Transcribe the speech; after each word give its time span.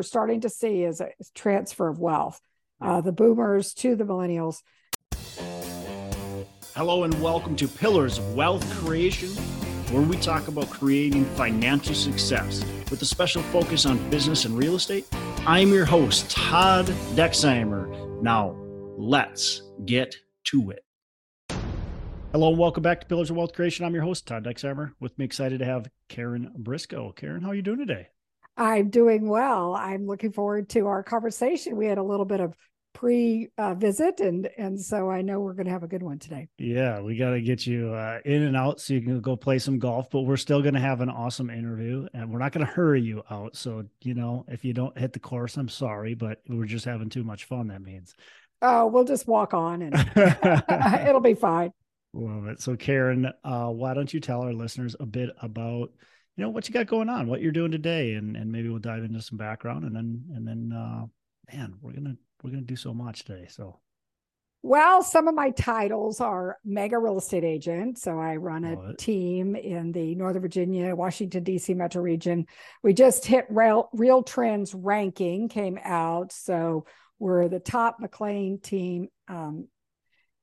we're 0.00 0.04
starting 0.04 0.40
to 0.40 0.48
see 0.48 0.82
is 0.82 1.02
a 1.02 1.10
transfer 1.34 1.86
of 1.86 1.98
wealth. 1.98 2.40
Uh, 2.80 3.02
the 3.02 3.12
boomers 3.12 3.74
to 3.74 3.94
the 3.94 4.04
millennials. 4.04 4.62
Hello, 6.74 7.04
and 7.04 7.22
welcome 7.22 7.54
to 7.56 7.68
Pillars 7.68 8.16
of 8.16 8.34
Wealth 8.34 8.66
Creation, 8.78 9.28
where 9.92 10.00
we 10.00 10.16
talk 10.16 10.48
about 10.48 10.70
creating 10.70 11.26
financial 11.36 11.94
success 11.94 12.64
with 12.90 13.02
a 13.02 13.04
special 13.04 13.42
focus 13.42 13.84
on 13.84 13.98
business 14.08 14.46
and 14.46 14.56
real 14.56 14.76
estate. 14.76 15.06
I'm 15.46 15.68
your 15.68 15.84
host, 15.84 16.30
Todd 16.30 16.86
Dexheimer. 17.14 18.22
Now, 18.22 18.56
let's 18.96 19.60
get 19.84 20.16
to 20.44 20.70
it. 20.70 20.82
Hello 22.32 22.48
and 22.48 22.58
welcome 22.58 22.82
back 22.82 23.02
to 23.02 23.06
Pillars 23.06 23.28
of 23.28 23.36
Wealth 23.36 23.52
Creation. 23.52 23.84
I'm 23.84 23.92
your 23.92 24.04
host, 24.04 24.26
Todd 24.26 24.44
Dexheimer. 24.44 24.92
With 24.98 25.18
me, 25.18 25.26
excited 25.26 25.58
to 25.58 25.66
have 25.66 25.90
Karen 26.08 26.52
Briscoe. 26.56 27.12
Karen, 27.12 27.42
how 27.42 27.50
are 27.50 27.54
you 27.54 27.60
doing 27.60 27.80
today? 27.80 28.08
I'm 28.56 28.90
doing 28.90 29.28
well. 29.28 29.74
I'm 29.74 30.06
looking 30.06 30.32
forward 30.32 30.68
to 30.70 30.86
our 30.86 31.02
conversation. 31.02 31.76
We 31.76 31.86
had 31.86 31.98
a 31.98 32.02
little 32.02 32.26
bit 32.26 32.40
of 32.40 32.54
pre 32.92 33.48
uh, 33.56 33.74
visit, 33.74 34.20
and 34.20 34.48
and 34.58 34.80
so 34.80 35.10
I 35.10 35.22
know 35.22 35.40
we're 35.40 35.54
going 35.54 35.66
to 35.66 35.72
have 35.72 35.82
a 35.82 35.88
good 35.88 36.02
one 36.02 36.18
today. 36.18 36.48
Yeah, 36.58 37.00
we 37.00 37.16
got 37.16 37.30
to 37.30 37.40
get 37.40 37.66
you 37.66 37.92
uh, 37.94 38.18
in 38.24 38.42
and 38.42 38.56
out 38.56 38.80
so 38.80 38.94
you 38.94 39.00
can 39.00 39.20
go 39.20 39.36
play 39.36 39.58
some 39.58 39.78
golf. 39.78 40.10
But 40.10 40.22
we're 40.22 40.36
still 40.36 40.62
going 40.62 40.74
to 40.74 40.80
have 40.80 41.00
an 41.00 41.10
awesome 41.10 41.50
interview, 41.50 42.06
and 42.12 42.30
we're 42.30 42.38
not 42.38 42.52
going 42.52 42.66
to 42.66 42.72
hurry 42.72 43.00
you 43.00 43.22
out. 43.30 43.56
So 43.56 43.84
you 44.02 44.14
know, 44.14 44.44
if 44.48 44.64
you 44.64 44.72
don't 44.72 44.96
hit 44.98 45.12
the 45.12 45.20
course, 45.20 45.56
I'm 45.56 45.68
sorry, 45.68 46.14
but 46.14 46.40
we're 46.48 46.66
just 46.66 46.84
having 46.84 47.08
too 47.08 47.24
much 47.24 47.44
fun. 47.44 47.68
That 47.68 47.82
means. 47.82 48.14
Oh, 48.62 48.88
we'll 48.88 49.04
just 49.04 49.26
walk 49.26 49.54
on, 49.54 49.82
and 49.82 49.94
it'll 51.06 51.20
be 51.20 51.34
fine. 51.34 51.72
Love 52.12 52.46
it. 52.46 52.60
So, 52.60 52.76
Karen, 52.76 53.30
uh, 53.44 53.68
why 53.68 53.94
don't 53.94 54.12
you 54.12 54.20
tell 54.20 54.42
our 54.42 54.52
listeners 54.52 54.96
a 54.98 55.06
bit 55.06 55.30
about 55.40 55.90
you 56.40 56.46
know 56.46 56.50
what 56.52 56.66
you 56.66 56.72
got 56.72 56.86
going 56.86 57.10
on, 57.10 57.28
what 57.28 57.42
you're 57.42 57.52
doing 57.52 57.70
today, 57.70 58.14
and 58.14 58.34
and 58.34 58.50
maybe 58.50 58.70
we'll 58.70 58.78
dive 58.78 59.04
into 59.04 59.20
some 59.20 59.36
background, 59.36 59.84
and 59.84 59.94
then 59.94 60.24
and 60.34 60.48
then 60.48 60.72
uh, 60.74 61.04
man, 61.52 61.74
we're 61.82 61.92
gonna 61.92 62.16
we're 62.42 62.48
gonna 62.48 62.62
do 62.62 62.76
so 62.76 62.94
much 62.94 63.26
today. 63.26 63.46
So, 63.50 63.78
well, 64.62 65.02
some 65.02 65.28
of 65.28 65.34
my 65.34 65.50
titles 65.50 66.18
are 66.18 66.56
mega 66.64 66.98
real 66.98 67.18
estate 67.18 67.44
agent. 67.44 67.98
So 67.98 68.18
I 68.18 68.36
run 68.36 68.64
a 68.64 68.96
team 68.96 69.54
in 69.54 69.92
the 69.92 70.14
Northern 70.14 70.40
Virginia, 70.40 70.96
Washington, 70.96 71.44
D.C. 71.44 71.74
metro 71.74 72.00
region. 72.00 72.46
We 72.82 72.94
just 72.94 73.26
hit 73.26 73.44
Real, 73.50 73.90
Real 73.92 74.22
Trends 74.22 74.74
ranking, 74.74 75.50
came 75.50 75.78
out. 75.84 76.32
So 76.32 76.86
we're 77.18 77.50
the 77.50 77.60
top 77.60 78.00
McLean 78.00 78.60
team 78.60 79.08
um, 79.28 79.68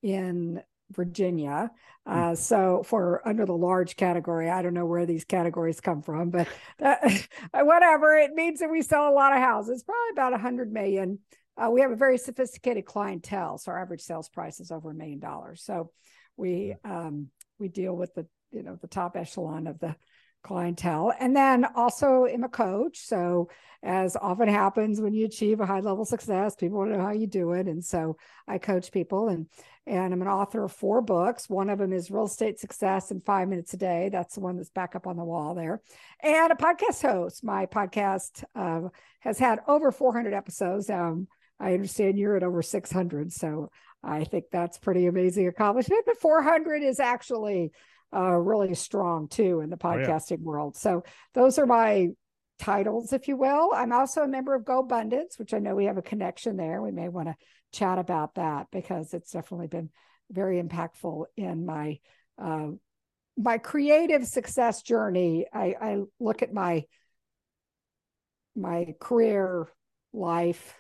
in 0.03 0.62
Virginia. 0.92 1.72
Hmm. 2.06 2.14
Uh, 2.14 2.36
so 2.36 2.84
for 2.84 3.28
under 3.28 3.46
the 3.46 3.56
large 3.56 3.96
category, 3.96 4.50
I 4.50 4.62
don't 4.62 4.74
know 4.74 4.86
where 4.86 5.06
these 5.06 5.26
categories 5.26 5.80
come 5.80 6.02
from, 6.02 6.30
but 6.30 6.48
that, 6.80 7.28
whatever 7.54 8.16
it 8.18 8.34
means 8.34 8.60
that 8.60 8.72
we 8.72 8.82
sell 8.82 9.10
a 9.10 9.14
lot 9.14 9.34
of 9.34 9.40
houses, 9.40 9.84
probably 9.84 10.12
about 10.12 10.34
a 10.34 10.38
hundred 10.38 10.72
million. 10.72 11.20
Uh, 11.58 11.70
we 11.72 11.82
have 11.82 11.92
a 11.92 11.96
very 11.96 12.18
sophisticated 12.18 12.86
clientele, 12.86 13.58
so 13.58 13.72
our 13.72 13.82
average 13.82 14.02
sales 14.02 14.30
price 14.30 14.60
is 14.60 14.72
over 14.72 14.92
a 14.92 14.96
million 14.96 15.20
dollars. 15.20 15.64
So 15.64 15.92
we 16.36 16.76
um, 16.84 17.30
we 17.60 17.68
deal 17.68 17.96
with 17.96 18.14
the 18.14 18.28
you 18.52 18.64
know 18.64 18.78
the 18.80 18.88
top 18.88 19.16
echelon 19.16 19.68
of 19.68 19.80
the 19.80 19.96
clientele. 20.48 21.14
And 21.20 21.36
then 21.36 21.66
also 21.76 22.26
am 22.26 22.44
a 22.44 22.50
coach. 22.50 23.00
So, 23.00 23.50
as 23.84 24.16
often 24.16 24.48
happens 24.48 25.00
when 25.00 25.14
you 25.14 25.26
achieve 25.26 25.59
a 25.59 25.66
high 25.66 25.81
level 25.81 26.03
success, 26.03 26.56
people 26.56 26.80
want 26.80 26.92
to 26.92 26.98
know 26.98 27.03
how 27.03 27.12
you 27.12 27.28
do 27.28 27.52
it. 27.52 27.67
And 27.67 27.86
so 27.86 28.17
I 28.48 28.58
coach 28.58 28.92
people 28.92 29.30
and 29.30 29.48
and 29.86 30.14
I'm 30.14 30.22
an 30.22 30.28
author 30.28 30.66
of 30.66 30.73
four 30.73 31.02
books. 31.02 31.50
One 31.50 31.70
of 31.70 31.80
them 31.80 31.94
is 31.94 32.12
Real 32.12 32.25
Estate 32.25 32.59
Success 32.59 33.09
in 33.09 33.22
Five 33.22 33.48
Minutes 33.48 33.73
a 33.73 33.78
Day. 33.78 34.09
That's 34.12 34.36
the 34.36 34.42
one 34.42 34.58
that's 34.58 34.70
back 34.70 34.95
up 34.95 35.08
on 35.08 35.16
the 35.16 35.23
wall 35.23 35.56
there. 35.56 35.81
And 36.22 36.52
a 36.52 36.56
podcast 36.56 37.02
host. 37.02 37.42
My 37.42 37.68
podcast 37.68 38.44
uh, 38.53 38.90
has 39.22 39.40
had 39.40 39.59
over 39.66 39.94
400 39.94 40.34
episodes. 40.34 40.90
Um, 40.90 41.30
I 41.58 41.73
understand 41.73 42.20
you're 42.20 42.36
at 42.36 42.44
over 42.44 42.62
600. 42.62 43.31
So 43.31 43.72
I 44.03 44.25
think 44.25 44.45
that's 44.52 44.78
pretty 44.78 45.06
amazing 45.06 45.48
accomplishment. 45.48 46.03
But 46.06 46.20
400 46.20 46.84
is 46.84 47.00
actually 47.00 47.72
uh, 48.16 48.31
really 48.31 48.73
strong 48.73 49.28
too 49.28 49.62
in 49.62 49.69
the 49.69 49.78
podcasting 49.78 50.34
oh, 50.34 50.41
yeah. 50.41 50.45
world. 50.45 50.78
So 50.78 51.03
those 51.34 51.59
are 51.59 51.66
my 51.66 52.09
titles, 52.59 53.13
if 53.13 53.28
you 53.28 53.38
will. 53.38 53.72
I'm 53.73 53.91
also 53.91 54.22
a 54.22 54.28
member 54.28 54.56
of 54.56 54.63
GoBundance, 54.63 55.38
which 55.38 55.53
I 55.53 55.59
know 55.59 55.75
we 55.75 55.85
have 55.85 55.97
a 55.97 56.01
connection 56.01 56.57
there. 56.57 56.81
We 56.81 56.91
may 56.91 57.09
want 57.09 57.28
to 57.28 57.35
chat 57.72 58.00
about 58.00 58.35
that 58.35 58.67
because 58.72 59.13
it's 59.13 59.31
definitely 59.31 59.67
been 59.67 59.90
very 60.31 60.62
impactful 60.62 61.25
in 61.35 61.66
my 61.66 62.00
uh, 62.41 62.69
my 63.38 63.57
creative 63.59 64.25
success 64.25 64.81
journey. 64.81 65.46
I, 65.53 65.75
I 65.79 65.97
look 66.19 66.41
at 66.41 66.53
my 66.53 66.85
my 68.56 68.96
career 69.00 69.67
life 70.13 70.75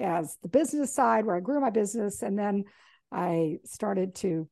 as 0.00 0.36
the 0.42 0.48
business 0.48 0.92
side 0.92 1.24
where 1.24 1.36
I 1.36 1.40
grew 1.40 1.60
my 1.60 1.70
business 1.70 2.22
and 2.22 2.36
then 2.36 2.64
I 3.12 3.58
started 3.64 4.16
to 4.16 4.48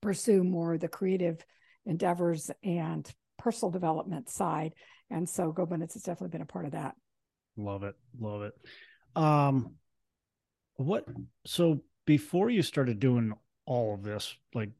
pursue 0.00 0.44
more 0.44 0.78
the 0.78 0.88
creative 0.88 1.44
endeavors 1.86 2.50
and 2.62 3.10
personal 3.38 3.70
development 3.70 4.28
side. 4.28 4.74
And 5.10 5.28
so 5.28 5.52
GoBundance 5.52 5.94
has 5.94 6.02
definitely 6.02 6.28
been 6.28 6.42
a 6.42 6.46
part 6.46 6.66
of 6.66 6.72
that. 6.72 6.94
Love 7.56 7.82
it. 7.82 7.94
Love 8.18 8.42
it. 8.42 8.54
Um, 9.16 9.74
what, 10.76 11.04
so 11.46 11.82
before 12.06 12.50
you 12.50 12.62
started 12.62 13.00
doing 13.00 13.32
all 13.66 13.94
of 13.94 14.02
this, 14.02 14.34
like, 14.54 14.70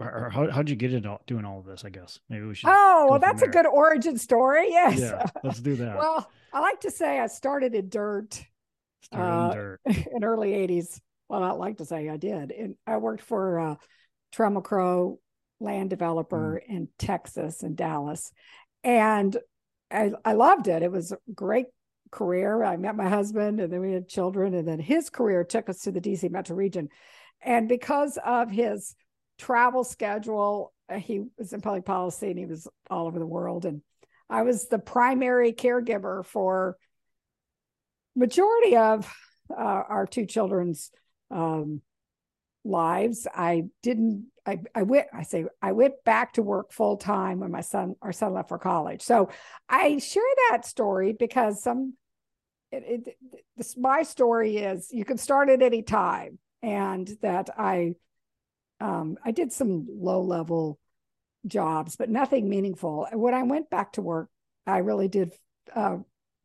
or 0.00 0.28
how, 0.28 0.50
how'd 0.50 0.68
you 0.68 0.76
get 0.76 0.92
into 0.92 1.16
doing 1.26 1.44
all 1.44 1.60
of 1.60 1.66
this? 1.66 1.84
I 1.84 1.88
guess 1.88 2.18
maybe 2.28 2.44
we 2.44 2.54
should. 2.54 2.68
Oh, 2.70 3.06
well, 3.08 3.20
that's 3.20 3.40
there. 3.40 3.48
a 3.48 3.52
good 3.52 3.66
origin 3.66 4.18
story. 4.18 4.68
Yes. 4.70 4.98
Yeah, 4.98 5.24
let's 5.44 5.60
do 5.60 5.76
that. 5.76 5.96
well, 5.96 6.28
I 6.52 6.60
like 6.60 6.80
to 6.80 6.90
say 6.90 7.20
I 7.20 7.28
started 7.28 7.74
in 7.74 7.88
dirt, 7.88 8.44
uh, 9.14 9.50
in, 9.52 9.56
dirt. 9.56 9.80
in 9.86 10.24
early 10.24 10.50
80s. 10.50 11.00
Well, 11.28 11.42
I 11.42 11.52
like 11.52 11.78
to 11.78 11.84
say 11.84 12.08
I 12.08 12.16
did. 12.16 12.50
And 12.50 12.74
I 12.86 12.96
worked 12.96 13.22
for 13.22 13.60
uh, 13.60 13.74
Trammell 14.34 14.64
Crow 14.64 15.18
land 15.60 15.90
developer 15.90 16.60
mm. 16.62 16.74
in 16.74 16.88
Texas 16.98 17.62
and 17.62 17.76
Dallas. 17.76 18.32
And 18.82 19.36
I, 19.90 20.12
I 20.24 20.32
loved 20.32 20.68
it. 20.68 20.82
It 20.82 20.90
was 20.90 21.12
a 21.12 21.18
great 21.34 21.66
career. 22.10 22.62
I 22.62 22.76
met 22.76 22.96
my 22.96 23.08
husband 23.08 23.60
and 23.60 23.72
then 23.72 23.80
we 23.80 23.92
had 23.92 24.08
children. 24.08 24.54
And 24.54 24.66
then 24.66 24.78
his 24.78 25.10
career 25.10 25.44
took 25.44 25.68
us 25.68 25.80
to 25.82 25.92
the 25.92 26.00
DC 26.00 26.30
metro 26.30 26.56
region. 26.56 26.88
And 27.42 27.68
because 27.68 28.18
of 28.24 28.50
his 28.50 28.94
travel 29.38 29.84
schedule, 29.84 30.72
uh, 30.88 30.98
he 30.98 31.24
was 31.38 31.52
in 31.52 31.60
public 31.60 31.84
policy 31.84 32.30
and 32.30 32.38
he 32.38 32.46
was 32.46 32.68
all 32.90 33.06
over 33.06 33.18
the 33.18 33.26
world. 33.26 33.64
And 33.64 33.82
I 34.28 34.42
was 34.42 34.68
the 34.68 34.78
primary 34.78 35.52
caregiver 35.52 36.24
for 36.24 36.76
majority 38.16 38.76
of 38.76 39.12
uh, 39.50 39.82
our 39.88 40.06
two 40.06 40.26
children's 40.26 40.90
um, 41.30 41.82
lives. 42.64 43.26
I 43.34 43.64
didn't. 43.82 44.26
I, 44.46 44.60
I 44.74 44.82
went. 44.82 45.06
I 45.12 45.22
say 45.22 45.46
I 45.62 45.72
went 45.72 46.04
back 46.04 46.34
to 46.34 46.42
work 46.42 46.72
full 46.72 46.96
time 46.96 47.40
when 47.40 47.50
my 47.50 47.60
son, 47.60 47.96
our 48.02 48.12
son, 48.12 48.34
left 48.34 48.48
for 48.48 48.58
college. 48.58 49.02
So 49.02 49.30
I 49.68 49.98
share 49.98 50.22
that 50.50 50.66
story 50.66 51.12
because 51.12 51.62
some. 51.62 51.94
It, 52.72 53.06
it, 53.06 53.16
this 53.56 53.76
my 53.76 54.02
story 54.02 54.56
is 54.56 54.88
you 54.90 55.04
can 55.04 55.18
start 55.18 55.48
at 55.48 55.62
any 55.62 55.82
time, 55.82 56.38
and 56.62 57.08
that 57.22 57.50
I, 57.56 57.94
um, 58.80 59.16
I 59.24 59.30
did 59.30 59.52
some 59.52 59.86
low 59.88 60.22
level 60.22 60.80
jobs, 61.46 61.96
but 61.96 62.10
nothing 62.10 62.48
meaningful. 62.48 63.06
When 63.12 63.34
I 63.34 63.44
went 63.44 63.70
back 63.70 63.92
to 63.92 64.02
work, 64.02 64.28
I 64.66 64.78
really 64.78 65.08
did 65.08 65.32
uh, 65.74 65.98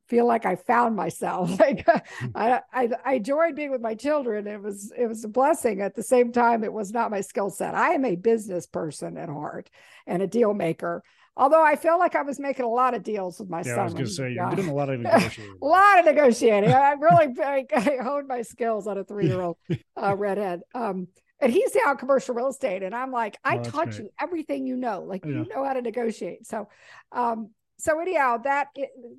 feel 0.09 0.25
like 0.25 0.45
I 0.45 0.55
found 0.55 0.95
myself. 0.95 1.49
Like 1.59 1.85
hmm. 1.85 2.27
I, 2.35 2.61
I, 2.71 2.89
I 3.05 3.13
enjoyed 3.15 3.55
being 3.55 3.71
with 3.71 3.81
my 3.81 3.93
children. 3.93 4.47
It 4.47 4.61
was 4.61 4.93
it 4.97 5.07
was 5.07 5.23
a 5.23 5.27
blessing. 5.27 5.81
At 5.81 5.95
the 5.95 6.03
same 6.03 6.31
time, 6.31 6.63
it 6.63 6.71
was 6.71 6.91
not 6.91 7.11
my 7.11 7.21
skill 7.21 7.49
set. 7.49 7.75
I 7.75 7.93
am 7.93 8.05
a 8.05 8.15
business 8.15 8.65
person 8.65 9.17
at 9.17 9.29
heart 9.29 9.69
and 10.07 10.21
a 10.21 10.27
deal 10.27 10.53
maker. 10.53 11.03
Although 11.35 11.63
I 11.63 11.75
feel 11.75 11.97
like 11.99 12.15
I 12.15 12.21
was 12.21 12.39
making 12.39 12.65
a 12.65 12.69
lot 12.69 12.93
of 12.93 13.03
deals 13.03 13.39
with 13.39 13.49
my 13.49 13.59
yeah, 13.59 13.75
son. 13.75 13.79
I 13.79 13.83
was 13.83 13.93
going 13.93 14.05
to 14.05 14.11
say 14.11 14.33
you're 14.33 14.49
doing 14.51 14.69
a 14.69 14.73
lot 14.73 14.89
of 14.89 14.99
negotiating. 15.01 15.55
a 15.61 15.65
lot 15.65 15.99
of 15.99 16.05
negotiating. 16.05 16.71
I 16.71 16.91
really 16.91 17.27
I, 17.41 17.65
I 17.75 17.97
honed 18.03 18.27
my 18.27 18.41
skills 18.41 18.87
on 18.87 18.97
a 18.97 19.03
three 19.03 19.27
year 19.27 19.41
old 19.41 19.57
uh, 20.01 20.15
redhead. 20.15 20.61
Um, 20.73 21.07
and 21.41 21.53
he's 21.53 21.75
now 21.75 21.95
commercial 21.95 22.35
real 22.35 22.49
estate, 22.49 22.83
and 22.83 22.93
I'm 22.93 23.11
like, 23.11 23.37
I 23.43 23.57
oh, 23.57 23.63
taught 23.63 23.89
great. 23.89 23.99
you 23.99 24.09
everything 24.19 24.67
you 24.67 24.75
know. 24.75 25.03
Like 25.03 25.23
yeah. 25.23 25.31
you 25.31 25.47
know 25.47 25.63
how 25.63 25.73
to 25.73 25.81
negotiate. 25.81 26.45
So, 26.45 26.67
um, 27.13 27.51
so 27.77 27.99
anyhow, 27.99 28.37
that 28.39 28.67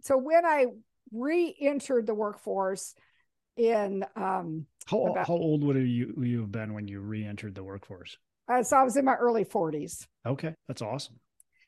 so 0.03 0.19
when 0.19 0.45
I 0.45 0.67
re-entered 1.13 2.07
the 2.07 2.15
workforce 2.15 2.95
in 3.57 4.05
um, 4.17 4.67
how 4.87 5.07
about, 5.07 5.27
how 5.27 5.35
old 5.35 5.63
would 5.65 5.77
you 5.77 6.15
you 6.23 6.41
have 6.41 6.53
been 6.53 6.73
when 6.75 6.89
you 6.89 7.01
re-entered 7.01 7.55
the 7.55 7.65
workforce? 7.65 8.17
Uh, 8.49 8.63
so 8.63 8.77
I 8.77 8.83
was 8.83 8.97
in 8.97 9.05
my 9.05 9.15
early 9.15 9.45
40s. 9.45 10.07
Okay, 10.27 10.55
that's 10.67 10.83
awesome. 10.83 11.21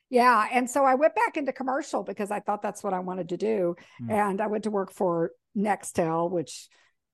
Yeah, 0.09 0.47
and 0.51 0.69
so 0.69 0.83
I 0.83 0.95
went 0.95 1.15
back 1.15 1.37
into 1.37 1.53
commercial 1.53 2.03
because 2.03 2.29
I 2.29 2.39
thought 2.39 2.61
that's 2.61 2.83
what 2.83 2.93
I 2.93 2.99
wanted 2.99 3.29
to 3.29 3.37
do, 3.37 3.75
mm. 4.01 4.11
and 4.11 4.41
I 4.41 4.47
went 4.47 4.65
to 4.65 4.71
work 4.71 4.91
for 4.91 5.31
Nextel, 5.57 6.29
which 6.29 6.67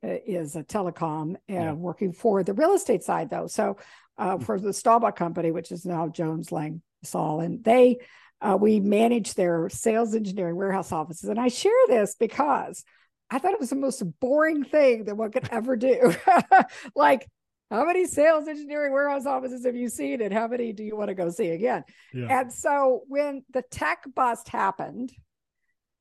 uh, 0.03 0.15
is 0.25 0.55
a 0.55 0.63
telecom, 0.63 1.35
yeah. 1.47 1.71
working 1.73 2.13
for 2.13 2.43
the 2.43 2.53
real 2.53 2.73
estate 2.73 3.03
side 3.03 3.29
though. 3.29 3.47
So 3.47 3.77
uh, 4.17 4.37
mm. 4.37 4.43
for 4.43 4.59
the 4.59 4.73
Staubach 4.73 5.15
company, 5.15 5.51
which 5.51 5.71
is 5.71 5.85
now 5.85 6.07
Jones 6.07 6.51
Lang 6.51 6.81
LaSalle, 7.03 7.41
and 7.41 7.63
they 7.63 7.99
Uh, 8.41 8.57
we 8.59 8.79
manage 8.79 9.33
their 9.33 9.69
sales 9.69 10.15
engineering 10.15 10.55
warehouse 10.55 10.91
offices. 10.91 11.29
And 11.29 11.39
I 11.39 11.49
share 11.49 11.71
this 11.87 12.15
because 12.15 12.83
I 13.29 13.39
thought 13.39 13.53
it 13.53 13.59
was 13.59 13.69
the 13.69 13.75
most 13.75 14.01
boring 14.19 14.63
thing 14.63 15.05
that 15.05 15.17
one 15.17 15.31
could 15.31 15.49
ever 15.51 15.75
do. 15.75 16.13
like, 16.95 17.27
how 17.69 17.85
many 17.85 18.05
sales 18.05 18.47
engineering 18.47 18.93
warehouse 18.93 19.27
offices 19.27 19.65
have 19.65 19.75
you 19.75 19.89
seen 19.89 20.21
and 20.21 20.33
how 20.33 20.47
many 20.47 20.73
do 20.73 20.83
you 20.83 20.95
want 20.95 21.09
to 21.09 21.13
go 21.13 21.29
see 21.29 21.49
again? 21.49 21.83
Yeah. 22.13 22.39
And 22.39 22.51
so 22.51 23.03
when 23.07 23.43
the 23.51 23.61
tech 23.69 24.05
bust 24.15 24.49
happened, 24.49 25.11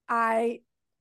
I 0.08 0.61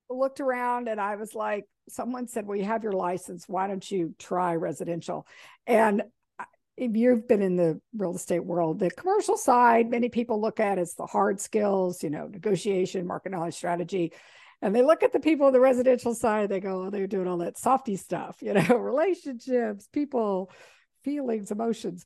looked 0.09 0.41
around 0.41 0.89
and 0.89 0.99
I 0.99 1.15
was 1.15 1.33
like, 1.33 1.65
someone 1.87 2.27
said, 2.27 2.45
Well, 2.45 2.57
you 2.57 2.65
have 2.65 2.83
your 2.83 2.93
license. 2.93 3.45
Why 3.47 3.67
don't 3.67 3.89
you 3.89 4.13
try 4.19 4.55
residential? 4.55 5.25
And 5.65 6.03
if 6.77 6.95
you've 6.95 7.27
been 7.27 7.41
in 7.41 7.55
the 7.55 7.81
real 7.95 8.15
estate 8.15 8.45
world, 8.45 8.79
the 8.79 8.91
commercial 8.91 9.35
side, 9.35 9.89
many 9.89 10.09
people 10.09 10.39
look 10.39 10.59
at 10.59 10.77
as 10.77 10.93
the 10.93 11.07
hard 11.07 11.41
skills, 11.41 12.03
you 12.03 12.11
know, 12.11 12.27
negotiation, 12.27 13.07
market 13.07 13.31
knowledge, 13.31 13.55
strategy. 13.55 14.13
And 14.61 14.75
they 14.75 14.83
look 14.83 15.01
at 15.01 15.11
the 15.11 15.19
people 15.19 15.47
on 15.47 15.53
the 15.53 15.59
residential 15.59 16.13
side, 16.13 16.49
they 16.49 16.59
go, 16.59 16.85
oh, 16.85 16.89
they're 16.91 17.07
doing 17.07 17.27
all 17.27 17.37
that 17.39 17.57
softy 17.57 17.95
stuff, 17.95 18.37
you 18.41 18.53
know, 18.53 18.77
relationships, 18.77 19.87
people, 19.91 20.51
feelings, 21.03 21.51
emotions. 21.51 22.05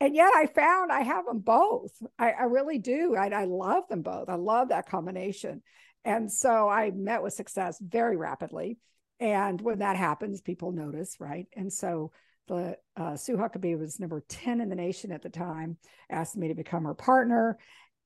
And 0.00 0.14
yet 0.14 0.32
I 0.34 0.46
found 0.46 0.90
I 0.90 1.02
have 1.02 1.26
them 1.26 1.40
both. 1.40 1.90
I, 2.18 2.30
I 2.30 2.42
really 2.44 2.78
do. 2.78 3.14
I, 3.14 3.28
I 3.28 3.44
love 3.44 3.88
them 3.88 4.02
both. 4.02 4.28
I 4.28 4.36
love 4.36 4.68
that 4.68 4.88
combination. 4.88 5.62
And 6.04 6.32
so 6.32 6.68
I 6.68 6.92
met 6.92 7.22
with 7.22 7.34
success 7.34 7.78
very 7.80 8.16
rapidly. 8.16 8.78
And 9.20 9.60
when 9.60 9.80
that 9.80 9.96
happens, 9.96 10.40
people 10.40 10.72
notice, 10.72 11.16
right? 11.18 11.46
And 11.54 11.72
so 11.72 12.12
the 12.48 12.76
uh, 12.96 13.16
Sue 13.16 13.36
Huckaby 13.36 13.78
was 13.78 14.00
number 14.00 14.24
10 14.28 14.60
in 14.60 14.68
the 14.68 14.74
nation 14.74 15.12
at 15.12 15.22
the 15.22 15.28
time, 15.28 15.76
asked 16.10 16.36
me 16.36 16.48
to 16.48 16.54
become 16.54 16.84
her 16.84 16.94
partner. 16.94 17.58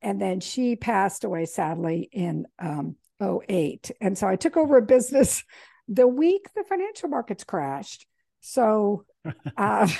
And 0.02 0.20
then 0.20 0.40
she 0.40 0.76
passed 0.76 1.24
away 1.24 1.46
sadly 1.46 2.08
in 2.12 2.46
um, 2.58 2.96
08. 3.22 3.92
And 4.00 4.18
so 4.18 4.26
I 4.26 4.36
took 4.36 4.56
over 4.56 4.76
a 4.76 4.82
business 4.82 5.44
the 5.88 6.06
week 6.06 6.48
the 6.54 6.64
financial 6.64 7.08
markets 7.08 7.44
crashed. 7.44 8.06
So 8.40 9.04
uh, 9.24 9.86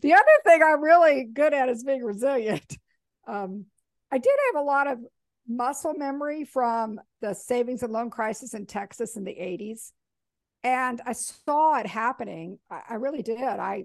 the 0.00 0.12
other 0.12 0.24
thing 0.44 0.62
I'm 0.62 0.82
really 0.82 1.24
good 1.24 1.54
at 1.54 1.68
is 1.68 1.84
being 1.84 2.04
resilient. 2.04 2.78
Um, 3.26 3.66
I 4.10 4.18
did 4.18 4.32
have 4.52 4.62
a 4.62 4.64
lot 4.64 4.86
of 4.86 4.98
muscle 5.48 5.94
memory 5.94 6.44
from 6.44 7.00
the 7.20 7.34
savings 7.34 7.82
and 7.82 7.92
loan 7.92 8.10
crisis 8.10 8.54
in 8.54 8.66
Texas 8.66 9.16
in 9.16 9.24
the 9.24 9.32
80s 9.32 9.92
and 10.64 11.02
I 11.04 11.12
saw 11.12 11.78
it 11.78 11.86
happening. 11.86 12.58
I, 12.70 12.80
I 12.90 12.94
really 12.94 13.22
did. 13.22 13.38
I, 13.38 13.84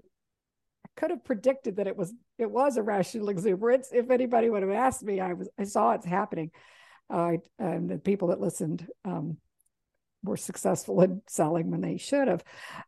could 0.96 1.10
have 1.10 1.24
predicted 1.24 1.76
that 1.76 1.86
it 1.86 1.96
was 1.96 2.12
it 2.38 2.50
was 2.50 2.78
irrational 2.78 3.28
exuberance. 3.28 3.90
If 3.92 4.10
anybody 4.10 4.48
would 4.48 4.62
have 4.62 4.72
asked 4.72 5.02
me, 5.02 5.20
I 5.20 5.34
was 5.34 5.48
I 5.58 5.64
saw 5.64 5.92
it's 5.92 6.06
happening. 6.06 6.50
Uh, 7.08 7.32
and 7.58 7.90
the 7.90 7.98
people 7.98 8.28
that 8.28 8.40
listened 8.40 8.86
um, 9.04 9.36
were 10.22 10.36
successful 10.36 11.00
in 11.02 11.22
selling 11.28 11.70
when 11.70 11.82
they 11.82 11.98
should 11.98 12.28
have. 12.28 12.42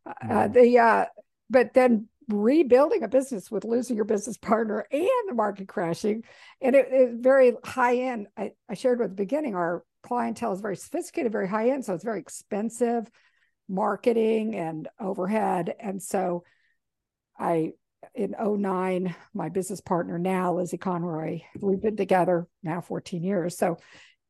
Uh, 0.07 0.13
mm-hmm. 0.25 0.53
the 0.53 0.79
uh, 0.79 1.05
but 1.51 1.75
then 1.75 2.09
rebuilding 2.29 3.03
a 3.03 3.09
business 3.09 3.51
with 3.51 3.65
losing 3.65 3.97
your 3.97 4.05
business 4.05 4.39
partner 4.39 4.87
and 4.91 5.29
the 5.29 5.35
market 5.35 5.69
crashing, 5.69 6.25
and 6.63 6.75
it, 6.75 6.87
it 6.91 7.11
very 7.15 7.53
high 7.63 7.97
end. 7.97 8.29
I, 8.39 8.53
I 8.71 8.75
shared 8.75 9.01
with 9.01 9.11
the 9.11 9.17
beginning, 9.17 9.55
our 9.55 9.85
clientele 10.03 10.53
is 10.53 10.61
very 10.61 10.77
sophisticated, 10.77 11.31
very 11.31 11.49
high 11.49 11.71
end, 11.71 11.85
so 11.85 11.95
it's 11.95 12.05
very 12.05 12.21
expensive 12.21 13.11
marketing 13.73 14.55
and 14.55 14.89
overhead. 15.01 15.75
And 15.81 16.01
so 16.01 16.45
I, 17.39 17.73
in 18.15 18.35
09, 18.39 19.15
my 19.33 19.49
business 19.49 19.81
partner 19.81 20.19
now, 20.19 20.55
Lizzie 20.55 20.77
Conroy, 20.77 21.41
we've 21.61 21.81
been 21.81 21.97
together 21.97 22.47
now 22.63 22.83
14 22.83 23.23
years. 23.23 23.57
So 23.57 23.79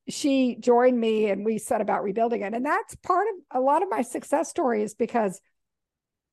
she 0.09 0.57
joined 0.61 0.99
me 0.99 1.29
and 1.29 1.45
we 1.45 1.59
set 1.59 1.81
about 1.81 2.05
rebuilding 2.05 2.43
it. 2.43 2.55
And 2.55 2.65
that's 2.65 2.95
part 2.97 3.27
of 3.29 3.61
a 3.61 3.61
lot 3.61 3.83
of 3.83 3.91
my 3.91 4.03
success 4.03 4.49
story 4.49 4.83
is 4.83 4.95
because 4.95 5.41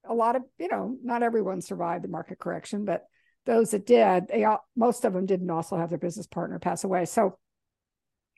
a 0.08 0.14
lot 0.14 0.36
of, 0.36 0.44
you 0.60 0.68
know, 0.68 0.96
not 1.04 1.24
everyone 1.24 1.62
survived 1.62 2.04
the 2.04 2.10
market 2.10 2.38
correction, 2.38 2.86
but 2.86 3.06
those 3.46 3.72
that 3.72 3.88
did, 3.88 4.28
they 4.28 4.44
all, 4.44 4.64
most 4.76 5.04
of 5.04 5.14
them 5.14 5.26
didn't 5.26 5.50
also 5.50 5.78
have 5.78 5.90
their 5.90 5.98
business 5.98 6.28
partner 6.28 6.60
pass 6.60 6.84
away. 6.84 7.06
So 7.06 7.40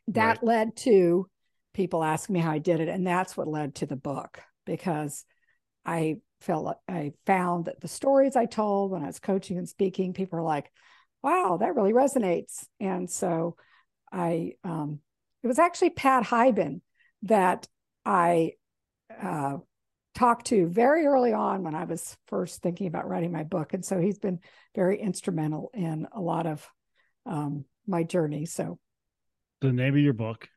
that 0.07 0.37
right. 0.37 0.43
led 0.43 0.75
to 0.77 1.27
people 1.73 2.03
asking 2.03 2.35
me 2.35 2.39
how 2.39 2.51
I 2.51 2.59
did 2.59 2.79
it. 2.79 2.87
And 2.87 3.05
that's 3.05 3.35
what 3.35 3.47
led 3.47 3.75
to 3.75 3.85
the 3.85 3.95
book 3.95 4.41
because 4.65 5.25
I 5.85 6.17
felt 6.41 6.65
like 6.65 6.77
I 6.87 7.13
found 7.25 7.65
that 7.65 7.81
the 7.81 7.87
stories 7.87 8.35
I 8.35 8.45
told 8.45 8.91
when 8.91 9.03
I 9.03 9.07
was 9.07 9.19
coaching 9.19 9.57
and 9.57 9.69
speaking, 9.69 10.13
people 10.13 10.39
are 10.39 10.43
like, 10.43 10.71
wow, 11.23 11.57
that 11.59 11.75
really 11.75 11.93
resonates. 11.93 12.65
And 12.79 13.09
so 13.09 13.55
I, 14.11 14.53
um, 14.63 14.99
it 15.43 15.47
was 15.47 15.59
actually 15.59 15.91
Pat 15.91 16.23
Hiban 16.23 16.81
that 17.23 17.67
I 18.05 18.53
uh, 19.21 19.57
talked 20.15 20.47
to 20.47 20.67
very 20.67 21.05
early 21.05 21.33
on 21.33 21.63
when 21.63 21.75
I 21.75 21.85
was 21.85 22.17
first 22.27 22.61
thinking 22.61 22.87
about 22.87 23.07
writing 23.07 23.31
my 23.31 23.43
book. 23.43 23.73
And 23.73 23.85
so 23.85 23.99
he's 23.99 24.19
been 24.19 24.39
very 24.75 24.99
instrumental 24.99 25.69
in 25.73 26.07
a 26.11 26.19
lot 26.19 26.47
of 26.47 26.67
um, 27.25 27.65
my 27.87 28.03
journey. 28.03 28.45
So 28.45 28.79
the 29.61 29.71
name 29.71 29.95
of 29.95 30.01
your 30.01 30.13
book 30.13 30.47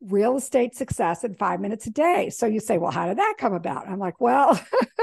real 0.00 0.36
estate 0.36 0.74
success 0.74 1.24
in 1.24 1.34
five 1.34 1.60
minutes 1.60 1.86
a 1.86 1.90
day. 1.90 2.30
So 2.30 2.46
you 2.46 2.60
say, 2.60 2.78
well, 2.78 2.90
how 2.90 3.06
did 3.06 3.18
that 3.18 3.34
come 3.38 3.54
about? 3.54 3.88
I'm 3.88 3.98
like, 3.98 4.20
well, 4.20 4.60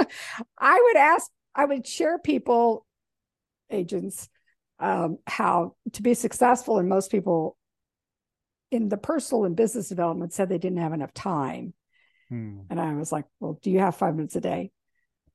I 0.60 0.82
would 0.82 0.98
ask, 0.98 1.30
I 1.56 1.66
would 1.66 1.88
share 1.88 2.20
people, 2.20 2.86
agents, 3.70 4.30
um, 4.80 5.18
how 5.28 5.76
to 5.94 6.02
be 6.02 6.14
successful. 6.14 6.78
And 6.78 6.88
most 6.90 7.12
people 7.12 7.58
in 8.72 8.90
the 8.90 8.98
personal 8.98 9.46
and 9.46 9.56
business 9.56 9.90
development 9.90 10.34
said 10.34 10.50
they 10.50 10.58
didn't 10.58 10.80
have 10.80 10.94
enough 10.94 11.14
time. 11.14 11.74
Hmm. 12.30 12.62
And 12.70 12.80
I 12.80 12.94
was 12.94 13.12
like, 13.12 13.26
well, 13.40 13.60
do 13.62 13.72
you 13.72 13.80
have 13.80 13.96
five 13.96 14.16
minutes 14.16 14.36
a 14.36 14.42
day? 14.42 14.72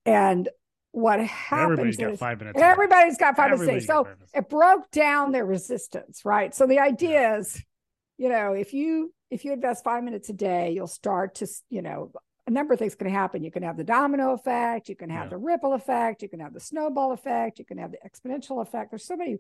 And 0.05 0.49
what 0.97 1.21
happens 1.21 1.73
everybody's 1.73 1.97
got 1.99 2.19
five 2.19 2.39
minutes 2.39 2.59
everybody's 2.59 3.19
got 3.19 3.37
five 3.37 3.59
minutes 3.61 3.87
so 3.87 4.09
it 4.33 4.49
broke 4.49 4.91
down 4.91 5.31
their 5.31 5.45
resistance 5.45 6.23
right 6.25 6.55
so 6.55 6.67
the 6.67 6.79
idea 6.79 7.37
is 7.37 7.63
you 8.19 8.29
know 8.29 8.53
if 8.53 8.73
you 8.73 9.13
if 9.31 9.45
you 9.45 9.53
invest 9.53 9.85
five 9.85 10.05
minutes 10.05 10.29
a 10.29 10.33
day, 10.33 10.73
you'll 10.73 10.87
start 10.87 11.37
to, 11.37 11.49
you 11.69 11.83
know, 11.83 12.13
a 12.47 12.51
number 12.51 12.75
of 12.75 12.79
things 12.79 12.95
can 12.95 13.09
happen. 13.09 13.43
You 13.43 13.51
can 13.51 13.65
have 13.65 13.77
the 13.77 13.85
domino 13.85 14.33
effect, 14.33 14.89
you 14.89 14.95
can 14.95 15.11
have 15.11 15.25
yeah. 15.25 15.31
the 15.31 15.39
ripple 15.39 15.75
effect, 15.75 16.23
you 16.23 16.29
can 16.29 16.41
have 16.41 16.55
the 16.55 16.61
snowball 16.61 17.13
effect, 17.13 17.59
you 17.59 17.65
can 17.65 17.79
have 17.79 17.91
the 17.91 17.99
exponential 18.07 18.63
effect. 18.63 18.91
There's 18.91 19.07
so 19.07 19.17
many 19.17 19.39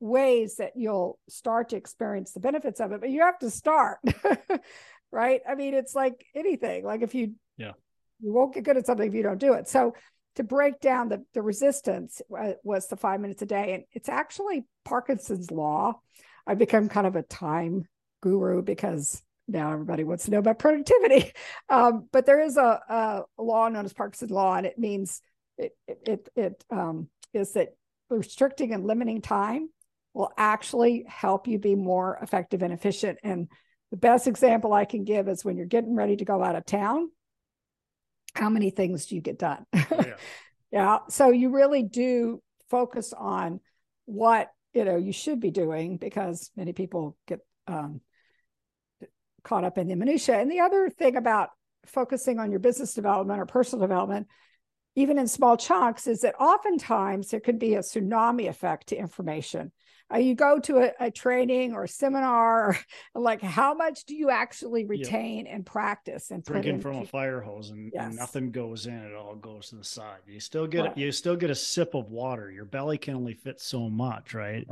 ways 0.00 0.56
that 0.56 0.72
you'll 0.74 1.18
start 1.28 1.68
to 1.68 1.76
experience 1.76 2.32
the 2.32 2.40
benefits 2.40 2.80
of 2.80 2.90
it, 2.92 3.00
but 3.00 3.10
you 3.10 3.20
have 3.20 3.38
to 3.40 3.50
start. 3.50 3.98
right? 5.12 5.40
I 5.48 5.54
mean, 5.54 5.74
it's 5.74 5.94
like 5.94 6.26
anything. 6.34 6.84
Like 6.84 7.02
if 7.02 7.14
you 7.14 7.34
yeah, 7.56 7.72
you 8.20 8.32
won't 8.32 8.54
get 8.54 8.64
good 8.64 8.76
at 8.76 8.86
something 8.86 9.06
if 9.06 9.14
you 9.14 9.22
don't 9.22 9.38
do 9.38 9.52
it. 9.52 9.68
So 9.68 9.94
to 10.34 10.42
break 10.42 10.80
down 10.80 11.08
the, 11.08 11.24
the 11.34 11.42
resistance 11.42 12.20
uh, 12.36 12.52
was 12.64 12.88
the 12.88 12.96
five 12.96 13.20
minutes 13.20 13.42
a 13.42 13.46
day. 13.46 13.74
And 13.74 13.84
it's 13.92 14.08
actually 14.08 14.66
Parkinson's 14.84 15.50
law. 15.50 16.00
I've 16.46 16.58
become 16.58 16.88
kind 16.88 17.06
of 17.06 17.16
a 17.16 17.22
time 17.22 17.86
guru 18.20 18.62
because 18.62 19.22
now 19.46 19.72
everybody 19.72 20.04
wants 20.04 20.26
to 20.26 20.30
know 20.30 20.38
about 20.38 20.58
productivity. 20.58 21.32
Um, 21.70 22.08
but 22.12 22.24
there 22.24 22.40
is 22.40 22.56
a, 22.56 22.80
a, 22.88 23.22
law 23.36 23.68
known 23.68 23.84
as 23.84 23.92
Parkinson's 23.92 24.30
law, 24.30 24.54
and 24.54 24.64
it 24.64 24.78
means 24.78 25.20
it 25.58 25.76
it 25.86 26.28
it 26.34 26.64
um, 26.70 27.10
is 27.34 27.52
that 27.52 27.74
restricting 28.08 28.72
and 28.72 28.86
limiting 28.86 29.20
time 29.20 29.68
will 30.14 30.32
actually 30.38 31.04
help 31.06 31.46
you 31.46 31.58
be 31.58 31.74
more 31.74 32.18
effective 32.22 32.62
and 32.62 32.72
efficient. 32.72 33.18
And 33.22 33.48
the 33.90 33.98
best 33.98 34.26
example 34.26 34.72
I 34.72 34.86
can 34.86 35.04
give 35.04 35.28
is 35.28 35.44
when 35.44 35.58
you're 35.58 35.66
getting 35.66 35.94
ready 35.94 36.16
to 36.16 36.24
go 36.24 36.42
out 36.42 36.56
of 36.56 36.64
town. 36.64 37.10
How 38.34 38.48
many 38.48 38.70
things 38.70 39.06
do 39.06 39.14
you 39.14 39.20
get 39.20 39.38
done? 39.38 39.64
Oh, 39.74 39.84
yeah. 39.90 40.14
yeah. 40.70 40.98
So 41.10 41.30
you 41.30 41.50
really 41.50 41.82
do 41.82 42.42
focus 42.70 43.12
on 43.12 43.60
what 44.06 44.50
you 44.72 44.84
know 44.84 44.96
you 44.96 45.12
should 45.12 45.40
be 45.40 45.50
doing 45.50 45.98
because 45.98 46.50
many 46.56 46.72
people 46.72 47.16
get 47.26 47.40
um, 47.66 48.00
caught 49.42 49.64
up 49.64 49.78
in 49.78 49.88
the 49.88 49.96
minutia. 49.96 50.38
And 50.40 50.50
the 50.50 50.60
other 50.60 50.88
thing 50.90 51.16
about 51.16 51.50
focusing 51.86 52.38
on 52.38 52.50
your 52.50 52.60
business 52.60 52.94
development 52.94 53.40
or 53.40 53.46
personal 53.46 53.86
development, 53.86 54.26
even 54.94 55.18
in 55.18 55.28
small 55.28 55.56
chunks, 55.56 56.06
is 56.06 56.20
that 56.20 56.34
oftentimes 56.40 57.30
there 57.30 57.40
could 57.40 57.58
be 57.58 57.74
a 57.74 57.80
tsunami 57.80 58.48
effect 58.48 58.88
to 58.88 58.96
information. 58.96 59.72
Uh, 60.12 60.16
you 60.16 60.34
go 60.34 60.58
to 60.58 60.78
a, 60.78 60.92
a, 61.00 61.10
training 61.10 61.74
or 61.74 61.84
a 61.84 61.88
seminar, 61.88 62.78
like 63.14 63.42
how 63.42 63.74
much 63.74 64.04
do 64.06 64.14
you 64.14 64.30
actually 64.30 64.86
retain 64.86 65.46
and 65.46 65.66
practice 65.66 66.30
and 66.30 66.42
drinking 66.42 66.80
from 66.80 66.96
a 66.96 67.04
fire 67.04 67.42
hose 67.42 67.68
and, 67.70 67.90
yes. 67.92 68.06
and, 68.06 68.16
nothing 68.16 68.50
goes 68.50 68.86
in; 68.86 68.94
it 68.94 69.14
all 69.14 69.34
goes 69.34 69.68
to 69.68 69.76
the 69.76 69.84
side. 69.84 70.20
You 70.26 70.40
still 70.40 70.66
get 70.66 70.84
right. 70.84 70.96
you 70.96 71.12
still 71.12 71.36
get 71.36 71.50
a 71.50 71.54
sip 71.54 71.94
of 71.94 72.10
water. 72.10 72.50
Your 72.50 72.64
belly 72.64 72.96
can 72.96 73.16
only 73.16 73.34
fit 73.34 73.60
so 73.60 73.90
much, 73.90 74.32
right? 74.32 74.66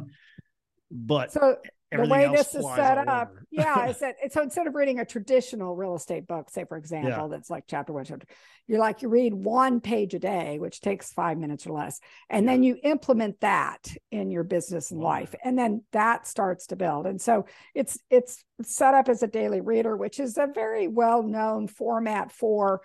But 0.90 1.32
so 1.32 1.56
the 1.93 2.07
way 2.07 2.28
this 2.28 2.55
is 2.55 2.66
set 2.75 2.99
up, 3.07 3.33
yeah, 3.50 3.88
is 3.88 3.99
that 4.00 4.16
so 4.31 4.43
instead 4.43 4.66
of 4.66 4.75
reading 4.75 4.99
a 4.99 5.05
traditional 5.05 5.76
real 5.76 5.95
estate 5.95 6.26
book, 6.26 6.50
say 6.50 6.64
for 6.64 6.76
example, 6.76 7.11
yeah. 7.11 7.28
that's 7.31 7.49
like 7.49 7.64
chapter 7.69 7.93
one, 7.93 8.05
chapter, 8.05 8.26
you're 8.66 8.81
like 8.81 9.02
you 9.02 9.09
read 9.09 9.33
one 9.33 9.81
page 9.81 10.12
a 10.14 10.19
day, 10.19 10.59
which 10.59 10.81
takes 10.81 11.12
five 11.12 11.38
minutes 11.38 11.66
or 11.66 11.73
less, 11.73 12.00
and 12.28 12.45
yeah. 12.45 12.52
then 12.52 12.62
you 12.64 12.76
implement 12.83 13.40
that 13.40 13.88
in 14.11 14.31
your 14.31 14.43
business 14.43 14.90
and 14.90 15.00
life, 15.00 15.35
and 15.45 15.57
then 15.57 15.85
that 15.93 16.26
starts 16.26 16.66
to 16.69 16.76
build. 16.76 17.07
And 17.07 17.21
so 17.21 17.47
it's 17.75 17.99
it's 18.11 18.45
set 18.62 18.95
up 18.95 19.09
as 19.09 19.23
a 19.23 19.28
daily 19.28 19.61
reader, 19.61 19.97
which 19.97 20.19
is 20.19 20.37
a 20.38 20.49
very 20.52 20.88
well 20.88 21.23
known 21.23 21.69
format 21.69 22.33
for 22.33 22.81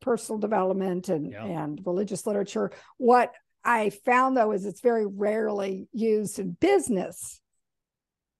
personal 0.00 0.38
development 0.38 1.10
and 1.10 1.32
yeah. 1.32 1.44
and 1.44 1.82
religious 1.84 2.26
literature. 2.26 2.72
What 2.96 3.34
I 3.62 3.90
found 3.90 4.38
though 4.38 4.52
is 4.52 4.64
it's 4.64 4.80
very 4.80 5.04
rarely 5.04 5.86
used 5.92 6.38
in 6.38 6.52
business 6.52 7.40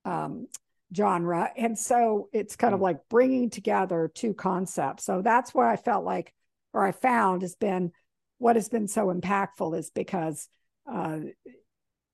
um, 0.04 0.47
genre. 0.95 1.50
And 1.57 1.78
so 1.78 2.28
it's 2.33 2.57
kind 2.57 2.75
of 2.75 2.80
hmm. 2.80 2.85
like 2.85 3.09
bringing 3.09 3.50
together 3.50 4.11
two 4.12 4.35
concepts. 4.35 5.04
So 5.04 5.23
that's 5.23 5.54
where 5.54 5.69
I 5.69 5.76
felt 5.76 6.04
like, 6.04 6.33
or 6.73 6.85
I 6.85 6.92
found 6.92 7.42
has 7.42 7.54
been 7.54 7.92
what 8.38 8.57
has 8.57 8.69
been 8.69 8.88
so 8.88 9.12
impactful 9.12 9.78
is 9.78 9.90
because 9.90 10.49
uh, 10.90 11.19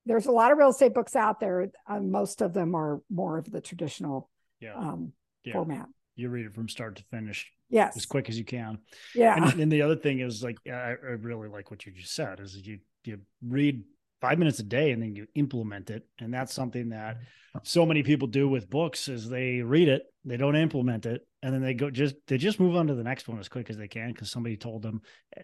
there's 0.06 0.26
a 0.26 0.32
lot 0.32 0.50
of 0.50 0.58
real 0.58 0.70
estate 0.70 0.92
books 0.92 1.14
out 1.14 1.40
there. 1.40 1.70
Uh, 1.86 2.00
most 2.00 2.42
of 2.42 2.52
them 2.52 2.74
are 2.74 3.00
more 3.08 3.38
of 3.38 3.50
the 3.50 3.60
traditional 3.60 4.28
yeah. 4.60 4.74
Um, 4.74 5.12
yeah. 5.44 5.52
format. 5.52 5.86
You 6.16 6.30
read 6.30 6.46
it 6.46 6.54
from 6.54 6.68
start 6.68 6.96
to 6.96 7.04
finish. 7.10 7.50
Yes. 7.68 7.96
As 7.96 8.06
quick 8.06 8.28
as 8.28 8.38
you 8.38 8.44
can. 8.44 8.78
Yeah. 9.14 9.36
And, 9.36 9.60
and 9.60 9.72
the 9.72 9.82
other 9.82 9.96
thing 9.96 10.20
is 10.20 10.42
like, 10.42 10.56
I, 10.66 10.70
I 10.70 11.16
really 11.20 11.48
like 11.48 11.70
what 11.70 11.84
you 11.84 11.92
just 11.92 12.14
said 12.14 12.40
is 12.40 12.56
you, 12.56 12.78
you 13.04 13.20
read 13.42 13.82
five 14.20 14.38
minutes 14.38 14.58
a 14.58 14.64
day 14.64 14.92
and 14.92 15.02
then 15.02 15.14
you 15.14 15.26
implement 15.34 15.90
it. 15.90 16.06
And 16.18 16.32
that's 16.32 16.54
something 16.54 16.90
that 16.90 17.16
mm-hmm. 17.16 17.58
so 17.62 17.84
many 17.86 18.02
people 18.02 18.28
do 18.28 18.48
with 18.48 18.70
books 18.70 19.08
is 19.08 19.28
they 19.28 19.62
read 19.62 19.88
it 19.88 20.02
they 20.26 20.36
don't 20.36 20.56
implement 20.56 21.06
it 21.06 21.26
and 21.42 21.54
then 21.54 21.62
they 21.62 21.72
go 21.72 21.88
just 21.88 22.16
they 22.26 22.36
just 22.36 22.58
move 22.58 22.76
on 22.76 22.88
to 22.88 22.94
the 22.94 23.04
next 23.04 23.28
one 23.28 23.38
as 23.38 23.48
quick 23.48 23.70
as 23.70 23.76
they 23.76 23.86
can 23.88 24.12
because 24.12 24.30
somebody 24.30 24.56
told 24.56 24.82
them 24.82 25.00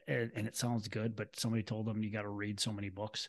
and, 0.08 0.32
and 0.34 0.46
it 0.46 0.56
sounds 0.56 0.88
good 0.88 1.14
but 1.14 1.38
somebody 1.38 1.62
told 1.62 1.86
them 1.86 2.02
you 2.02 2.10
got 2.10 2.22
to 2.22 2.28
read 2.28 2.60
so 2.60 2.72
many 2.72 2.90
books. 2.90 3.28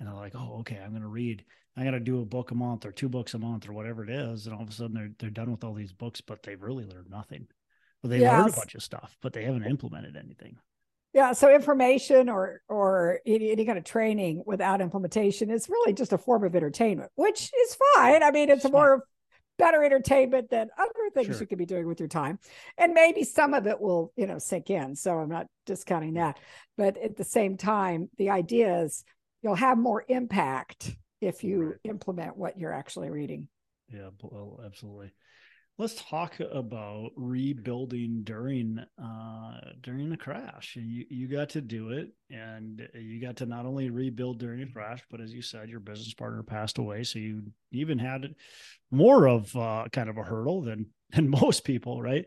And 0.00 0.08
they're 0.08 0.16
like 0.16 0.34
oh 0.34 0.58
okay 0.60 0.80
i'm 0.82 0.90
going 0.90 1.02
to 1.02 1.08
read. 1.08 1.44
I 1.76 1.84
got 1.84 1.90
to 1.90 2.00
do 2.00 2.20
a 2.20 2.24
book 2.24 2.52
a 2.52 2.54
month 2.54 2.86
or 2.86 2.92
two 2.92 3.08
books 3.08 3.34
a 3.34 3.38
month 3.38 3.68
or 3.68 3.72
whatever 3.72 4.04
it 4.04 4.10
is. 4.10 4.46
And 4.46 4.54
all 4.54 4.62
of 4.62 4.68
a 4.68 4.72
sudden 4.72 4.94
they're, 4.94 5.10
they're 5.18 5.30
done 5.30 5.50
with 5.50 5.64
all 5.64 5.74
these 5.74 5.92
books 5.92 6.20
but 6.20 6.42
they've 6.42 6.60
really 6.60 6.84
learned 6.84 7.10
nothing. 7.10 7.46
Well 8.02 8.10
they 8.10 8.20
yes. 8.20 8.32
learned 8.32 8.54
a 8.54 8.56
bunch 8.56 8.74
of 8.74 8.82
stuff 8.82 9.16
but 9.20 9.32
they 9.32 9.44
haven't 9.44 9.66
implemented 9.66 10.16
anything 10.16 10.56
yeah, 11.14 11.32
so 11.32 11.54
information 11.54 12.28
or 12.28 12.60
or 12.68 13.20
any, 13.24 13.52
any, 13.52 13.64
kind 13.64 13.78
of 13.78 13.84
training 13.84 14.42
without 14.46 14.80
implementation 14.80 15.48
is 15.48 15.68
really 15.68 15.92
just 15.92 16.12
a 16.12 16.18
form 16.18 16.42
of 16.42 16.56
entertainment, 16.56 17.10
which 17.14 17.52
is 17.62 17.76
fine. 17.94 18.24
I 18.24 18.32
mean, 18.32 18.50
it's 18.50 18.64
a 18.64 18.70
more 18.70 19.04
better 19.56 19.84
entertainment 19.84 20.50
than 20.50 20.68
other 20.76 20.90
things 21.14 21.28
sure. 21.28 21.40
you 21.40 21.46
could 21.46 21.58
be 21.58 21.66
doing 21.66 21.86
with 21.86 22.00
your 22.00 22.08
time, 22.08 22.40
and 22.76 22.92
maybe 22.94 23.22
some 23.22 23.54
of 23.54 23.68
it 23.68 23.80
will 23.80 24.12
you 24.16 24.26
know 24.26 24.38
sink 24.38 24.70
in. 24.70 24.96
So 24.96 25.16
I'm 25.16 25.28
not 25.28 25.46
discounting 25.66 26.14
that, 26.14 26.40
but 26.76 26.96
at 26.96 27.16
the 27.16 27.24
same 27.24 27.56
time, 27.56 28.10
the 28.18 28.30
idea 28.30 28.82
is 28.82 29.04
you'll 29.40 29.54
have 29.54 29.78
more 29.78 30.04
impact 30.08 30.96
if 31.20 31.44
you 31.44 31.62
right. 31.62 31.76
implement 31.84 32.36
what 32.36 32.58
you're 32.58 32.72
actually 32.72 33.10
reading. 33.10 33.46
Yeah, 33.88 34.08
well, 34.20 34.60
absolutely. 34.64 35.12
Let's 35.76 36.00
talk 36.08 36.38
about 36.38 37.10
rebuilding 37.16 38.22
during 38.22 38.78
uh, 38.96 39.60
during 39.82 40.08
the 40.08 40.16
crash. 40.16 40.76
You 40.76 41.04
you 41.10 41.26
got 41.26 41.48
to 41.50 41.60
do 41.60 41.88
it, 41.90 42.12
and 42.30 42.80
you 42.94 43.20
got 43.20 43.38
to 43.38 43.46
not 43.46 43.66
only 43.66 43.90
rebuild 43.90 44.38
during 44.38 44.60
the 44.60 44.72
crash, 44.72 45.02
but 45.10 45.20
as 45.20 45.32
you 45.32 45.42
said, 45.42 45.68
your 45.68 45.80
business 45.80 46.14
partner 46.14 46.44
passed 46.44 46.78
away, 46.78 47.02
so 47.02 47.18
you 47.18 47.42
even 47.72 47.98
had 47.98 48.36
more 48.92 49.26
of 49.26 49.54
uh, 49.56 49.86
kind 49.92 50.08
of 50.08 50.16
a 50.16 50.22
hurdle 50.22 50.62
than 50.62 50.86
than 51.10 51.28
most 51.28 51.64
people, 51.64 52.00
right? 52.00 52.26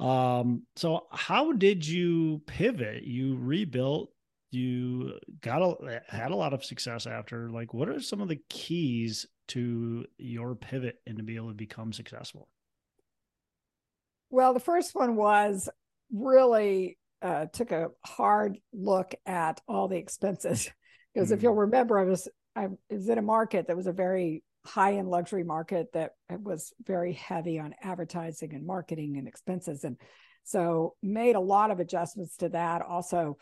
Um, 0.00 0.64
so 0.74 1.06
how 1.12 1.52
did 1.52 1.86
you 1.86 2.42
pivot? 2.46 3.04
You 3.04 3.36
rebuilt. 3.38 4.10
You 4.50 5.20
got 5.40 5.62
a, 5.62 6.02
had 6.08 6.32
a 6.32 6.36
lot 6.36 6.52
of 6.52 6.64
success 6.64 7.06
after. 7.06 7.48
Like, 7.48 7.72
what 7.72 7.88
are 7.88 8.00
some 8.00 8.20
of 8.20 8.28
the 8.28 8.40
keys 8.48 9.24
to 9.48 10.04
your 10.16 10.56
pivot 10.56 10.96
and 11.06 11.18
to 11.18 11.22
be 11.22 11.36
able 11.36 11.48
to 11.48 11.54
become 11.54 11.92
successful? 11.92 12.48
Well, 14.30 14.54
the 14.54 14.60
first 14.60 14.94
one 14.94 15.16
was 15.16 15.68
really 16.12 16.98
uh, 17.22 17.46
took 17.46 17.72
a 17.72 17.88
hard 18.04 18.58
look 18.72 19.14
at 19.26 19.60
all 19.66 19.88
the 19.88 19.96
expenses 19.96 20.70
because 21.14 21.30
mm 21.30 21.34
if 21.34 21.42
you'll 21.42 21.54
mm. 21.54 21.60
remember, 21.60 21.98
I 21.98 22.04
was 22.04 22.28
I 22.54 22.68
was 22.90 23.08
in 23.08 23.18
a 23.18 23.22
market 23.22 23.66
that 23.66 23.76
was 23.76 23.86
a 23.86 23.92
very 23.92 24.42
high 24.64 24.96
end 24.96 25.08
luxury 25.08 25.44
market 25.44 25.92
that 25.94 26.12
was 26.28 26.72
very 26.84 27.12
heavy 27.14 27.58
on 27.58 27.74
advertising 27.82 28.54
and 28.54 28.66
marketing 28.66 29.16
and 29.16 29.26
expenses, 29.26 29.84
and 29.84 29.96
so 30.44 30.94
made 31.02 31.36
a 31.36 31.40
lot 31.40 31.70
of 31.70 31.80
adjustments 31.80 32.36
to 32.38 32.48
that. 32.50 32.82
Also, 32.82 33.36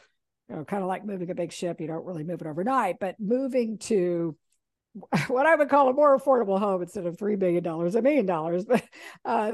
you 0.48 0.56
know, 0.56 0.64
kind 0.64 0.82
of 0.82 0.88
like 0.88 1.04
moving 1.04 1.30
a 1.30 1.34
big 1.34 1.52
ship, 1.52 1.80
you 1.80 1.86
don't 1.86 2.04
really 2.04 2.24
move 2.24 2.40
it 2.40 2.46
overnight, 2.46 2.96
but 3.00 3.16
moving 3.18 3.78
to 3.78 4.36
what 5.28 5.46
I 5.46 5.54
would 5.54 5.68
call 5.68 5.88
a 5.88 5.92
more 5.92 6.18
affordable 6.18 6.58
home 6.58 6.82
instead 6.82 7.06
of 7.06 7.18
three 7.18 7.36
million 7.36 7.62
dollars, 7.62 7.94
a 7.94 8.02
million 8.02 8.26
dollars, 8.26 8.64
but 8.68 8.84
uh, 9.24 9.52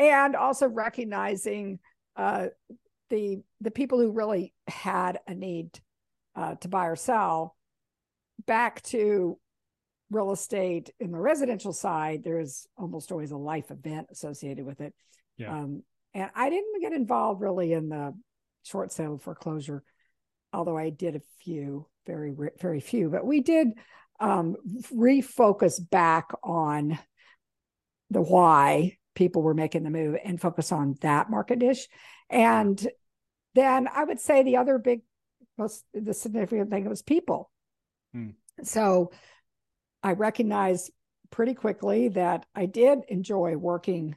and 0.00 0.34
also 0.34 0.66
recognizing 0.66 1.78
uh, 2.16 2.46
the 3.10 3.42
the 3.60 3.70
people 3.70 4.00
who 4.00 4.10
really 4.10 4.52
had 4.66 5.20
a 5.28 5.34
need 5.34 5.78
uh, 6.34 6.54
to 6.56 6.68
buy 6.68 6.86
or 6.86 6.96
sell 6.96 7.54
back 8.46 8.82
to 8.82 9.38
real 10.10 10.32
estate 10.32 10.90
in 10.98 11.12
the 11.12 11.18
residential 11.18 11.72
side 11.72 12.24
there's 12.24 12.66
almost 12.76 13.12
always 13.12 13.30
a 13.30 13.36
life 13.36 13.70
event 13.70 14.08
associated 14.10 14.64
with 14.64 14.80
it 14.80 14.94
yeah. 15.36 15.54
Um, 15.54 15.82
and 16.14 16.30
i 16.34 16.50
didn't 16.50 16.80
get 16.80 16.92
involved 16.92 17.40
really 17.40 17.72
in 17.72 17.90
the 17.90 18.14
short 18.64 18.92
sale 18.92 19.18
foreclosure 19.18 19.84
although 20.52 20.76
i 20.76 20.90
did 20.90 21.14
a 21.14 21.20
few 21.44 21.86
very 22.06 22.34
very 22.60 22.80
few 22.80 23.10
but 23.10 23.24
we 23.26 23.40
did 23.40 23.68
um, 24.18 24.56
refocus 24.92 25.78
back 25.90 26.30
on 26.42 26.98
the 28.10 28.20
why 28.20 28.98
people 29.14 29.42
were 29.42 29.54
making 29.54 29.82
the 29.82 29.90
move 29.90 30.16
and 30.24 30.40
focus 30.40 30.72
on 30.72 30.96
that 31.00 31.30
market 31.30 31.58
niche. 31.58 31.88
And 32.28 32.86
then 33.54 33.88
I 33.88 34.04
would 34.04 34.20
say 34.20 34.42
the 34.42 34.56
other 34.56 34.78
big, 34.78 35.02
most 35.58 35.84
the 35.92 36.14
significant 36.14 36.70
thing 36.70 36.88
was 36.88 37.02
people. 37.02 37.50
Hmm. 38.12 38.30
So 38.62 39.12
I 40.02 40.12
recognized 40.12 40.90
pretty 41.30 41.54
quickly 41.54 42.08
that 42.08 42.46
I 42.54 42.66
did 42.66 43.00
enjoy 43.08 43.56
working 43.56 44.16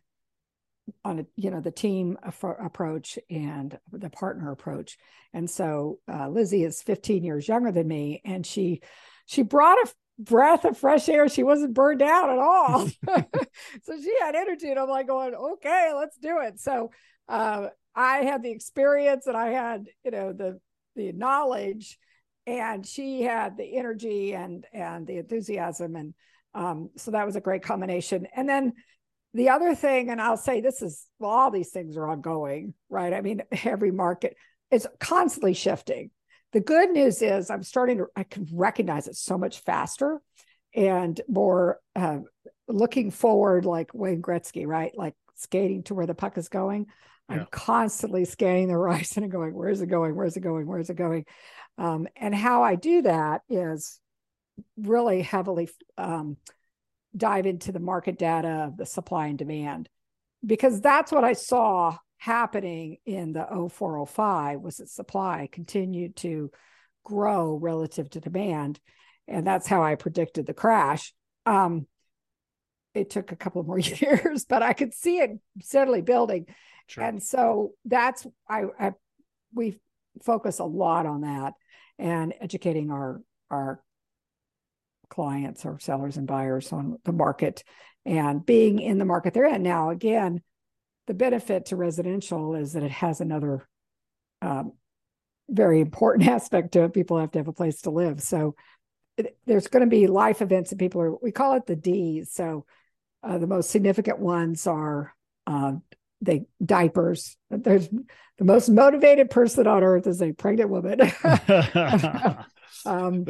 on 1.06 1.20
a, 1.20 1.26
you 1.38 1.50
know 1.50 1.62
the 1.62 1.72
team 1.72 2.18
approach 2.24 3.18
and 3.30 3.80
the 3.92 4.10
partner 4.10 4.52
approach 4.52 4.98
and 5.34 5.50
so 5.50 6.00
uh, 6.12 6.28
lizzie 6.28 6.66
is 6.66 6.82
15 6.82 7.24
years 7.24 7.48
younger 7.48 7.72
than 7.72 7.88
me 7.88 8.22
and 8.26 8.46
she 8.46 8.82
she 9.26 9.44
brought 9.44 9.78
a 9.78 9.90
breath 10.24 10.65
of 10.65 10.77
fresh 10.77 11.10
air. 11.10 11.27
She 11.30 11.44
wasn't 11.44 11.74
burned 11.74 12.01
out 12.01 12.30
at 12.30 12.39
all. 12.39 12.88
so 13.84 14.01
she 14.01 14.13
had 14.20 14.36
energy. 14.36 14.70
And 14.70 14.80
I'm 14.80 14.89
like 14.89 15.08
going, 15.08 15.34
okay, 15.34 15.92
let's 15.96 16.18
do 16.18 16.39
it. 16.42 16.60
So 16.60 16.92
uh, 17.27 17.68
I 17.96 18.18
had 18.20 18.44
the 18.44 18.51
experience 18.51 19.27
and 19.27 19.38
I 19.38 19.50
had, 19.50 19.86
you 20.03 20.12
know, 20.12 20.34
the 20.34 20.60
the 20.96 21.12
knowledge 21.12 21.98
and 22.46 22.86
she 22.86 23.24
had 23.24 23.58
the 23.58 23.77
energy 23.77 24.34
and 24.34 24.65
and 24.74 25.08
the 25.08 25.18
enthusiasm. 25.18 25.96
And 25.96 26.13
um, 26.53 26.89
so 26.98 27.12
that 27.12 27.25
was 27.25 27.36
a 27.36 27.42
great 27.42 27.63
combination. 27.63 28.27
And 28.36 28.48
then 28.48 28.74
the 29.34 29.50
other 29.50 29.74
thing, 29.74 30.10
and 30.10 30.22
I'll 30.22 30.38
say 30.38 30.62
this 30.62 30.82
is 30.82 31.08
well, 31.20 31.32
all 31.32 31.51
these 31.51 31.72
things 31.72 31.98
are 31.98 32.08
ongoing, 32.08 32.74
right? 32.89 33.13
I 33.13 33.22
mean, 33.22 33.42
every 33.63 33.92
market 33.92 34.36
is 34.72 34.88
constantly 35.00 35.53
shifting 35.53 36.12
the 36.54 36.62
good 36.62 36.92
news 36.92 37.22
is 37.22 37.50
I'm 37.50 37.64
starting 37.64 37.98
to, 37.98 38.08
I 38.16 38.24
can 38.24 38.48
recognize 38.54 39.08
it 39.08 39.16
so 39.16 39.38
much 39.38 39.60
faster 39.60 40.22
and 40.76 41.20
more 41.28 41.80
uh, 41.96 42.20
looking 42.68 43.12
forward 43.12 43.66
like 43.66 43.94
Wayne 43.94 44.22
Gretzky, 44.22 44.66
right? 44.66 44.92
Like 44.96 45.16
skating 45.36 45.84
to 45.84 45.96
where 45.96 46.06
the 46.06 46.16
puck 46.16 46.38
is 46.38 46.50
going. 46.50 46.86
Yeah. 47.30 47.36
I'm 47.36 47.48
constantly 47.52 48.26
scanning 48.26 48.68
the 48.68 48.74
horizon 48.74 49.24
and 49.24 49.32
going, 49.32 49.54
where's 49.54 49.82
it 49.82 49.88
going? 49.88 50.16
Where's 50.16 50.38
it 50.38 50.42
going? 50.42 50.68
Where's 50.68 50.90
it 50.90 50.96
going? 50.96 51.26
Um, 51.78 52.08
and 52.16 52.34
how 52.36 52.64
I 52.64 52.76
do 52.76 53.02
that 53.02 53.42
is 53.50 54.00
really 54.78 55.22
heavily 55.22 55.70
um, 55.98 56.38
dive 57.16 57.46
into 57.46 57.72
the 57.72 57.80
market 57.80 58.20
data 58.20 58.66
of 58.68 58.78
the 58.78 58.86
supply 58.86 59.28
and 59.28 59.38
demand, 59.38 59.90
because 60.46 60.82
that's 60.82 61.12
what 61.12 61.24
I 61.24 61.34
saw 61.34 61.98
happening 62.24 62.96
in 63.06 63.34
the 63.34 63.46
0405 63.70 64.62
was 64.62 64.77
that 64.77 64.88
supply 64.88 65.50
continued 65.51 66.15
to 66.15 66.50
grow 67.03 67.53
relative 67.56 68.10
to 68.10 68.22
demand. 68.22 68.80
And 69.27 69.46
that's 69.46 69.68
how 69.68 69.84
I 69.84 69.96
predicted 69.96 70.46
the 70.46 70.53
crash. 70.53 71.13
Um, 71.46 71.86
it 72.94 73.10
took 73.10 73.34
a 73.34 73.36
couple 73.36 73.62
more 73.63 73.80
years, 73.80 74.46
but 74.46 74.63
I 74.63 74.72
could 74.72 74.94
see 74.94 75.18
it 75.18 75.32
steadily 75.62 76.01
building. 76.01 76.46
Sure. 76.88 77.03
And 77.03 77.22
so 77.22 77.74
that's 77.84 78.25
I, 78.50 78.63
I 78.80 78.92
we 79.53 79.82
focus 80.24 80.60
a 80.60 80.63
lot 80.63 81.06
on 81.06 81.22
that 81.22 81.56
and 82.00 82.34
educating 82.39 82.89
our 82.89 83.22
our 83.51 83.84
clients 85.10 85.65
or 85.65 85.77
sellers 85.77 86.15
and 86.15 86.25
buyers 86.25 86.72
on 86.72 87.00
the 87.03 87.12
market 87.12 87.65
and 88.06 88.46
being 88.46 88.80
in 88.80 88.98
the 88.98 89.03
market 89.03 89.34
they're 89.34 89.53
in. 89.53 89.62
Now, 89.62 89.89
again, 89.89 90.42
the 91.08 91.14
benefit 91.14 91.68
to 91.68 91.76
residential 91.76 92.56
is 92.56 92.74
that 92.74 92.84
it 92.84 92.92
has 92.92 93.22
another 93.22 93.68
um, 94.42 94.74
very 95.50 95.82
important 95.82 96.30
aspect 96.30 96.74
to 96.74 96.84
it. 96.84 96.94
People 96.94 97.20
have 97.20 97.32
to 97.32 97.40
have 97.40 97.48
a 97.48 97.54
place 97.54 97.82
to 97.82 97.90
live. 97.90 98.22
So 98.22 98.56
it, 99.18 99.38
there's 99.46 99.68
going 99.68 99.84
to 99.84 99.90
be 99.90 100.08
life 100.08 100.42
events 100.42 100.70
that 100.70 100.80
people 100.80 101.02
are, 101.02 101.16
we 101.16 101.32
call 101.32 101.56
it 101.56 101.66
the 101.66 101.76
D's. 101.76 102.32
So 102.32 102.66
uh, 103.22 103.38
the 103.38 103.48
most 103.48 103.70
significant 103.70 104.20
ones 104.20 104.68
are 104.68 105.14
uh, 105.48 105.74
they 106.22 106.46
diapers. 106.64 107.38
There's 107.50 107.90
the 108.38 108.46
most 108.46 108.70
motivated 108.70 109.30
person 109.30 109.68
on 109.68 109.84
earth 109.84 110.08
is 110.08 110.22
a 110.22 110.32
pregnant 110.32 110.70
woman. 110.70 111.02
um, 112.86 113.26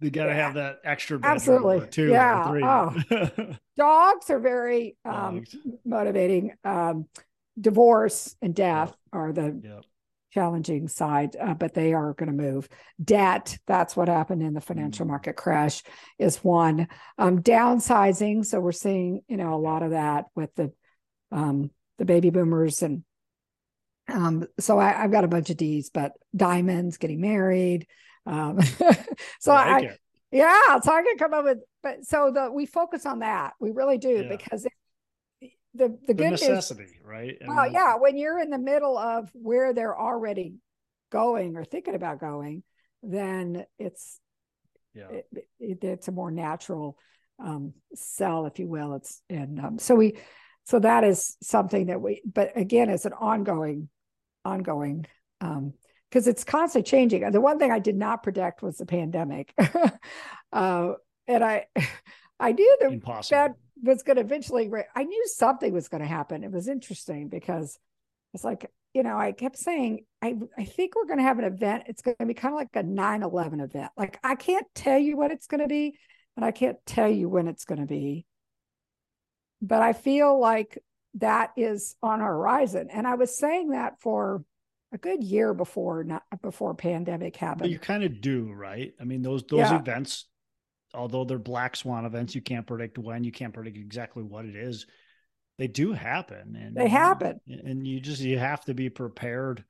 they 0.00 0.10
got 0.10 0.26
to 0.26 0.34
have 0.34 0.54
that 0.54 0.80
extra 0.84 1.18
absolutely 1.22 1.86
two 1.88 2.08
yeah 2.08 2.92
oh. 3.10 3.54
dogs 3.76 4.30
are 4.30 4.40
very 4.40 4.96
um, 5.04 5.44
motivating 5.84 6.52
um, 6.64 7.06
divorce 7.60 8.36
and 8.42 8.54
death 8.54 8.88
yep. 8.88 8.96
are 9.12 9.32
the 9.32 9.60
yep. 9.62 9.84
challenging 10.32 10.88
side 10.88 11.36
uh, 11.40 11.54
but 11.54 11.74
they 11.74 11.92
are 11.92 12.14
going 12.14 12.30
to 12.30 12.42
move 12.42 12.68
debt 13.02 13.58
that's 13.66 13.96
what 13.96 14.08
happened 14.08 14.42
in 14.42 14.54
the 14.54 14.60
financial 14.60 15.06
mm. 15.06 15.10
market 15.10 15.36
crash 15.36 15.82
is 16.18 16.38
one 16.38 16.88
um, 17.18 17.42
downsizing 17.42 18.44
so 18.44 18.60
we're 18.60 18.72
seeing 18.72 19.22
you 19.28 19.36
know 19.36 19.54
a 19.54 19.56
lot 19.56 19.82
of 19.82 19.90
that 19.90 20.26
with 20.34 20.54
the 20.54 20.72
um, 21.30 21.70
the 21.98 22.04
baby 22.04 22.30
boomers 22.30 22.82
and 22.82 23.02
um, 24.08 24.46
so 24.58 24.78
I, 24.78 24.92
have 24.92 25.12
got 25.12 25.24
a 25.24 25.28
bunch 25.28 25.50
of 25.50 25.56
D's, 25.56 25.90
but 25.90 26.12
diamonds, 26.34 26.96
getting 26.96 27.20
married, 27.20 27.86
um, 28.28 28.60
so 29.40 29.52
I, 29.52 29.72
like 29.72 29.84
I 29.90 29.96
yeah, 30.30 30.78
so 30.80 30.92
I 30.92 31.02
can 31.02 31.16
come 31.16 31.32
up 31.32 31.44
with, 31.44 31.58
but 31.82 32.04
so 32.04 32.30
the 32.30 32.52
we 32.52 32.66
focus 32.66 33.06
on 33.06 33.20
that. 33.20 33.54
We 33.60 33.70
really 33.70 33.98
do 33.98 34.22
yeah. 34.22 34.28
because 34.28 34.66
the 35.40 35.50
the, 35.74 35.98
the 36.06 36.14
good 36.14 36.32
necessity, 36.32 36.82
news, 36.82 36.92
right? 37.04 37.36
I 37.42 37.48
well, 37.48 37.72
yeah, 37.72 37.96
when 37.96 38.16
you're 38.16 38.38
in 38.38 38.50
the 38.50 38.58
middle 38.58 38.98
of 38.98 39.30
where 39.32 39.72
they're 39.72 39.98
already 39.98 40.54
going 41.10 41.56
or 41.56 41.64
thinking 41.64 41.94
about 41.94 42.20
going, 42.20 42.62
then 43.02 43.64
it's 43.78 44.20
yeah, 44.94 45.08
it, 45.08 45.26
it, 45.60 45.84
it's 45.84 46.08
a 46.08 46.12
more 46.12 46.30
natural 46.30 46.98
um, 47.42 47.72
sell, 47.94 48.46
if 48.46 48.58
you 48.58 48.68
will. 48.68 48.94
It's 48.96 49.22
and 49.30 49.58
um, 49.60 49.78
so 49.78 49.94
we 49.94 50.18
so 50.64 50.78
that 50.80 51.04
is 51.04 51.38
something 51.42 51.86
that 51.86 52.02
we, 52.02 52.20
but 52.30 52.52
again, 52.54 52.90
it's 52.90 53.06
an 53.06 53.14
ongoing, 53.14 53.88
ongoing 54.44 55.06
um, 55.40 55.72
because 56.10 56.26
it's 56.26 56.44
constantly 56.44 56.88
changing. 56.88 57.30
The 57.30 57.40
one 57.40 57.58
thing 57.58 57.70
I 57.70 57.78
did 57.78 57.96
not 57.96 58.22
predict 58.22 58.62
was 58.62 58.76
the 58.78 58.86
pandemic, 58.86 59.52
uh, 60.52 60.92
and 61.26 61.44
I, 61.44 61.66
I 62.40 62.52
knew 62.52 62.76
that 62.80 62.92
Impossible. 62.92 63.36
that 63.36 63.54
was 63.82 64.02
going 64.02 64.16
to 64.16 64.22
eventually. 64.22 64.70
I 64.94 65.04
knew 65.04 65.24
something 65.26 65.72
was 65.72 65.88
going 65.88 66.02
to 66.02 66.08
happen. 66.08 66.44
It 66.44 66.52
was 66.52 66.68
interesting 66.68 67.28
because 67.28 67.78
it's 68.34 68.44
like 68.44 68.70
you 68.94 69.02
know 69.02 69.16
I 69.16 69.32
kept 69.32 69.58
saying 69.58 70.04
I 70.22 70.34
I 70.56 70.64
think 70.64 70.94
we're 70.94 71.06
going 71.06 71.18
to 71.18 71.24
have 71.24 71.38
an 71.38 71.44
event. 71.44 71.84
It's 71.86 72.02
going 72.02 72.16
to 72.20 72.26
be 72.26 72.34
kind 72.34 72.54
of 72.54 72.58
like 72.58 72.68
a 72.74 72.86
9-11 72.86 73.62
event. 73.62 73.92
Like 73.96 74.18
I 74.22 74.34
can't 74.34 74.66
tell 74.74 74.98
you 74.98 75.16
what 75.16 75.30
it's 75.30 75.46
going 75.46 75.60
to 75.60 75.68
be, 75.68 75.98
and 76.36 76.44
I 76.44 76.50
can't 76.52 76.78
tell 76.86 77.08
you 77.10 77.28
when 77.28 77.48
it's 77.48 77.64
going 77.64 77.80
to 77.80 77.86
be, 77.86 78.24
but 79.60 79.82
I 79.82 79.92
feel 79.92 80.38
like 80.38 80.78
that 81.14 81.50
is 81.56 81.96
on 82.02 82.20
our 82.20 82.32
horizon. 82.32 82.88
And 82.92 83.06
I 83.06 83.14
was 83.14 83.38
saying 83.38 83.70
that 83.70 84.00
for 84.00 84.44
a 84.92 84.98
good 84.98 85.22
year 85.22 85.52
before 85.54 86.04
not 86.04 86.22
before 86.42 86.74
pandemic 86.74 87.36
happened. 87.36 87.60
But 87.60 87.70
you 87.70 87.78
kind 87.78 88.04
of 88.04 88.20
do, 88.20 88.52
right? 88.52 88.92
I 89.00 89.04
mean, 89.04 89.22
those 89.22 89.44
those 89.44 89.60
yeah. 89.60 89.78
events, 89.78 90.26
although 90.94 91.24
they're 91.24 91.38
black 91.38 91.76
swan 91.76 92.04
events, 92.04 92.34
you 92.34 92.40
can't 92.40 92.66
predict 92.66 92.98
when, 92.98 93.24
you 93.24 93.32
can't 93.32 93.52
predict 93.52 93.76
exactly 93.76 94.22
what 94.22 94.44
it 94.44 94.56
is. 94.56 94.86
They 95.58 95.66
do 95.66 95.92
happen, 95.92 96.56
and 96.56 96.76
they 96.76 96.88
happen, 96.88 97.40
and 97.48 97.86
you 97.86 98.00
just 98.00 98.22
you 98.22 98.38
have 98.38 98.64
to 98.66 98.74
be 98.74 98.90
prepared 98.90 99.64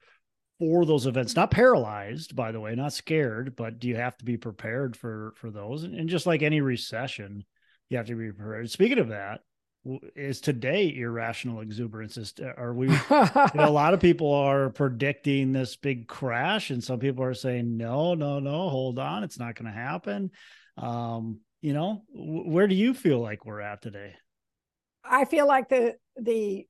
for 0.59 0.85
those 0.85 1.07
events. 1.07 1.35
Not 1.35 1.51
paralyzed, 1.51 2.37
by 2.37 2.53
the 2.53 2.61
way, 2.61 2.75
not 2.75 2.93
scared, 2.93 3.57
but 3.57 3.83
you 3.83 3.97
have 3.97 4.17
to 4.19 4.25
be 4.25 4.37
prepared 4.37 4.97
for 4.97 5.33
for 5.37 5.51
those. 5.51 5.85
And, 5.85 5.95
and 5.95 6.09
just 6.09 6.27
like 6.27 6.43
any 6.43 6.61
recession, 6.61 7.45
you 7.89 7.97
have 7.97 8.07
to 8.07 8.15
be 8.15 8.31
prepared. 8.31 8.71
Speaking 8.71 8.99
of 8.99 9.09
that, 9.09 9.41
is 10.15 10.41
today 10.41 10.95
irrational 10.97 11.61
exuberance 11.61 12.17
is 12.17 12.35
are 12.57 12.75
we 12.75 12.89
you 12.91 12.97
know, 13.11 13.69
a 13.69 13.71
lot 13.71 13.95
of 13.95 14.01
people 14.01 14.33
are 14.33 14.71
predicting 14.71 15.53
this 15.53 15.77
big 15.77 16.09
crash 16.09 16.71
and 16.71 16.83
some 16.83 16.99
people 16.99 17.25
are 17.25 17.35
saying 17.35 17.77
no 17.77 18.15
no 18.15 18.39
no 18.39 18.69
hold 18.69 18.99
on 18.99 19.25
it's 19.25 19.39
not 19.39 19.55
going 19.55 19.71
to 19.71 19.79
happen. 19.79 20.31
Um 20.77 21.41
you 21.61 21.73
know 21.73 22.03
where 22.13 22.69
do 22.69 22.75
you 22.75 22.95
feel 22.95 23.21
like 23.21 23.45
we're 23.45 23.61
at 23.61 23.83
today? 23.83 24.15
I 25.05 25.25
feel 25.25 25.47
like 25.47 25.69
the 25.69 25.97
the 26.17 26.67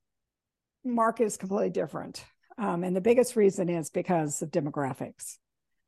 market 0.84 1.24
is 1.24 1.36
completely 1.36 1.70
different 1.70 2.24
um, 2.56 2.82
and 2.82 2.94
the 2.94 3.00
biggest 3.00 3.36
reason 3.36 3.68
is 3.68 3.90
because 3.90 4.42
of 4.42 4.50
demographics. 4.50 5.36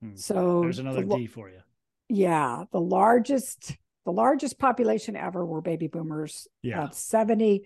Hmm. 0.02 0.16
so 0.16 0.62
there's 0.62 0.78
another 0.78 1.05
the, 1.05 1.16
d 1.16 1.26
for 1.26 1.48
you. 1.48 1.61
Yeah 2.09 2.64
the 2.72 2.81
largest 2.81 3.76
the 4.04 4.12
largest 4.12 4.58
population 4.58 5.16
ever 5.16 5.44
were 5.44 5.60
baby 5.60 5.86
boomers 5.86 6.48
yeah. 6.62 6.88
70 6.90 7.64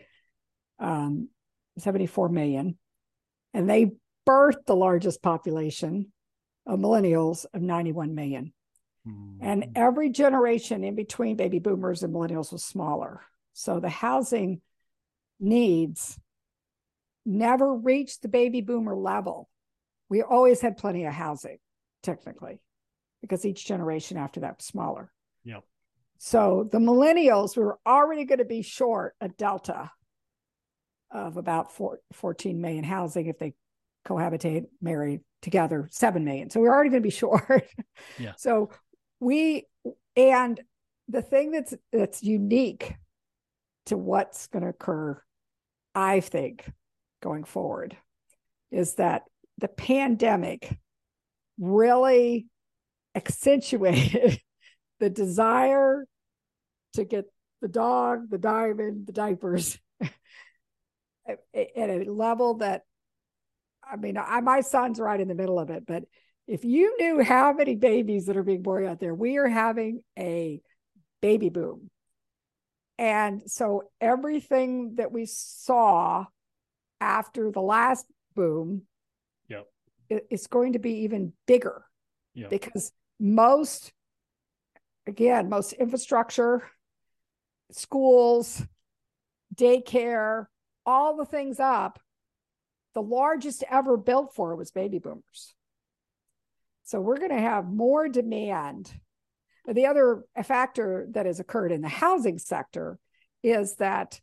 um 0.78 1.28
74 1.78 2.28
million. 2.28 2.78
And 3.52 3.68
they 3.68 3.92
birthed 4.28 4.66
the 4.66 4.76
largest 4.76 5.22
population 5.22 6.12
of 6.66 6.78
millennials 6.78 7.46
of 7.52 7.62
91 7.62 8.14
million. 8.14 8.52
Mm. 9.06 9.36
and 9.42 9.66
every 9.76 10.08
generation 10.08 10.82
in 10.82 10.94
between 10.94 11.36
baby 11.36 11.58
boomers 11.58 12.02
and 12.02 12.14
millennials 12.14 12.50
was 12.50 12.64
smaller. 12.64 13.20
So 13.52 13.78
the 13.78 13.90
housing 13.90 14.62
needs 15.38 16.18
never 17.26 17.74
reached 17.74 18.22
the 18.22 18.28
baby 18.28 18.62
boomer 18.62 18.96
level. 18.96 19.50
We 20.08 20.22
always 20.22 20.62
had 20.62 20.78
plenty 20.78 21.04
of 21.04 21.12
housing 21.12 21.58
technically 22.02 22.62
because 23.20 23.44
each 23.44 23.66
generation 23.66 24.16
after 24.16 24.40
that 24.40 24.56
was 24.56 24.64
smaller. 24.64 25.12
Yep 25.44 25.64
so 26.24 26.66
the 26.72 26.78
millennials 26.78 27.54
were 27.54 27.78
already 27.87 28.24
going 28.24 28.38
to 28.38 28.46
be 28.46 28.62
short 28.62 29.14
a 29.20 29.28
delta 29.28 29.90
of 31.10 31.37
about 31.37 31.70
four, 31.70 31.98
14 32.14 32.58
million 32.58 32.82
housing 32.82 33.26
if 33.26 33.38
they 33.38 33.52
cohabitate, 34.08 34.64
marry 34.80 35.20
together, 35.42 35.87
7 35.90 36.24
million. 36.24 36.48
So 36.48 36.60
we're 36.60 36.72
already 36.72 36.88
going 36.88 37.02
to 37.02 37.06
be 37.06 37.10
short. 37.14 37.68
Yeah. 38.18 38.32
So 38.38 38.70
we, 39.20 39.66
and 40.16 40.58
the 41.08 41.20
thing 41.20 41.50
that's 41.50 41.74
that's 41.92 42.22
unique 42.22 42.94
to 43.84 43.98
what's 43.98 44.46
going 44.46 44.62
to 44.62 44.70
occur, 44.70 45.20
I 45.94 46.20
think, 46.20 46.72
going 47.22 47.44
forward, 47.44 47.98
is 48.70 48.94
that 48.94 49.24
the 49.58 49.68
pandemic 49.68 50.78
really 51.60 52.46
accentuated 53.14 54.40
the 55.00 55.10
desire 55.10 56.06
to 56.94 57.04
get 57.04 57.26
the 57.61 57.68
dog, 57.68 58.30
the 58.30 58.38
diamond, 58.38 59.07
the 59.07 59.12
diapers 59.12 59.78
at 61.26 61.38
a 61.54 62.04
level 62.09 62.54
that, 62.54 62.83
I 63.88 63.96
mean, 63.96 64.16
I, 64.18 64.40
my 64.40 64.61
son's 64.61 64.98
right 64.98 65.20
in 65.20 65.28
the 65.28 65.35
middle 65.35 65.59
of 65.59 65.70
it, 65.70 65.87
but 65.87 66.04
if 66.46 66.64
you 66.64 66.96
knew 66.98 67.22
how 67.22 67.52
many 67.52 67.74
babies 67.74 68.26
that 68.26 68.37
are 68.37 68.42
being 68.42 68.62
born 68.62 68.87
out 68.87 69.00
there, 69.00 69.14
we 69.14 69.38
are 69.38 69.48
having 69.48 70.02
a 70.18 70.61
baby 71.22 71.48
boom. 71.48 71.90
And 72.98 73.42
so 73.50 73.85
everything 74.00 74.96
that 74.96 75.11
we 75.11 75.26
saw 75.26 76.26
after 77.00 77.50
the 77.50 77.62
last 77.62 78.07
boom 78.37 78.83
yep. 79.48 79.66
is 80.30 80.46
going 80.46 80.74
to 80.74 80.78
be 80.78 81.04
even 81.04 81.33
bigger 81.46 81.85
yep. 82.35 82.50
because 82.50 82.92
most, 83.18 83.92
again, 85.07 85.48
most 85.48 85.72
infrastructure 85.72 86.70
schools, 87.70 88.62
daycare, 89.55 90.46
all 90.87 91.16
the 91.16 91.24
things 91.24 91.61
up, 91.61 91.98
the 92.94 93.03
largest 93.03 93.64
ever 93.70 93.96
built 93.96 94.35
for 94.35 94.55
was 94.55 94.70
baby 94.70 94.98
boomers. 94.98 95.55
So 96.85 97.00
we're 97.00 97.18
going 97.18 97.31
to 97.31 97.40
have 97.40 97.66
more 97.66 98.09
demand. 98.09 98.92
The 99.66 99.87
other 99.87 100.24
factor 100.44 101.07
that 101.12 101.27
has 101.27 101.40
occurred 101.40 101.72
in 101.72 101.81
the 101.81 101.88
housing 101.88 102.38
sector 102.38 102.98
is 103.42 103.77
that 103.77 104.20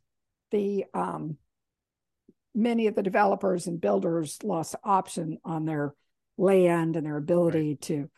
the 0.52 0.84
um, 0.94 1.38
many 2.54 2.86
of 2.86 2.94
the 2.94 3.02
developers 3.02 3.66
and 3.66 3.80
builders 3.80 4.38
lost 4.44 4.76
option 4.84 5.38
on 5.44 5.64
their 5.64 5.94
land 6.38 6.96
and 6.96 7.06
their 7.06 7.16
ability 7.16 7.70
right. 7.70 7.80
to 7.82 8.10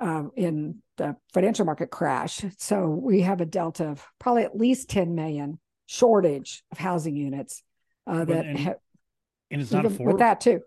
um, 0.00 0.30
in 0.36 0.82
the 0.96 1.16
financial 1.32 1.64
market 1.64 1.90
crash. 1.90 2.44
So 2.58 2.88
we 2.88 3.22
have 3.22 3.40
a 3.40 3.46
delta 3.46 3.88
of 3.88 4.04
probably 4.18 4.44
at 4.44 4.56
least 4.56 4.90
10 4.90 5.14
million 5.14 5.58
shortage 5.86 6.62
of 6.70 6.78
housing 6.78 7.16
units 7.16 7.62
uh, 8.06 8.24
that 8.24 8.46
and, 8.46 8.74
and 9.50 9.62
it's 9.62 9.72
not 9.72 9.84
affordable 9.84 10.06
with 10.06 10.18
that 10.18 10.40
too. 10.40 10.60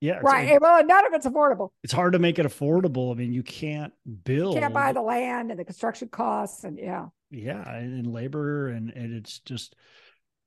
Yeah. 0.00 0.20
Right. 0.22 0.60
well, 0.60 0.84
none 0.84 1.06
of 1.06 1.14
it's 1.14 1.26
affordable. 1.26 1.70
It's 1.82 1.92
hard 1.92 2.12
to 2.12 2.18
make 2.18 2.38
it 2.38 2.44
affordable. 2.44 3.12
I 3.12 3.14
mean, 3.14 3.32
you 3.32 3.42
can't 3.42 3.92
build. 4.24 4.54
You 4.54 4.60
can't 4.60 4.74
buy 4.74 4.92
the 4.92 5.00
land 5.00 5.50
and 5.50 5.58
the 5.58 5.64
construction 5.64 6.08
costs 6.08 6.64
and 6.64 6.78
yeah. 6.78 7.06
Yeah. 7.30 7.66
And, 7.66 8.06
labor 8.06 8.68
and, 8.68 8.90
and 8.90 9.14
it's 9.14 9.38
just, 9.40 9.74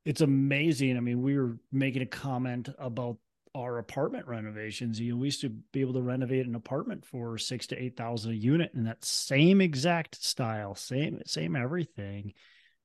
it's 0.06 0.22
amazing. 0.22 0.96
I 0.96 1.00
mean, 1.00 1.22
we 1.22 1.38
were 1.38 1.58
making 1.72 2.04
a 2.04 2.06
comment 2.06 2.70
about 2.78 3.18
our 3.58 3.78
apartment 3.78 4.28
renovations. 4.28 5.00
You 5.00 5.14
know, 5.14 5.18
we 5.18 5.28
used 5.28 5.42
to 5.42 5.50
be 5.50 5.82
able 5.82 5.94
to 5.94 6.02
renovate 6.02 6.46
an 6.46 6.56
apartment 6.56 7.06
for 7.06 7.38
six 7.38 7.68
to 7.68 7.82
eight 7.82 7.98
thousand 7.98 8.32
a 8.32 8.36
unit 8.36 8.72
in 8.74 8.84
that 8.86 9.04
same 9.04 9.62
exact 9.62 10.24
style, 10.24 10.76
same, 10.76 11.22
same 11.26 11.56
everything. 11.56 12.34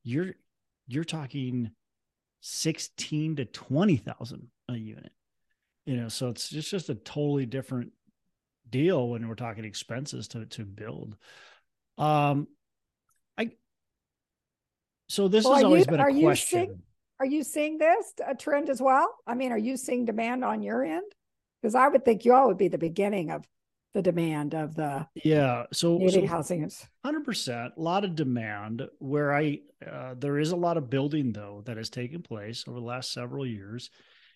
You're 0.03 0.35
you're 0.87 1.05
talking 1.05 1.71
sixteen 2.41 3.37
to 3.37 3.45
twenty 3.45 3.97
thousand 3.97 4.49
a 4.69 4.77
unit 4.77 5.13
you 5.85 5.97
know 5.97 6.09
so 6.09 6.29
it's 6.29 6.49
just 6.49 6.71
just 6.71 6.89
a 6.89 6.95
totally 6.95 7.47
different 7.47 7.93
deal 8.69 9.09
when 9.09 9.27
we're 9.27 9.35
talking 9.35 9.65
expenses 9.65 10.29
to 10.29 10.47
to 10.47 10.65
build 10.65 11.17
um 11.99 12.47
i 13.37 13.51
so 15.09 15.29
this 15.29 15.45
well, 15.45 15.55
has 15.55 15.65
always 15.65 15.87
you, 15.87 15.91
been 15.91 16.01
a 16.01 16.21
question 16.21 16.83
are 17.23 17.27
you 17.27 17.45
seeing 17.45 17.79
this 17.79 18.13
a 18.27 18.35
trend 18.35 18.69
as 18.69 18.83
well? 18.83 19.15
I 19.29 19.37
mean 19.37 19.53
are 19.53 19.59
you 19.59 19.77
seeing 19.77 20.05
demand 20.05 20.45
on 20.45 20.61
your 20.61 20.85
end? 20.85 21.05
Because 21.61 21.77
i 21.77 21.87
would 21.87 22.05
think 22.05 22.25
you 22.25 22.35
all 22.35 22.49
would 22.49 22.59
be 22.59 22.67
the 22.67 22.79
beginning 22.79 23.31
of 23.31 23.47
the 23.95 24.03
demand 24.03 24.55
of 24.55 24.75
the 24.75 25.07
yeah 25.23 25.65
so, 25.73 26.01
so 26.09 26.27
housing 26.27 26.65
is 26.65 26.85
100% 27.07 27.77
a 27.77 27.81
lot 27.81 28.05
of 28.05 28.17
demand. 28.17 28.83
Where 28.99 29.33
i 29.33 29.61
uh, 29.89 30.15
there 30.19 30.39
is 30.39 30.51
a 30.51 30.57
lot 30.57 30.77
of 30.77 30.91
building 30.91 31.33
though 31.33 31.63
that 31.67 31.77
has 31.77 31.91
taken 31.91 32.23
place 32.23 32.65
over 32.67 32.81
the 32.81 32.85
last 32.85 33.13
several 33.13 33.47
years. 33.47 33.91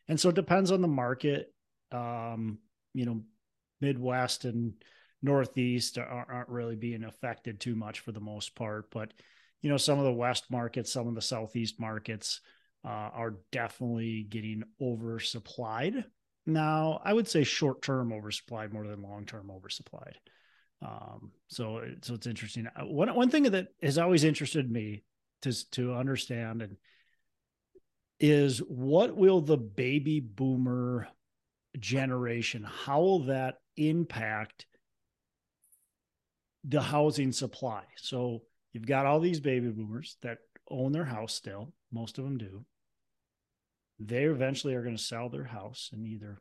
And 0.06 0.20
so 0.20 0.28
it 0.28 0.36
depends 0.36 0.70
on 0.70 0.80
the 0.80 0.88
market. 0.88 1.52
Um, 1.90 2.58
you 2.94 3.04
know, 3.04 3.22
Midwest 3.80 4.44
and 4.44 4.74
Northeast 5.22 5.98
aren't, 5.98 6.30
aren't 6.30 6.48
really 6.48 6.76
being 6.76 7.02
affected 7.02 7.58
too 7.58 7.74
much 7.74 7.98
for 7.98 8.12
the 8.12 8.20
most 8.20 8.54
part, 8.54 8.92
but 8.92 9.12
you 9.62 9.70
know, 9.70 9.76
some 9.76 9.98
of 9.98 10.04
the 10.04 10.12
West 10.12 10.44
markets, 10.48 10.92
some 10.92 11.08
of 11.08 11.16
the 11.16 11.22
Southeast 11.22 11.80
markets 11.80 12.40
uh, 12.86 13.10
are 13.12 13.34
definitely 13.50 14.22
getting 14.28 14.62
oversupplied. 14.80 16.04
Now, 16.46 17.00
I 17.04 17.12
would 17.12 17.26
say 17.26 17.42
short 17.42 17.82
term 17.82 18.10
oversupplied 18.10 18.72
more 18.72 18.86
than 18.86 19.02
long 19.02 19.26
term 19.26 19.50
oversupplied. 19.50 20.14
Um, 20.82 21.32
so, 21.48 21.82
so 22.02 22.14
it's 22.14 22.26
interesting. 22.26 22.68
Uh, 22.68 22.84
one 22.84 23.12
one 23.14 23.30
thing 23.30 23.44
that 23.44 23.68
has 23.82 23.98
always 23.98 24.22
interested 24.22 24.70
me 24.70 25.02
to 25.42 25.70
to 25.72 25.94
understand 25.94 26.62
and 26.62 26.76
is 28.18 28.58
what 28.58 29.16
will 29.16 29.40
the 29.40 29.56
baby 29.56 30.20
boomer 30.20 31.08
generation 31.78 32.64
how 32.64 33.00
will 33.00 33.24
that 33.24 33.56
impact 33.76 34.64
the 36.64 36.80
housing 36.80 37.32
supply 37.32 37.82
so 37.96 38.40
you've 38.72 38.86
got 38.86 39.04
all 39.04 39.20
these 39.20 39.40
baby 39.40 39.68
boomers 39.68 40.16
that 40.22 40.38
own 40.70 40.92
their 40.92 41.04
house 41.04 41.34
still 41.34 41.74
most 41.92 42.16
of 42.16 42.24
them 42.24 42.38
do 42.38 42.64
they 43.98 44.24
eventually 44.24 44.74
are 44.74 44.82
going 44.82 44.96
to 44.96 45.02
sell 45.02 45.28
their 45.28 45.44
house 45.44 45.90
and 45.92 46.06
either 46.06 46.40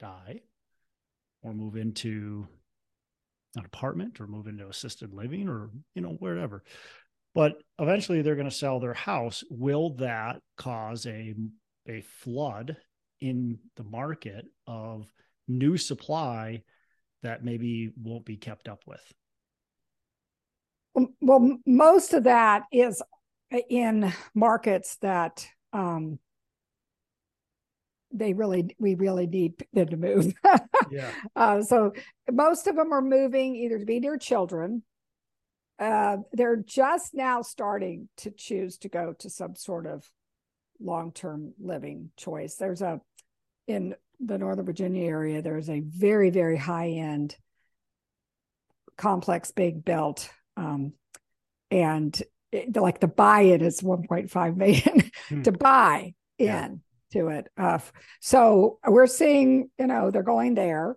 die 0.00 0.40
or 1.42 1.54
move 1.54 1.76
into 1.76 2.46
an 3.56 3.64
apartment 3.64 4.20
or 4.20 4.26
move 4.26 4.46
into 4.46 4.68
assisted 4.68 5.12
living 5.14 5.48
or 5.48 5.70
you 5.94 6.02
know 6.02 6.16
wherever. 6.18 6.62
But 7.34 7.56
eventually 7.78 8.22
they're 8.22 8.34
going 8.34 8.48
to 8.48 8.54
sell 8.54 8.80
their 8.80 8.94
house. 8.94 9.44
Will 9.50 9.94
that 9.96 10.40
cause 10.56 11.06
a 11.06 11.34
a 11.88 12.00
flood 12.00 12.76
in 13.20 13.58
the 13.76 13.84
market 13.84 14.46
of 14.66 15.06
new 15.48 15.76
supply 15.76 16.62
that 17.22 17.44
maybe 17.44 17.92
won't 17.96 18.24
be 18.24 18.36
kept 18.36 18.68
up 18.68 18.82
with? 18.86 19.12
Well 21.20 21.58
most 21.66 22.14
of 22.14 22.24
that 22.24 22.64
is 22.72 23.02
in 23.68 24.12
markets 24.34 24.96
that 25.02 25.46
um, 25.72 26.18
they 28.18 28.32
really 28.32 28.74
we 28.78 28.94
really 28.94 29.26
need 29.26 29.52
them 29.72 29.88
to 29.88 29.96
move 29.96 30.34
yeah 30.90 31.10
uh, 31.34 31.62
so 31.62 31.92
most 32.30 32.66
of 32.66 32.76
them 32.76 32.92
are 32.92 33.02
moving 33.02 33.56
either 33.56 33.78
to 33.78 33.84
be 33.84 34.00
near 34.00 34.16
children 34.16 34.82
uh, 35.78 36.18
they're 36.32 36.56
just 36.56 37.14
now 37.14 37.42
starting 37.42 38.08
to 38.16 38.30
choose 38.30 38.78
to 38.78 38.88
go 38.88 39.14
to 39.18 39.28
some 39.28 39.54
sort 39.54 39.86
of 39.86 40.10
long-term 40.80 41.52
living 41.58 42.10
choice. 42.16 42.56
There's 42.56 42.82
a 42.82 43.00
in 43.66 43.94
the 44.20 44.38
Northern 44.38 44.64
Virginia 44.64 45.06
area, 45.06 45.42
there's 45.42 45.68
a 45.68 45.80
very, 45.80 46.30
very 46.30 46.56
high-end 46.56 47.36
complex 48.96 49.50
big 49.50 49.84
built 49.84 50.30
um, 50.56 50.94
and 51.70 52.22
it, 52.50 52.74
like 52.76 53.00
the 53.00 53.08
buy-in 53.08 53.60
is 53.60 53.82
1.5 53.82 54.56
million 54.56 55.10
hmm. 55.28 55.42
to 55.42 55.52
buy 55.52 56.14
in 56.38 56.46
yeah. 56.46 56.68
To 57.12 57.28
it. 57.28 57.48
Uh, 57.56 57.78
so 58.20 58.78
we're 58.86 59.06
seeing, 59.06 59.70
you 59.78 59.86
know, 59.86 60.10
they're 60.10 60.22
going 60.22 60.54
there. 60.54 60.96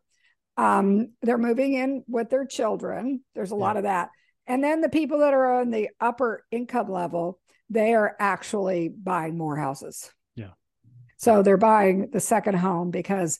Um, 0.58 1.14
they're 1.22 1.38
moving 1.38 1.74
in 1.74 2.04
with 2.08 2.30
their 2.30 2.46
children. 2.46 3.22
There's 3.36 3.52
a 3.52 3.56
yeah. 3.56 3.62
lot 3.62 3.78
of 3.78 3.84
that. 3.84 4.10
And 4.48 4.64
then 4.64 4.82
the 4.82 4.90
people 4.90 5.20
that 5.20 5.34
are 5.34 5.62
on 5.62 5.70
the 5.70 5.90
upper 6.02 6.44
income 6.52 6.90
level, 6.90 7.40
they 7.70 7.94
are 7.94 8.16
actually 8.20 8.90
buying 8.90 9.38
more 9.38 9.56
houses. 9.56 10.12
Yeah. 10.36 10.52
So 11.18 11.44
they're 11.44 11.58
buying 11.58 12.10
the 12.12 12.20
second 12.20 12.56
home 12.56 12.90
because 12.90 13.40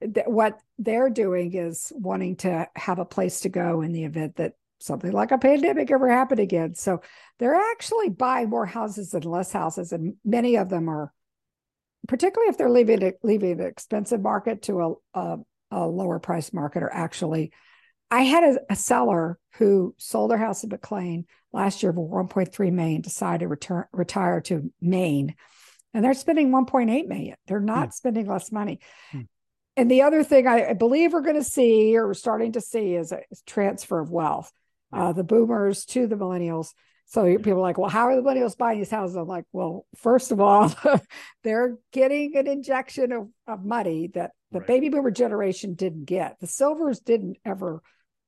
th- 0.00 0.26
what 0.26 0.58
they're 0.78 1.10
doing 1.10 1.54
is 1.54 1.92
wanting 1.94 2.36
to 2.36 2.68
have 2.76 3.00
a 3.00 3.04
place 3.04 3.40
to 3.40 3.48
go 3.48 3.80
in 3.80 3.92
the 3.92 4.04
event 4.04 4.36
that 4.36 4.52
something 4.78 5.12
like 5.12 5.30
a 5.30 5.38
pandemic 5.38 5.90
ever 5.90 6.08
happened 6.08 6.40
again. 6.40 6.74
So 6.74 7.02
they're 7.38 7.60
actually 7.72 8.08
buying 8.08 8.48
more 8.48 8.66
houses 8.66 9.10
than 9.10 9.22
less 9.22 9.52
houses. 9.52 9.92
And 9.92 10.14
many 10.24 10.56
of 10.56 10.68
them 10.68 10.88
are, 10.88 11.12
particularly 12.10 12.50
if 12.50 12.58
they're 12.58 12.68
leaving, 12.68 13.12
leaving 13.22 13.56
the 13.56 13.66
expensive 13.66 14.20
market 14.20 14.62
to 14.62 14.98
a, 15.14 15.18
a, 15.20 15.36
a 15.70 15.86
lower 15.86 16.18
price 16.18 16.52
market, 16.52 16.82
or 16.82 16.92
actually 16.92 17.52
I 18.10 18.22
had 18.22 18.42
a, 18.42 18.72
a, 18.72 18.74
seller 18.74 19.38
who 19.58 19.94
sold 19.96 20.32
their 20.32 20.38
house 20.38 20.64
in 20.64 20.70
McLean 20.70 21.26
last 21.52 21.84
year 21.84 21.92
for 21.92 22.24
1.3 22.24 22.72
million, 22.72 23.00
decided 23.00 23.44
to 23.44 23.46
return 23.46 23.84
retire 23.92 24.40
to 24.40 24.72
Maine, 24.80 25.36
and 25.94 26.04
they're 26.04 26.14
spending 26.14 26.50
1.8 26.50 27.06
million. 27.06 27.36
They're 27.46 27.60
not 27.60 27.86
hmm. 27.86 27.92
spending 27.92 28.26
less 28.26 28.50
money. 28.50 28.80
Hmm. 29.12 29.20
And 29.76 29.88
the 29.88 30.02
other 30.02 30.24
thing 30.24 30.48
I, 30.48 30.70
I 30.70 30.72
believe 30.72 31.12
we're 31.12 31.20
going 31.20 31.36
to 31.36 31.44
see, 31.44 31.96
or 31.96 32.08
we're 32.08 32.14
starting 32.14 32.52
to 32.52 32.60
see, 32.60 32.96
is 32.96 33.12
a 33.12 33.20
transfer 33.46 34.00
of 34.00 34.10
wealth. 34.10 34.50
Uh, 34.92 35.12
the 35.12 35.22
boomers 35.22 35.84
to 35.84 36.08
the 36.08 36.16
millennials. 36.16 36.70
So 37.10 37.24
people 37.38 37.54
are 37.54 37.60
like, 37.60 37.76
well, 37.76 37.90
how 37.90 38.06
are 38.06 38.14
the 38.14 38.22
millennials 38.22 38.56
buying 38.56 38.78
these 38.78 38.90
houses? 38.90 39.16
I'm 39.16 39.26
like, 39.26 39.44
well, 39.52 39.84
first 39.96 40.30
of 40.30 40.40
all, 40.40 40.72
they're 41.42 41.76
getting 41.92 42.36
an 42.36 42.46
injection 42.46 43.10
of, 43.10 43.28
of 43.48 43.64
money 43.64 44.10
that 44.14 44.30
the 44.52 44.60
right. 44.60 44.68
baby 44.68 44.90
boomer 44.90 45.10
generation 45.10 45.74
didn't 45.74 46.04
get. 46.04 46.38
The 46.38 46.46
silvers 46.46 47.00
didn't 47.00 47.38
ever 47.44 47.82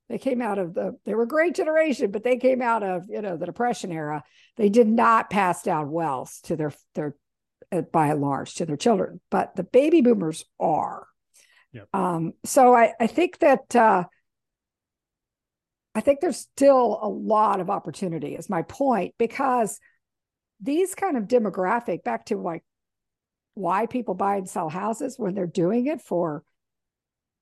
they 0.09 0.18
came 0.18 0.42
out 0.42 0.59
of 0.59 0.75
the, 0.75 0.99
they 1.07 1.14
were 1.14 1.23
a 1.23 1.29
great 1.29 1.55
generation, 1.55 2.11
but 2.11 2.23
they 2.23 2.37
came 2.37 2.61
out 2.61 2.83
of, 2.83 3.07
you 3.09 3.23
know, 3.23 3.38
the 3.38 3.47
depression 3.47 3.90
era. 3.90 4.23
They 4.59 4.68
did 4.68 4.87
not 4.87 5.31
pass 5.31 5.62
down 5.62 5.90
wealth 5.90 6.38
to 6.45 6.57
their, 6.57 6.75
their, 6.95 7.16
uh, 7.71 7.81
by 7.81 8.09
and 8.09 8.21
large 8.21 8.57
to 8.57 8.66
their 8.66 8.77
children, 8.77 9.23
but 9.31 9.57
the 9.57 9.62
baby 9.62 10.03
boomers 10.03 10.45
are. 10.61 11.07
Yep. 11.73 11.88
Um, 11.95 12.35
so 12.45 12.75
I, 12.75 12.92
I 13.01 13.07
think 13.07 13.38
that, 13.38 13.75
uh, 13.75 14.05
I 15.94 16.00
think 16.00 16.20
there's 16.20 16.38
still 16.38 16.98
a 17.02 17.09
lot 17.09 17.61
of 17.61 17.70
opportunity 17.70 18.35
is 18.35 18.48
my 18.48 18.62
point 18.62 19.14
because 19.18 19.78
these 20.61 20.94
kind 20.94 21.16
of 21.16 21.24
demographic 21.24 22.02
back 22.02 22.26
to 22.26 22.37
like 22.37 22.64
why 23.55 23.87
people 23.87 24.14
buy 24.14 24.37
and 24.37 24.48
sell 24.48 24.68
houses 24.68 25.18
when 25.18 25.35
they're 25.35 25.46
doing 25.46 25.87
it 25.87 26.00
for 26.00 26.42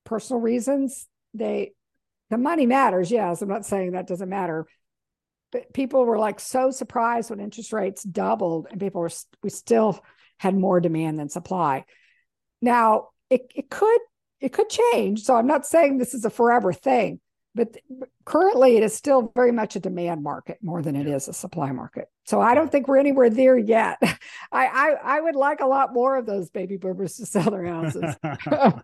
personal 0.04 0.40
reasons 0.40 1.06
they 1.34 1.72
the 2.30 2.38
money 2.38 2.66
matters. 2.66 3.10
Yes, 3.10 3.42
I'm 3.42 3.48
not 3.48 3.66
saying 3.66 3.92
that 3.92 4.06
doesn't 4.06 4.28
matter. 4.28 4.66
But 5.52 5.72
people 5.72 6.04
were 6.04 6.18
like 6.18 6.38
so 6.38 6.70
surprised 6.70 7.30
when 7.30 7.40
interest 7.40 7.72
rates 7.72 8.04
doubled 8.04 8.68
and 8.70 8.78
people 8.78 9.00
were, 9.00 9.10
we 9.42 9.50
still 9.50 10.00
had 10.38 10.54
more 10.54 10.80
demand 10.80 11.18
than 11.18 11.28
supply. 11.28 11.84
Now, 12.62 13.08
it, 13.28 13.50
it 13.54 13.68
could 13.68 14.00
it 14.40 14.52
could 14.52 14.70
change. 14.70 15.22
So 15.22 15.34
I'm 15.34 15.46
not 15.46 15.66
saying 15.66 15.98
this 15.98 16.14
is 16.14 16.24
a 16.24 16.30
forever 16.30 16.72
thing, 16.72 17.20
but 17.54 17.76
currently 18.24 18.76
it 18.76 18.82
is 18.82 18.94
still 18.94 19.32
very 19.34 19.52
much 19.52 19.76
a 19.76 19.80
demand 19.80 20.22
market 20.22 20.58
more 20.62 20.82
than 20.82 20.94
it 20.94 21.06
is 21.06 21.28
a 21.28 21.32
supply 21.32 21.72
market. 21.72 22.08
So 22.24 22.40
I 22.40 22.54
don't 22.54 22.70
think 22.70 22.86
we're 22.86 22.98
anywhere 22.98 23.30
there 23.30 23.58
yet. 23.58 23.98
I 24.52 24.66
I, 24.66 24.94
I 25.16 25.20
would 25.20 25.36
like 25.36 25.60
a 25.60 25.66
lot 25.66 25.92
more 25.92 26.16
of 26.16 26.26
those 26.26 26.50
baby 26.50 26.76
boomers 26.76 27.16
to 27.16 27.26
sell 27.26 27.50
their 27.50 27.64
houses. 27.64 28.14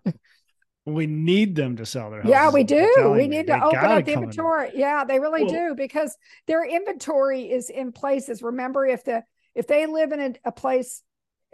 we 0.85 1.07
need 1.07 1.55
them 1.55 1.77
to 1.77 1.87
sell 1.87 2.11
their 2.11 2.23
houses. 2.23 2.31
Yeah, 2.31 2.51
we 2.51 2.65
do. 2.65 3.13
We 3.15 3.29
need 3.29 3.47
to 3.49 3.63
open 3.63 3.79
up 3.79 4.05
the 4.05 4.13
inventory. 4.13 4.71
In. 4.73 4.81
Yeah, 4.81 5.05
they 5.05 5.21
really 5.21 5.47
do 5.47 5.75
because 5.77 6.17
their 6.47 6.65
inventory 6.65 7.43
is 7.43 7.71
in 7.71 7.93
places. 7.93 8.43
Remember, 8.43 8.85
if 8.87 9.05
the 9.05 9.23
if 9.55 9.67
they 9.67 9.87
live 9.87 10.13
in 10.13 10.21
a, 10.21 10.35
a 10.47 10.53
place 10.53 11.03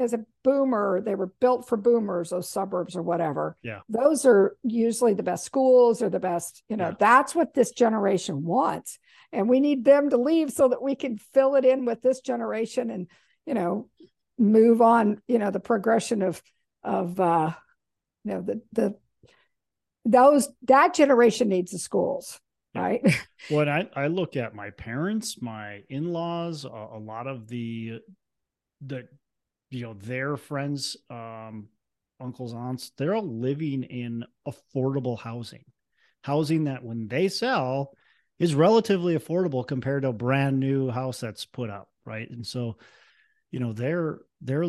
as 0.03 0.12
a 0.12 0.25
boomer, 0.45 1.01
they 1.01 1.15
were 1.15 1.33
built 1.41 1.69
for 1.69 1.77
boomers, 1.77 2.31
those 2.31 2.49
suburbs 2.51 2.97
or 2.97 3.03
whatever. 3.03 3.57
Yeah. 3.62 3.81
Those 3.88 4.27
are 4.27 4.57
usually 4.62 5.15
the 5.15 5.23
best 5.23 5.45
schools 5.45 6.03
or 6.03 6.11
the 6.11 6.21
best, 6.21 6.62
you 6.69 6.77
know, 6.77 6.88
Yeah. 6.88 6.95
that's 6.99 7.35
what 7.35 7.55
this 7.55 7.71
generation 7.71 8.45
wants. 8.45 8.99
And 9.33 9.49
we 9.49 9.61
need 9.61 9.85
them 9.85 10.11
to 10.11 10.17
leave 10.19 10.51
so 10.53 10.69
that 10.69 10.83
we 10.83 10.95
can 10.95 11.17
fill 11.33 11.55
it 11.55 11.65
in 11.65 11.85
with 11.87 12.03
this 12.03 12.21
generation 12.21 12.91
and, 12.91 13.07
you 13.47 13.55
know, 13.55 13.88
move 14.38 14.83
on, 14.83 15.23
you 15.29 15.38
know, 15.38 15.51
the 15.51 15.61
progression 15.61 16.23
of 16.23 16.43
of 16.85 17.19
uh 17.21 17.53
you 18.25 18.33
know 18.33 18.43
the 18.43 18.61
the 18.73 18.97
those 20.05 20.49
that 20.62 20.95
generation 20.95 21.49
needs 21.49 21.71
the 21.73 21.79
schools, 21.79 22.41
Yeah. 22.75 22.83
right? 22.83 23.03
When 23.51 23.69
I, 23.69 23.88
I 23.97 24.07
look 24.07 24.37
at 24.37 24.55
my 24.55 24.71
parents, 24.71 25.41
my 25.43 25.83
in-laws, 25.88 26.65
a, 26.65 26.69
a 26.69 26.99
lot 26.99 27.27
of 27.27 27.49
the 27.49 28.01
the 28.81 29.09
you 29.73 29.83
know 29.83 29.95
their 29.95 30.37
friends, 30.37 30.97
um, 31.11 31.69
uncles, 32.21 32.55
aunts, 32.55 32.93
they're 32.97 33.15
all 33.15 33.27
living 33.27 33.83
in 33.83 34.25
affordable 34.47 35.19
housing, 35.19 35.65
housing 36.23 36.65
that 36.65 36.85
when 36.85 37.09
they 37.09 37.29
sell 37.29 37.93
is 38.39 38.55
relatively 38.55 39.17
affordable 39.17 39.67
compared 39.67 40.03
to 40.03 40.09
a 40.09 40.13
brand 40.13 40.59
new 40.59 40.91
house 40.91 41.21
that's 41.21 41.45
put 41.45 41.71
up, 41.71 41.89
right? 42.05 42.29
And 42.31 42.47
so, 42.47 42.77
you 43.51 43.61
know, 43.61 43.73
they're 43.73 44.21
they're 44.41 44.67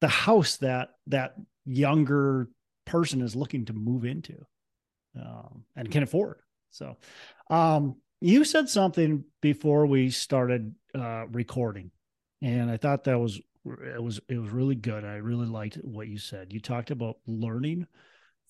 the 0.00 0.08
house 0.08 0.58
that 0.58 0.90
that 1.08 1.34
younger 1.64 2.48
person 2.86 3.20
is 3.20 3.36
looking 3.36 3.66
to 3.66 3.72
move 3.72 4.04
into 4.04 4.36
um, 5.20 5.64
and 5.76 5.90
can 5.90 6.02
afford. 6.02 6.38
So, 6.70 6.96
um, 7.50 7.96
you 8.20 8.44
said 8.44 8.68
something 8.68 9.24
before 9.40 9.86
we 9.86 10.10
started 10.10 10.74
uh, 10.94 11.26
recording, 11.28 11.90
and 12.42 12.70
I 12.70 12.76
thought 12.76 13.04
that 13.04 13.18
was 13.18 13.40
it 13.74 14.02
was 14.02 14.20
it 14.28 14.38
was 14.38 14.50
really 14.50 14.74
good. 14.74 15.04
I 15.04 15.16
really 15.16 15.46
liked 15.46 15.76
what 15.76 16.08
you 16.08 16.18
said. 16.18 16.52
You 16.52 16.60
talked 16.60 16.90
about 16.90 17.16
learning 17.26 17.86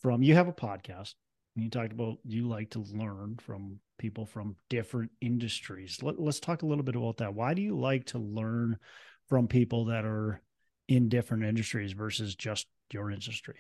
from. 0.01 0.23
You 0.23 0.35
have 0.35 0.49
a 0.49 0.53
podcast. 0.53 1.15
And 1.59 1.65
you 1.65 1.71
talked 1.71 1.93
about 1.93 2.19
you 2.25 2.47
like 2.47 2.71
to 2.71 2.85
learn 2.93 3.37
from 3.43 3.81
people 3.99 4.25
from 4.25 4.55
different 4.71 5.11
industries. 5.21 5.99
Let, 6.03 6.21
let's 6.21 6.39
talk 6.39 6.63
a 6.63 6.67
little 6.67 6.85
bit 6.85 6.95
about 6.95 7.17
that. 7.17 7.35
Why 7.35 7.53
do 7.53 7.63
you 7.63 7.77
like 7.77 8.07
to 8.07 8.19
learn 8.21 8.79
from 9.29 9.49
people 9.49 9.87
that 9.87 10.05
are 10.05 10.41
in 10.87 11.09
different 11.09 11.45
industries 11.45 11.93
versus 11.93 12.37
just 12.37 12.69
your 12.93 13.11
industry? 13.11 13.57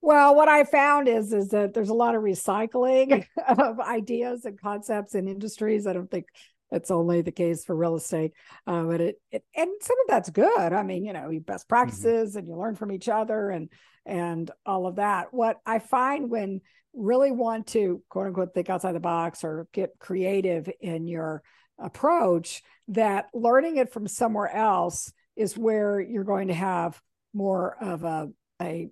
Well, 0.00 0.34
what 0.34 0.48
I 0.48 0.64
found 0.64 1.08
is 1.08 1.32
is 1.32 1.50
that 1.50 1.74
there's 1.74 1.88
a 1.88 1.94
lot 1.94 2.14
of 2.14 2.22
recycling 2.22 3.26
of 3.48 3.80
ideas 3.80 4.44
and 4.44 4.60
concepts 4.60 5.14
in 5.14 5.28
industries. 5.28 5.86
I 5.86 5.92
don't 5.92 6.10
think 6.10 6.26
that's 6.70 6.90
only 6.90 7.22
the 7.22 7.32
case 7.32 7.64
for 7.64 7.74
real 7.74 7.96
estate, 7.96 8.32
uh, 8.66 8.82
but 8.82 9.00
it, 9.00 9.20
it 9.30 9.42
and 9.56 9.70
some 9.80 9.96
of 10.00 10.08
that's 10.08 10.30
good. 10.30 10.72
I 10.72 10.82
mean, 10.82 11.04
you 11.04 11.12
know, 11.12 11.30
you 11.30 11.40
best 11.40 11.68
practices 11.68 12.36
and 12.36 12.46
you 12.46 12.56
learn 12.56 12.74
from 12.74 12.92
each 12.92 13.08
other 13.08 13.50
and 13.50 13.70
and 14.04 14.50
all 14.66 14.86
of 14.86 14.96
that. 14.96 15.28
What 15.32 15.58
I 15.64 15.78
find 15.78 16.30
when 16.30 16.60
really 16.94 17.30
want 17.30 17.68
to 17.68 18.02
quote 18.08 18.26
unquote 18.26 18.54
think 18.54 18.70
outside 18.70 18.92
the 18.92 19.00
box 19.00 19.44
or 19.44 19.68
get 19.72 19.98
creative 19.98 20.68
in 20.80 21.06
your 21.06 21.42
approach, 21.78 22.62
that 22.88 23.26
learning 23.32 23.76
it 23.76 23.92
from 23.92 24.06
somewhere 24.06 24.54
else 24.54 25.12
is 25.36 25.56
where 25.56 26.00
you're 26.00 26.24
going 26.24 26.48
to 26.48 26.54
have 26.54 27.00
more 27.32 27.76
of 27.80 28.04
a 28.04 28.28
a 28.60 28.88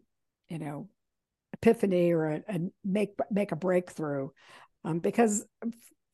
you 0.49 0.59
know 0.59 0.89
epiphany 1.53 2.13
or 2.13 2.27
a, 2.27 2.43
a 2.49 2.61
make 2.85 3.15
make 3.31 3.53
a 3.53 3.57
breakthrough 3.57 4.29
um, 4.85 5.01
because 5.01 5.45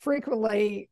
frequently 0.00 0.88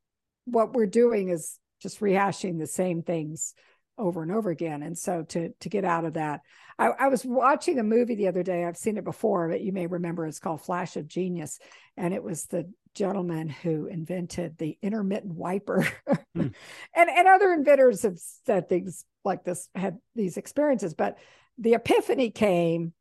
what 0.53 0.73
we're 0.73 0.87
doing 0.87 1.29
is 1.29 1.59
just 1.81 2.01
rehashing 2.01 2.59
the 2.59 2.67
same 2.67 3.03
things 3.03 3.55
over 3.99 4.23
and 4.23 4.33
over 4.33 4.51
again. 4.51 4.83
And 4.83 4.97
so 4.97 5.23
to 5.25 5.51
to 5.61 5.69
get 5.69 5.85
out 5.85 6.05
of 6.05 6.15
that 6.15 6.41
I, 6.79 6.87
I 6.87 7.09
was 7.09 7.25
watching 7.25 7.79
a 7.79 7.83
movie 7.83 8.15
the 8.15 8.29
other 8.29 8.43
day. 8.43 8.65
I've 8.65 8.77
seen 8.77 8.97
it 8.97 9.05
before 9.05 9.49
but 9.49 9.61
you 9.61 9.73
may 9.73 9.87
remember 9.87 10.27
it's 10.27 10.39
called 10.39 10.63
flash 10.63 10.97
of 10.97 11.09
genius. 11.09 11.59
And 11.97 12.15
it 12.15 12.23
was 12.23 12.47
the 12.47 12.71
gentleman 12.95 13.49
who 13.49 13.87
invented 13.87 14.59
the 14.59 14.79
intermittent 14.83 15.35
wiper. 15.35 15.87
Hmm. 16.33 16.47
and 16.95 17.11
and 17.11 17.27
other 17.27 17.53
inventors 17.53 18.03
have 18.03 18.17
said 18.47 18.69
things 18.69 19.05
like 19.25 19.43
this 19.43 19.69
had 19.75 19.99
these 20.15 20.37
experiences 20.37 20.95
but 20.95 21.19
the 21.59 21.75
epiphany 21.75 22.31
came 22.31 22.93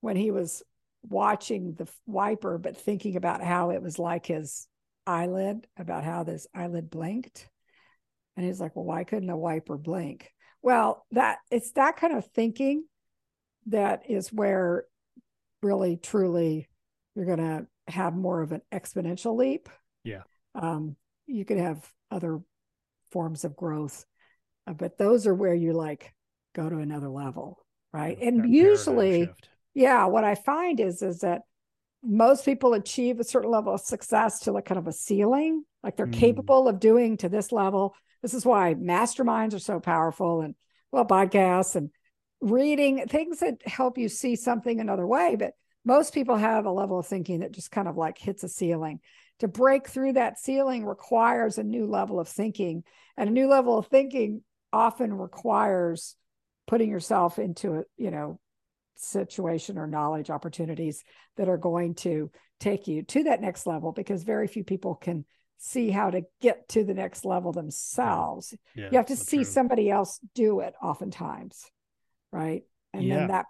when 0.00 0.14
he 0.14 0.30
was 0.30 0.62
watching 1.08 1.74
the 1.74 1.88
wiper, 2.06 2.58
but 2.58 2.76
thinking 2.76 3.16
about 3.16 3.42
how 3.42 3.70
it 3.70 3.82
was 3.82 3.98
like 3.98 4.26
his 4.26 4.66
eyelid, 5.06 5.66
about 5.76 6.04
how 6.04 6.22
this 6.22 6.46
eyelid 6.54 6.90
blinked. 6.90 7.48
And 8.36 8.44
he's 8.44 8.60
like, 8.60 8.76
well, 8.76 8.84
why 8.84 9.04
couldn't 9.04 9.30
a 9.30 9.36
wiper 9.36 9.78
blink? 9.78 10.32
Well, 10.62 11.06
that 11.12 11.38
it's 11.50 11.72
that 11.72 11.96
kind 11.96 12.14
of 12.14 12.26
thinking 12.26 12.84
that 13.66 14.10
is 14.10 14.32
where 14.32 14.84
really 15.62 15.96
truly 15.96 16.68
you're 17.14 17.24
going 17.24 17.38
to 17.38 17.66
have 17.88 18.14
more 18.14 18.42
of 18.42 18.52
an 18.52 18.62
exponential 18.72 19.36
leap. 19.36 19.68
Yeah. 20.04 20.22
Um, 20.54 20.96
you 21.26 21.44
could 21.44 21.58
have 21.58 21.88
other 22.10 22.40
forms 23.10 23.44
of 23.44 23.56
growth, 23.56 24.04
uh, 24.66 24.72
but 24.72 24.98
those 24.98 25.26
are 25.26 25.34
where 25.34 25.54
you 25.54 25.72
like 25.72 26.14
go 26.54 26.68
to 26.68 26.78
another 26.78 27.08
level, 27.08 27.64
right? 27.92 28.18
That 28.18 28.26
And 28.26 28.52
usually, 28.52 29.30
yeah, 29.74 30.06
what 30.06 30.24
I 30.24 30.34
find 30.34 30.80
is 30.80 31.02
is 31.02 31.20
that 31.20 31.42
most 32.06 32.44
people 32.44 32.74
achieve 32.74 33.18
a 33.18 33.24
certain 33.24 33.50
level 33.50 33.74
of 33.74 33.80
success 33.80 34.40
to 34.40 34.52
like 34.52 34.64
kind 34.64 34.78
of 34.78 34.86
a 34.86 34.92
ceiling, 34.92 35.64
like 35.82 35.96
they're 35.96 36.06
Mm. 36.06 36.12
capable 36.12 36.68
of 36.68 36.78
doing 36.78 37.16
to 37.18 37.28
this 37.28 37.50
level. 37.52 37.94
This 38.22 38.34
is 38.34 38.46
why 38.46 38.74
masterminds 38.74 39.54
are 39.54 39.58
so 39.58 39.80
powerful 39.80 40.40
and 40.40 40.54
well, 40.92 41.04
podcasts 41.04 41.74
and 41.74 41.90
reading 42.40 43.06
things 43.08 43.40
that 43.40 43.66
help 43.66 43.98
you 43.98 44.08
see 44.08 44.36
something 44.36 44.80
another 44.80 45.06
way. 45.06 45.36
But 45.36 45.54
most 45.84 46.14
people 46.14 46.36
have 46.36 46.64
a 46.64 46.70
level 46.70 46.98
of 46.98 47.06
thinking 47.06 47.40
that 47.40 47.52
just 47.52 47.70
kind 47.70 47.88
of 47.88 47.96
like 47.96 48.18
hits 48.18 48.44
a 48.44 48.48
ceiling. 48.48 49.00
To 49.40 49.48
break 49.48 49.88
through 49.88 50.14
that 50.14 50.38
ceiling 50.38 50.86
requires 50.86 51.58
a 51.58 51.64
new 51.64 51.86
level 51.86 52.18
of 52.20 52.28
thinking, 52.28 52.84
and 53.16 53.28
a 53.28 53.32
new 53.32 53.48
level 53.48 53.76
of 53.78 53.86
thinking 53.88 54.42
often 54.72 55.12
requires 55.12 56.16
putting 56.66 56.90
yourself 56.90 57.38
into 57.38 57.74
a 57.74 57.82
you 57.96 58.10
know 58.10 58.38
situation 58.96 59.78
or 59.78 59.86
knowledge 59.86 60.30
opportunities 60.30 61.04
that 61.36 61.48
are 61.48 61.58
going 61.58 61.94
to 61.94 62.30
take 62.60 62.88
you 62.88 63.02
to 63.02 63.24
that 63.24 63.40
next 63.40 63.66
level 63.66 63.92
because 63.92 64.22
very 64.22 64.46
few 64.46 64.64
people 64.64 64.94
can 64.94 65.24
see 65.58 65.90
how 65.90 66.10
to 66.10 66.22
get 66.40 66.68
to 66.68 66.84
the 66.84 66.94
next 66.94 67.24
level 67.24 67.52
themselves 67.52 68.54
Yeah, 68.74 68.88
you 68.90 68.96
have 68.98 69.06
to 69.06 69.16
see 69.16 69.42
true. 69.42 69.44
somebody 69.44 69.90
else 69.90 70.20
do 70.34 70.60
it 70.60 70.74
oftentimes 70.82 71.64
right 72.32 72.62
and 72.92 73.08
Yeah. 73.08 73.18
then 73.18 73.28
that, 73.28 73.46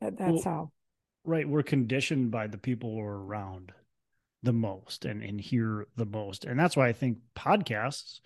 that 0.00 0.18
that's 0.18 0.44
Well, 0.44 0.44
how 0.44 0.70
right 1.24 1.48
we're 1.48 1.62
conditioned 1.62 2.30
by 2.30 2.46
the 2.46 2.58
people 2.58 2.94
we're 2.94 3.16
around 3.16 3.72
the 4.42 4.52
most 4.52 5.04
and 5.04 5.22
and 5.22 5.40
hear 5.40 5.86
the 5.96 6.06
most 6.06 6.44
and 6.44 6.58
that's 6.58 6.76
why 6.76 6.88
i 6.88 6.92
think 6.92 7.18
podcasts 7.34 8.20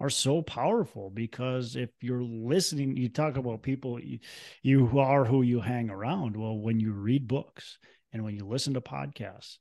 are 0.00 0.10
so 0.10 0.42
powerful 0.42 1.10
because 1.10 1.76
if 1.76 1.90
you're 2.00 2.22
listening 2.22 2.96
you 2.96 3.08
talk 3.08 3.36
about 3.36 3.62
people 3.62 4.00
you, 4.00 4.18
you 4.62 4.98
are 4.98 5.24
who 5.24 5.42
you 5.42 5.60
hang 5.60 5.90
around. 5.90 6.36
Well 6.36 6.58
when 6.58 6.80
you 6.80 6.92
read 6.92 7.26
books 7.26 7.78
and 8.12 8.24
when 8.24 8.34
you 8.34 8.46
listen 8.46 8.74
to 8.74 8.80
podcasts 8.80 9.58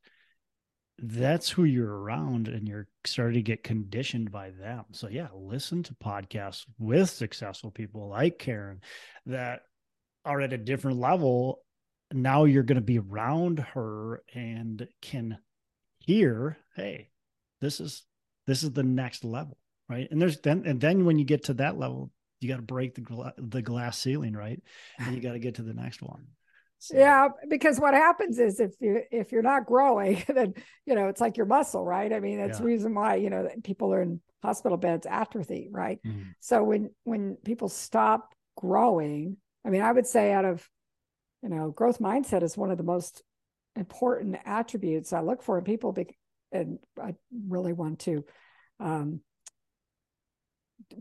that's 1.00 1.50
who 1.50 1.64
you're 1.64 1.96
around 1.96 2.48
and 2.48 2.68
you're 2.68 2.88
starting 3.06 3.36
to 3.36 3.42
get 3.44 3.64
conditioned 3.64 4.32
by 4.32 4.52
them. 4.52 4.86
So 4.92 5.08
yeah 5.10 5.28
listen 5.34 5.84
to 5.84 5.96
podcasts 5.96 6.66
with 6.78 7.10
successful 7.10 7.72
people 7.72 8.10
like 8.10 8.40
karen 8.40 8.82
that 9.26 9.62
are 10.26 10.42
at 10.42 10.54
a 10.54 10.58
different 10.58 11.00
level. 11.00 11.64
Now 12.12 12.46
you're 12.46 12.64
going 12.64 12.76
to 12.76 12.82
be 12.82 13.00
around 13.00 13.60
her 13.60 14.24
and 14.34 14.88
can 15.02 15.38
hear 16.00 16.58
hey 16.76 17.10
this 17.60 17.82
is 17.82 18.04
this 18.46 18.64
is 18.64 18.72
the 18.72 18.84
next 18.84 19.26
level 19.26 19.58
right? 19.90 20.08
And 20.10 20.22
there's 20.22 20.40
then 20.40 20.64
and 20.66 20.80
then 20.80 21.06
when 21.06 21.18
you 21.20 21.26
get 21.26 21.46
to 21.46 21.54
that 21.56 21.78
level 21.78 22.12
you 22.40 22.48
got 22.50 22.58
to 22.58 22.62
break 22.62 22.94
the 22.96 23.02
gla- 23.02 23.34
the 23.38 23.62
glass 23.62 23.98
ceiling 23.98 24.34
right? 24.34 24.62
And 25.00 25.16
you 25.16 25.22
got 25.22 25.34
to 25.34 25.40
get 25.40 25.56
to 25.56 25.64
the 25.64 25.74
next 25.74 26.02
one. 26.02 26.28
So, 26.80 26.96
yeah 26.96 27.30
because 27.50 27.80
what 27.80 27.96
happens 27.96 28.38
is 28.38 28.60
if 28.60 28.74
you 28.80 29.02
if 29.12 29.32
you're 29.32 29.42
not 29.42 29.66
growing 29.66 30.24
then 30.28 30.54
you 30.86 30.94
know 30.94 31.08
it's 31.08 31.20
like 31.22 31.36
your 31.38 31.48
muscle 31.48 31.84
right? 31.84 32.14
I 32.14 32.20
mean 32.20 32.38
that's 32.38 32.58
Yeah. 32.58 32.62
the 32.62 32.68
reason 32.68 32.94
why 32.94 33.16
you 33.16 33.30
know 33.30 33.50
people 33.64 33.94
are 33.94 34.02
in 34.04 34.22
hospital 34.44 34.78
beds 34.78 35.08
atrophy 35.10 35.70
right? 35.72 36.00
Mhm, 36.06 36.36
so 36.40 36.64
when 36.64 36.92
when 37.04 37.36
people 37.44 37.70
stop 37.70 38.34
growing 38.56 39.38
i 39.66 39.70
mean 39.70 39.82
i 39.82 39.92
would 39.92 40.08
say 40.08 40.32
out 40.32 40.46
of 40.46 40.68
you 41.44 41.50
know 41.50 41.70
growth 41.70 42.00
mindset 42.00 42.42
is 42.44 42.58
one 42.58 42.72
of 42.72 42.78
the 42.78 42.84
most 42.84 43.22
important 43.76 44.36
attributes 44.46 45.14
i 45.14 45.20
look 45.20 45.44
for 45.44 45.58
in 45.60 45.64
people 45.64 45.92
bec- 45.92 46.18
and 46.52 46.80
i 47.00 47.14
really 47.48 47.74
want 47.74 48.00
to 48.00 48.26
um 48.80 49.22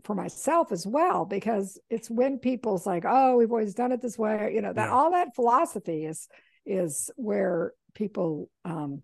for 0.03 0.15
myself 0.15 0.71
as 0.71 0.85
well 0.85 1.25
because 1.25 1.79
it's 1.89 2.09
when 2.09 2.39
people's 2.39 2.85
like 2.85 3.03
oh 3.07 3.37
we've 3.37 3.51
always 3.51 3.73
done 3.73 3.91
it 3.91 4.01
this 4.01 4.17
way 4.17 4.51
you 4.53 4.61
know 4.61 4.73
that 4.73 4.87
Yeah. 4.87 4.93
all 4.93 5.11
that 5.11 5.35
philosophy 5.35 6.05
is 6.05 6.27
is 6.65 7.09
where 7.15 7.73
people 7.93 8.49
um 8.65 9.01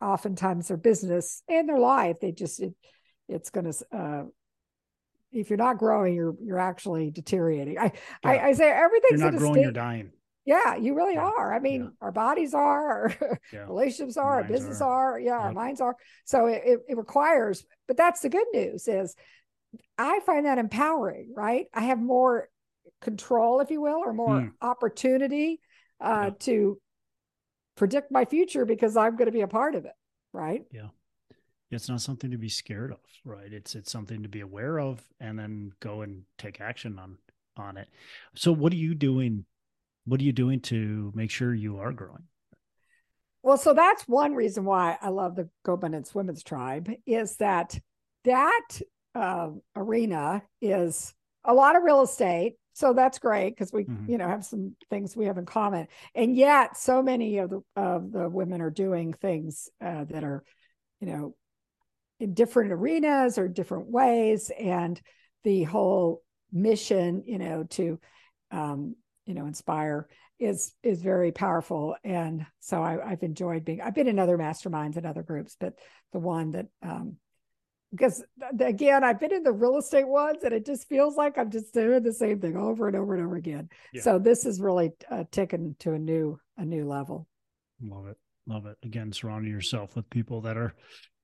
oftentimes 0.00 0.68
their 0.68 0.76
business 0.76 1.42
and 1.48 1.68
their 1.68 1.78
life 1.78 2.16
they 2.20 2.32
just 2.32 2.60
it, 2.60 2.74
it's 3.28 3.50
going 3.50 3.70
to 3.70 3.96
uh 3.96 4.24
if 5.32 5.48
you're 5.50 5.56
not 5.56 5.78
growing, 5.78 6.14
you're 6.14 6.34
you're 6.42 6.58
actually 6.58 7.10
deteriorating. 7.10 7.78
I 7.78 7.84
yeah. 7.84 8.30
I, 8.30 8.48
I, 8.48 8.52
say 8.52 8.70
everything's 8.70 9.20
you're 9.20 9.30
not 9.30 9.38
growing, 9.38 9.54
state, 9.54 9.62
you're 9.62 9.72
dying. 9.72 10.12
Yeah, 10.44 10.76
you 10.76 10.94
really 10.94 11.14
yeah. 11.14 11.30
are. 11.36 11.54
I 11.54 11.60
mean, 11.60 11.82
yeah. 11.82 11.88
our 12.00 12.12
bodies 12.12 12.52
are, 12.52 13.14
our 13.22 13.38
relationships 13.68 14.16
are, 14.16 14.42
our 14.42 14.44
business 14.44 14.80
are. 14.80 15.14
are. 15.14 15.20
yeah, 15.20 15.38
our 15.38 15.52
minds 15.52 15.80
are. 15.80 15.96
So 16.24 16.46
it, 16.46 16.62
it, 16.64 16.80
it 16.88 16.96
requires, 16.96 17.64
but 17.86 17.96
that's 17.96 18.20
the 18.20 18.28
good 18.28 18.46
news 18.52 18.88
is 18.88 19.14
I 19.98 20.20
find 20.20 20.46
that 20.46 20.58
empowering, 20.58 21.32
right? 21.36 21.66
I 21.72 21.82
have 21.82 22.00
more 22.00 22.48
control, 23.00 23.60
if 23.60 23.70
you 23.70 23.80
will, 23.80 23.98
or 24.04 24.12
more 24.12 24.40
mm. 24.40 24.52
opportunity 24.60 25.60
uh, 26.00 26.30
to 26.40 26.78
predict 27.76 28.10
my 28.10 28.24
future 28.24 28.64
because 28.64 28.96
I'm 28.96 29.16
going 29.16 29.26
to 29.26 29.32
be 29.32 29.40
a 29.40 29.48
part 29.48 29.74
of 29.74 29.84
it, 29.84 29.94
right? 30.32 30.62
Yeah 30.70 30.88
it's 31.72 31.88
not 31.88 32.00
something 32.00 32.30
to 32.30 32.38
be 32.38 32.48
scared 32.48 32.92
of 32.92 32.98
right 33.24 33.52
it's 33.52 33.74
it's 33.74 33.90
something 33.90 34.22
to 34.22 34.28
be 34.28 34.40
aware 34.40 34.78
of 34.78 35.02
and 35.20 35.38
then 35.38 35.72
go 35.80 36.02
and 36.02 36.22
take 36.38 36.60
action 36.60 36.98
on 36.98 37.16
on 37.56 37.76
it 37.76 37.88
so 38.34 38.52
what 38.52 38.72
are 38.72 38.76
you 38.76 38.94
doing 38.94 39.44
what 40.04 40.20
are 40.20 40.24
you 40.24 40.32
doing 40.32 40.60
to 40.60 41.12
make 41.14 41.30
sure 41.30 41.54
you 41.54 41.78
are 41.78 41.92
growing 41.92 42.24
well 43.42 43.56
so 43.56 43.74
that's 43.74 44.06
one 44.06 44.34
reason 44.34 44.64
why 44.64 44.96
i 45.02 45.08
love 45.08 45.34
the 45.34 45.48
GoBundance 45.66 46.14
women's 46.14 46.42
tribe 46.42 46.90
is 47.06 47.36
that 47.36 47.78
that 48.24 48.68
uh, 49.14 49.50
arena 49.76 50.42
is 50.60 51.14
a 51.44 51.52
lot 51.52 51.76
of 51.76 51.82
real 51.82 52.02
estate 52.02 52.54
so 52.74 52.92
that's 52.92 53.18
great 53.18 53.50
because 53.50 53.72
we 53.72 53.84
mm-hmm. 53.84 54.10
you 54.10 54.18
know 54.18 54.26
have 54.26 54.44
some 54.44 54.74
things 54.90 55.16
we 55.16 55.26
have 55.26 55.38
in 55.38 55.46
common 55.46 55.86
and 56.14 56.36
yet 56.36 56.76
so 56.76 57.02
many 57.02 57.38
of 57.38 57.50
the 57.50 57.60
of 57.76 58.12
the 58.12 58.28
women 58.28 58.60
are 58.60 58.70
doing 58.70 59.12
things 59.12 59.68
uh, 59.84 60.04
that 60.04 60.24
are 60.24 60.42
you 61.00 61.06
know 61.06 61.34
in 62.20 62.34
different 62.34 62.72
arenas 62.72 63.38
or 63.38 63.48
different 63.48 63.90
ways 63.90 64.50
and 64.58 65.00
the 65.44 65.64
whole 65.64 66.22
mission 66.52 67.22
you 67.26 67.38
know 67.38 67.64
to 67.64 67.98
um, 68.50 68.94
you 69.26 69.34
know 69.34 69.46
inspire 69.46 70.08
is 70.38 70.72
is 70.82 71.02
very 71.02 71.30
powerful 71.30 71.94
and 72.04 72.46
so 72.60 72.82
I, 72.82 73.10
have 73.10 73.22
enjoyed 73.22 73.64
being 73.64 73.80
i've 73.80 73.94
been 73.94 74.08
in 74.08 74.18
other 74.18 74.36
masterminds 74.36 74.96
and 74.96 75.06
other 75.06 75.22
groups 75.22 75.56
but 75.60 75.74
the 76.12 76.18
one 76.18 76.52
that 76.52 76.66
um 76.82 77.16
because 77.92 78.24
again 78.60 79.04
i've 79.04 79.20
been 79.20 79.32
in 79.32 79.42
the 79.42 79.52
real 79.52 79.76
estate 79.76 80.08
ones 80.08 80.42
and 80.42 80.52
it 80.52 80.66
just 80.66 80.88
feels 80.88 81.16
like 81.16 81.38
i'm 81.38 81.50
just 81.50 81.72
doing 81.72 82.02
the 82.02 82.12
same 82.12 82.40
thing 82.40 82.56
over 82.56 82.88
and 82.88 82.96
over 82.96 83.14
and 83.14 83.24
over 83.24 83.36
again 83.36 83.68
yeah. 83.92 84.02
so 84.02 84.18
this 84.18 84.44
is 84.44 84.60
really 84.60 84.90
uh, 85.10 85.24
taken 85.30 85.76
to 85.78 85.92
a 85.92 85.98
new 85.98 86.38
a 86.56 86.64
new 86.64 86.86
level 86.86 87.28
love 87.82 88.06
it 88.06 88.16
love 88.46 88.66
it 88.66 88.76
again 88.82 89.12
surrounding 89.12 89.50
yourself 89.50 89.94
with 89.94 90.08
people 90.10 90.40
that 90.40 90.56
are 90.56 90.74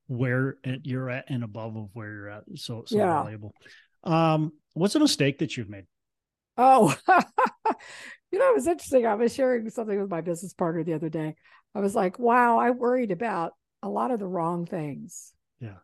where 0.09 0.57
you're 0.83 1.11
at 1.11 1.27
and 1.29 1.45
above 1.45 1.77
of 1.77 1.91
where 1.93 2.11
you're 2.11 2.31
at. 2.31 2.45
So, 2.57 2.85
so 2.87 2.97
yeah. 2.97 3.23
valuable. 3.23 3.55
Um, 4.03 4.53
what's 4.73 4.95
a 4.95 5.01
mistake 5.01 5.39
that 5.39 5.57
you've 5.57 5.69
made? 5.69 5.85
Oh, 6.57 6.97
you 8.33 8.39
know, 8.39 8.51
it 8.51 8.55
was 8.55 8.67
interesting. 8.67 9.07
I 9.07 9.15
was 9.15 9.35
sharing 9.35 9.69
something 9.71 10.01
with 10.01 10.11
my 10.11 10.23
business 10.23 10.55
partner 10.55 10.83
the 10.83 10.95
other 10.95 11.11
day. 11.11 11.37
I 11.75 11.81
was 11.81 11.95
like, 11.95 12.19
wow, 12.19 12.59
I 12.59 12.71
worried 12.71 13.13
about 13.13 13.53
a 13.83 13.89
lot 13.89 14.11
of 14.11 14.19
the 14.19 14.27
wrong 14.27 14.67
things. 14.67 15.33
Yeah. 15.61 15.77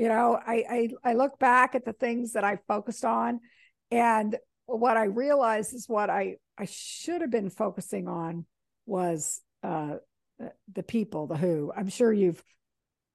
You 0.00 0.08
know, 0.08 0.40
I, 0.46 0.64
I, 1.04 1.10
I 1.10 1.12
look 1.12 1.38
back 1.38 1.74
at 1.74 1.84
the 1.84 1.92
things 1.92 2.32
that 2.32 2.42
I 2.42 2.56
focused 2.66 3.04
on 3.04 3.40
and 3.90 4.34
what 4.64 4.96
I 4.96 5.04
realized 5.04 5.74
is 5.74 5.90
what 5.90 6.08
I, 6.08 6.36
I 6.56 6.64
should 6.64 7.20
have 7.20 7.30
been 7.30 7.50
focusing 7.50 8.08
on 8.08 8.46
was 8.86 9.42
uh, 9.62 9.96
the 10.72 10.82
people, 10.82 11.26
the 11.26 11.36
who. 11.36 11.70
I'm 11.76 11.90
sure 11.90 12.10
you've 12.14 12.42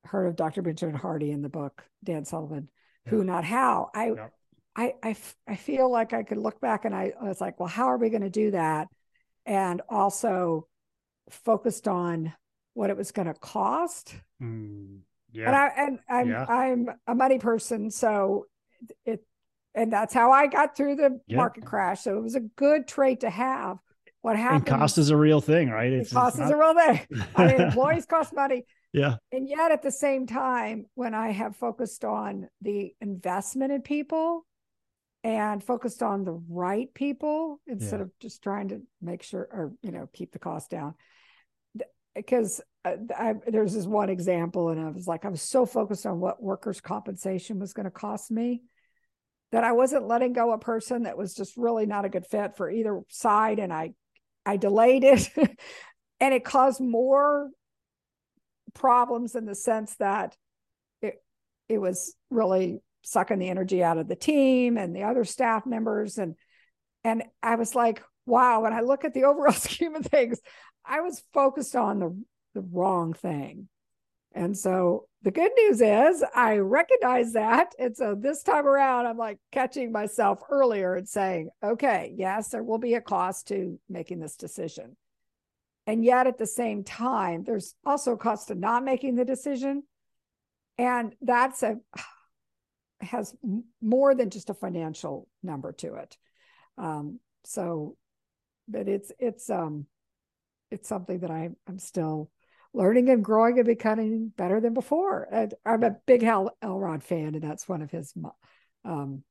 heard 0.03 0.27
of 0.27 0.35
Dr. 0.35 0.61
Benjamin 0.61 0.93
Hardy 0.93 1.31
in 1.31 1.41
the 1.41 1.49
book, 1.49 1.83
Dan 2.03 2.23
Sullivan, 2.23 2.69
yeah. 3.03 3.09
Who 3.09 3.23
Not 3.23 3.45
How. 3.45 3.89
I, 3.95 4.11
yeah. 4.11 4.27
I, 4.75 4.93
I, 5.01 5.15
I 5.47 5.55
feel 5.55 5.91
like 5.91 6.13
I 6.13 6.21
could 6.21 6.37
look 6.37 6.61
back 6.61 6.85
and 6.85 6.93
I, 6.93 7.13
I 7.19 7.29
was 7.29 7.41
like, 7.41 7.59
well, 7.59 7.67
how 7.67 7.85
are 7.85 7.97
we 7.97 8.11
going 8.11 8.21
to 8.21 8.29
do 8.29 8.51
that? 8.51 8.89
And 9.47 9.81
also 9.89 10.67
focused 11.31 11.87
on 11.87 12.31
what 12.75 12.91
it 12.91 12.97
was 12.97 13.11
going 13.11 13.27
to 13.27 13.33
cost. 13.33 14.13
Mm, 14.39 14.99
yeah. 15.35 15.47
And 15.47 15.55
I 15.55 15.71
and 15.77 15.99
I'm 16.09 16.29
yeah. 16.29 16.45
I'm 16.47 16.89
a 17.07 17.15
money 17.15 17.39
person, 17.39 17.91
so 17.91 18.45
it 19.05 19.23
and 19.75 19.91
that's 19.91 20.13
how 20.13 20.31
I 20.31 20.47
got 20.47 20.75
through 20.75 20.95
the 20.95 21.19
yeah. 21.27 21.37
market 21.37 21.65
crash. 21.65 22.01
So 22.01 22.17
it 22.17 22.21
was 22.21 22.35
a 22.35 22.39
good 22.39 22.87
trait 22.87 23.21
to 23.21 23.29
have. 23.29 23.77
What 24.21 24.37
happened? 24.37 24.67
And 24.69 24.79
cost 24.79 24.97
is 24.97 25.11
a 25.11 25.17
real 25.17 25.41
thing, 25.41 25.69
right? 25.69 25.91
It's, 25.91 26.11
cost 26.11 26.35
it's 26.35 26.39
not... 26.39 26.45
is 26.45 26.51
a 26.51 26.57
real 26.57 26.73
thing. 26.73 27.25
I 27.35 27.47
mean, 27.47 27.61
employees 27.67 28.05
cost 28.05 28.33
money. 28.33 28.63
Yeah. 28.91 29.17
And 29.31 29.47
yet 29.47 29.71
at 29.71 29.83
the 29.83 29.91
same 29.91 30.25
time, 30.25 30.85
when 30.95 31.13
I 31.13 31.31
have 31.31 31.57
focused 31.57 32.05
on 32.05 32.47
the 32.61 32.95
investment 33.01 33.73
in 33.73 33.81
people 33.81 34.45
and 35.23 35.61
focused 35.61 36.01
on 36.01 36.23
the 36.23 36.41
right 36.49 36.91
people 36.93 37.59
instead 37.67 37.99
yeah. 37.99 38.03
of 38.03 38.11
just 38.19 38.41
trying 38.41 38.69
to 38.69 38.81
make 39.01 39.21
sure 39.21 39.41
or, 39.41 39.73
you 39.81 39.91
know, 39.91 40.09
keep 40.13 40.31
the 40.31 40.39
cost 40.39 40.69
down. 40.69 40.95
Because 42.15 42.61
uh, 42.85 43.33
there's 43.47 43.73
this 43.73 43.85
one 43.85 44.09
example, 44.09 44.69
and 44.69 44.79
I 44.79 44.89
was 44.89 45.07
like, 45.07 45.25
I 45.25 45.29
was 45.29 45.41
so 45.41 45.65
focused 45.65 46.05
on 46.05 46.19
what 46.19 46.41
workers' 46.41 46.81
compensation 46.81 47.59
was 47.59 47.73
going 47.73 47.85
to 47.85 47.91
cost 47.91 48.31
me 48.31 48.61
that 49.51 49.63
I 49.63 49.73
wasn't 49.73 50.07
letting 50.07 50.33
go 50.33 50.51
a 50.51 50.57
person 50.57 51.03
that 51.03 51.17
was 51.17 51.33
just 51.33 51.57
really 51.57 51.85
not 51.85 52.05
a 52.05 52.09
good 52.09 52.25
fit 52.25 52.55
for 52.57 52.69
either 52.69 53.01
side. 53.09 53.59
And 53.59 53.71
I, 53.71 53.93
I 54.45 54.57
delayed 54.57 55.03
it 55.03 55.29
and 56.19 56.33
it 56.33 56.43
caused 56.43 56.81
more 56.81 57.49
problems 58.73 59.35
in 59.35 59.45
the 59.45 59.55
sense 59.55 59.95
that 59.97 60.35
it 61.01 61.23
it 61.69 61.77
was 61.79 62.15
really 62.29 62.81
sucking 63.03 63.39
the 63.39 63.49
energy 63.49 63.83
out 63.83 63.97
of 63.97 64.07
the 64.07 64.15
team 64.15 64.77
and 64.77 64.95
the 64.95 65.03
other 65.03 65.23
staff 65.23 65.65
members 65.65 66.17
and 66.17 66.35
and 67.03 67.23
I 67.43 67.55
was 67.55 67.75
like, 67.75 68.01
wow, 68.25 68.61
when 68.61 68.73
I 68.73 68.81
look 68.81 69.05
at 69.05 69.13
the 69.13 69.25
overall 69.25 69.53
scheme 69.53 69.95
of 69.95 70.05
things, 70.05 70.39
I 70.87 71.01
was 71.01 71.23
focused 71.33 71.75
on 71.75 71.99
the 71.99 72.23
the 72.55 72.61
wrong 72.61 73.13
thing. 73.13 73.67
And 74.33 74.57
so 74.57 75.07
the 75.21 75.31
good 75.31 75.51
news 75.55 75.81
is 75.81 76.23
I 76.35 76.57
recognize 76.57 77.33
that. 77.33 77.73
And 77.77 77.95
so 77.95 78.15
this 78.15 78.43
time 78.43 78.65
around, 78.65 79.05
I'm 79.05 79.17
like 79.17 79.39
catching 79.51 79.91
myself 79.91 80.39
earlier 80.49 80.95
and 80.95 81.07
saying, 81.07 81.49
okay, 81.63 82.13
yes, 82.17 82.49
there 82.49 82.63
will 82.63 82.79
be 82.79 82.95
a 82.95 83.01
cost 83.01 83.47
to 83.49 83.79
making 83.87 84.19
this 84.19 84.35
decision. 84.35 84.97
And 85.87 86.03
yet 86.03 86.27
at 86.27 86.37
the 86.37 86.47
same 86.47 86.83
time, 86.83 87.43
there's 87.43 87.75
also 87.85 88.13
a 88.13 88.17
cost 88.17 88.47
to 88.47 88.55
not 88.55 88.83
making 88.83 89.15
the 89.15 89.25
decision. 89.25 89.83
And 90.77 91.15
that's 91.21 91.61
a 91.63 91.77
has 93.01 93.35
more 93.81 94.15
than 94.15 94.29
just 94.29 94.49
a 94.49 94.53
financial 94.53 95.27
number 95.43 95.73
to 95.73 95.95
it. 95.95 96.17
Um, 96.77 97.19
so, 97.45 97.95
but 98.67 98.87
it's 98.87 99.11
it's 99.19 99.49
um 99.49 99.85
it's 100.75 100.89
something 100.89 101.19
that 101.19 101.31
I'm 101.31 101.55
I'm 101.67 101.79
still 101.79 102.29
learning 102.73 103.09
and 103.09 103.23
growing 103.23 103.57
and 103.57 103.65
becoming 103.65 104.31
better 104.35 104.59
than 104.59 104.73
before. 104.73 105.27
And 105.31 105.53
I'm 105.65 105.83
a 105.83 105.95
big 106.05 106.21
Hal 106.21 106.55
Elrod 106.61 107.03
fan, 107.03 107.33
and 107.33 107.41
that's 107.41 107.67
one 107.67 107.81
of 107.81 107.89
his 107.89 108.13
um, 108.83 109.23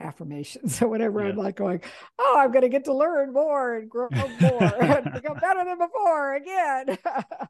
affirmations. 0.00 0.76
So 0.78 0.88
whenever 0.88 1.20
yeah. 1.20 1.30
I'm 1.30 1.36
like 1.36 1.56
going, 1.56 1.82
oh, 2.18 2.36
I'm 2.38 2.52
going 2.52 2.62
to 2.62 2.68
get 2.68 2.84
to 2.84 2.94
learn 2.94 3.32
more 3.32 3.76
and 3.76 3.90
grow 3.90 4.08
more 4.40 4.82
and 4.82 5.12
become 5.12 5.38
better 5.38 5.64
than 5.64 5.78
before 5.78 6.34
again. 6.36 6.98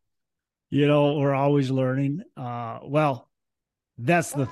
you 0.71 0.87
know, 0.87 1.19
we're 1.19 1.35
always 1.35 1.71
learning. 1.71 2.23
Uh, 2.37 2.81
well, 2.83 3.29
that's 3.99 4.33
the 4.33 4.49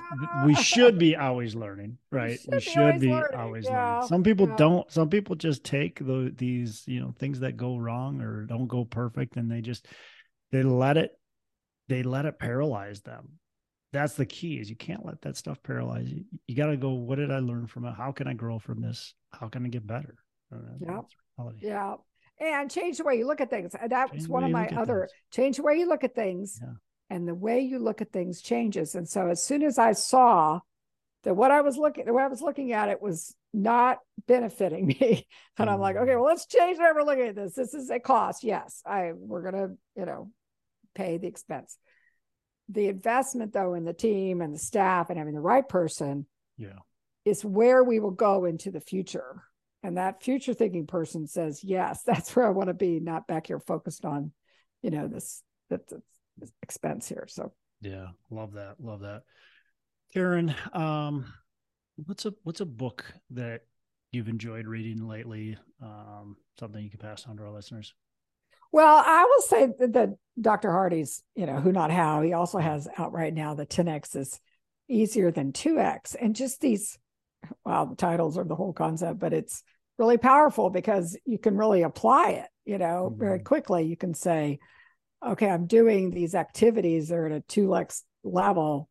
we 0.47 0.55
should 0.55 0.99
be 0.99 1.17
always 1.17 1.55
learning, 1.55 1.99
right? 2.11 2.39
We 2.47 2.61
should, 2.61 2.95
we 2.95 3.01
be, 3.01 3.13
always, 3.13 3.31
be 3.31 3.37
always 3.37 3.65
yeah. 3.65 3.93
learning. 3.95 4.09
Some 4.09 4.23
people 4.23 4.49
yeah. 4.49 4.57
don't. 4.57 4.93
Some 4.93 5.09
people 5.09 5.37
just 5.37 5.65
take 5.65 5.99
the 5.99 6.33
these 6.37 6.85
you 6.87 7.01
know 7.01 7.15
things 7.19 7.41
that 7.41 7.57
go 7.57 7.77
wrong 7.77 8.21
or 8.21 8.45
don't 8.45 8.69
go 8.69 8.85
perfect, 8.85 9.37
and 9.37 9.51
they 9.51 9.61
just 9.61 9.87
they 10.53 10.63
let 10.63 10.97
it 10.97 11.13
they 11.89 12.03
let 12.03 12.25
it 12.25 12.39
paralyze 12.39 13.01
them 13.03 13.41
that's 13.93 14.15
the 14.15 14.27
key 14.27 14.59
is 14.59 14.71
you 14.71 14.77
can't 14.77 15.05
let 15.05 15.21
that 15.23 15.37
stuff 15.37 15.63
paralyze 15.63 16.11
you 16.11 16.25
you 16.47 16.55
got 16.55 16.67
to 16.67 16.77
go 16.77 16.91
what 16.91 17.17
did 17.17 17.31
i 17.31 17.39
learn 17.39 17.67
from 17.67 17.85
it 17.85 17.95
how 17.97 18.13
can 18.13 18.27
i 18.27 18.33
grow 18.33 18.59
from 18.59 18.81
this 18.81 19.15
how 19.33 19.49
can 19.49 19.65
i 19.65 19.69
get 19.69 19.87
better 19.87 20.15
uh, 20.53 20.59
yeah 20.79 21.01
yeah 21.61 21.95
and 22.41 22.71
change 22.71 22.99
the 22.99 23.05
way 23.05 23.17
you 23.17 23.27
look 23.27 23.41
at 23.41 23.51
things 23.51 23.75
that's 23.89 24.29
one 24.29 24.45
of 24.45 24.51
my 24.51 24.67
other 24.69 25.09
change 25.33 25.57
the 25.57 25.63
way 25.63 25.77
you 25.77 25.89
look 25.89 26.05
at 26.05 26.15
things 26.15 26.59
yeah. 26.63 26.73
And 27.11 27.27
the 27.27 27.35
way 27.35 27.61
you 27.61 27.81
look 27.81 28.01
at 28.01 28.13
things 28.13 28.41
changes. 28.41 28.95
And 28.95 29.09
so 29.09 29.27
as 29.27 29.43
soon 29.43 29.63
as 29.63 29.79
i 29.79 29.93
saw 29.93 30.61
that 31.25 31.35
what 31.35 31.51
i 31.51 31.61
was 31.61 31.77
looking 31.77 32.07
the 32.07 32.15
way 32.15 32.23
i 32.23 32.29
was 32.29 32.41
looking 32.41 32.73
at 32.73 32.89
it 32.89 33.03
was 33.03 33.35
not 33.53 33.99
benefiting 34.27 34.87
me 35.01 35.27
and 35.59 35.69
i'm 35.69 35.81
like 35.81 35.97
okay 35.97 36.13
mm. 36.13 36.17
well 36.17 36.27
let's 36.27 36.47
change 36.47 36.79
the 36.79 36.85
way 36.85 36.91
we're 36.95 37.03
looking 37.03 37.27
at 37.27 37.35
this. 37.35 37.55
This 37.55 37.75
is 37.75 37.91
a 37.91 37.99
cost. 37.99 38.45
Yes 38.45 38.83
i 38.87 39.13
we're 39.15 39.43
gonna 39.43 39.75
you 39.97 40.07
know 40.07 40.31
pay 40.95 41.19
the 41.19 41.27
expense. 41.27 41.77
The 42.69 42.87
investment 42.87 43.53
though 43.53 43.75
in 43.75 43.85
the 43.85 43.93
team 43.93 44.41
and 44.41 44.55
the 44.55 44.59
staff 44.59 45.11
and 45.11 45.19
having 45.19 45.35
the 45.35 45.41
right 45.41 45.69
person 45.69 46.27
yeah. 46.57 46.79
is 47.25 47.45
where 47.45 47.83
we 47.83 47.99
will 48.01 48.13
go 48.13 48.45
into 48.45 48.71
the 48.71 48.81
future. 48.81 49.43
And 49.83 49.97
that 49.97 50.23
future 50.23 50.55
thinking 50.55 50.87
person 50.87 51.27
says 51.27 51.65
yes 51.65 52.03
that's 52.07 52.35
where 52.37 52.47
i 52.47 52.51
want 52.51 52.69
to 52.69 52.75
be 52.75 53.01
not 53.01 53.27
back 53.27 53.49
here 53.49 53.61
focused 53.61 54.05
on 54.05 54.33
you 54.83 54.91
know 54.91 55.09
this 55.09 55.43
that 55.69 55.89
this 55.89 56.01
expense 56.63 57.09
here 57.09 57.27
so 57.29 57.53
yeah 57.81 58.09
love 58.31 58.53
that 58.53 58.77
love 58.81 59.01
that 59.01 59.23
karen 60.13 60.55
um 60.73 61.25
What's 62.07 62.27
a 62.27 62.35
what's 62.45 62.61
a 62.61 62.67
book 62.67 63.13
that 63.31 63.63
you've 64.13 64.29
enjoyed 64.29 64.67
reading 64.67 65.07
lately? 65.07 65.57
Um, 65.83 66.37
something 66.59 66.83
you 66.83 66.91
can 66.91 66.99
pass 66.99 67.27
on 67.27 67.37
to 67.37 67.43
our 67.43 67.51
listeners. 67.51 67.95
Well, 68.73 69.03
I 69.05 69.25
will 69.25 69.43
say 69.43 69.69
that, 69.79 69.93
that 69.95 70.11
Dr. 70.41 70.71
Hardy's, 70.71 71.23
you 71.35 71.47
know, 71.47 71.61
who 71.61 71.73
not 71.73 71.91
how. 71.91 72.23
He 72.23 72.33
also 72.33 72.59
has 72.59 72.87
out 72.97 73.13
right 73.13 73.35
now 73.35 73.55
the 73.55 73.67
10x 73.67 74.15
is 74.15 74.41
easier 74.89 75.33
than 75.33 75.53
2x, 75.53 76.17
and 76.21 76.37
just 76.37 76.61
these. 76.61 76.99
Well, 77.65 77.87
the 77.87 77.97
titles 77.97 78.37
are 78.37 78.45
the 78.45 78.55
whole 78.55 78.73
concept, 78.73 79.19
but 79.19 79.33
it's 79.33 79.63
really 79.99 80.19
powerful 80.19 80.71
because 80.71 81.17
you 81.25 81.39
can 81.39 81.57
really 81.57 81.83
apply 81.83 82.31
it. 82.31 82.49
You 82.65 82.79
know, 82.79 83.09
mm-hmm. 83.11 83.19
very 83.19 83.41
quickly. 83.41 83.85
You 83.87 83.97
can 83.97 84.15
say, 84.15 84.59
"Okay, 85.25 85.49
I'm 85.49 85.67
doing 85.67 86.11
these 86.11 86.35
activities. 86.35 87.09
They're 87.09 87.27
at 87.27 87.33
a 87.33 87.41
2x 87.43 88.03
level." 88.25 88.91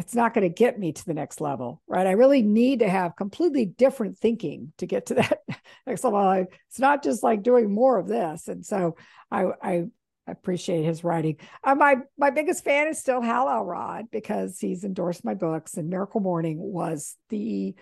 it's 0.00 0.14
not 0.14 0.32
going 0.32 0.48
to 0.48 0.54
get 0.54 0.78
me 0.78 0.92
to 0.92 1.04
the 1.04 1.12
next 1.12 1.42
level, 1.42 1.82
right? 1.86 2.06
I 2.06 2.12
really 2.12 2.42
need 2.42 2.78
to 2.78 2.88
have 2.88 3.16
completely 3.16 3.66
different 3.66 4.18
thinking 4.18 4.72
to 4.78 4.86
get 4.86 5.06
to 5.06 5.14
that 5.16 5.40
next 5.86 6.04
level. 6.04 6.46
It's 6.68 6.78
not 6.78 7.02
just 7.02 7.22
like 7.22 7.42
doing 7.42 7.72
more 7.72 7.98
of 7.98 8.08
this. 8.08 8.48
And 8.48 8.64
so 8.64 8.96
I, 9.30 9.46
I 9.62 9.84
appreciate 10.26 10.84
his 10.84 11.04
writing. 11.04 11.36
Uh, 11.62 11.74
my 11.74 11.96
my 12.16 12.30
biggest 12.30 12.64
fan 12.64 12.88
is 12.88 12.98
still 12.98 13.20
Hal 13.20 13.48
Elrod 13.48 14.10
because 14.10 14.58
he's 14.58 14.84
endorsed 14.84 15.24
my 15.24 15.34
books, 15.34 15.74
and 15.74 15.90
Miracle 15.90 16.20
Morning 16.20 16.58
was 16.58 17.16
the 17.28 17.74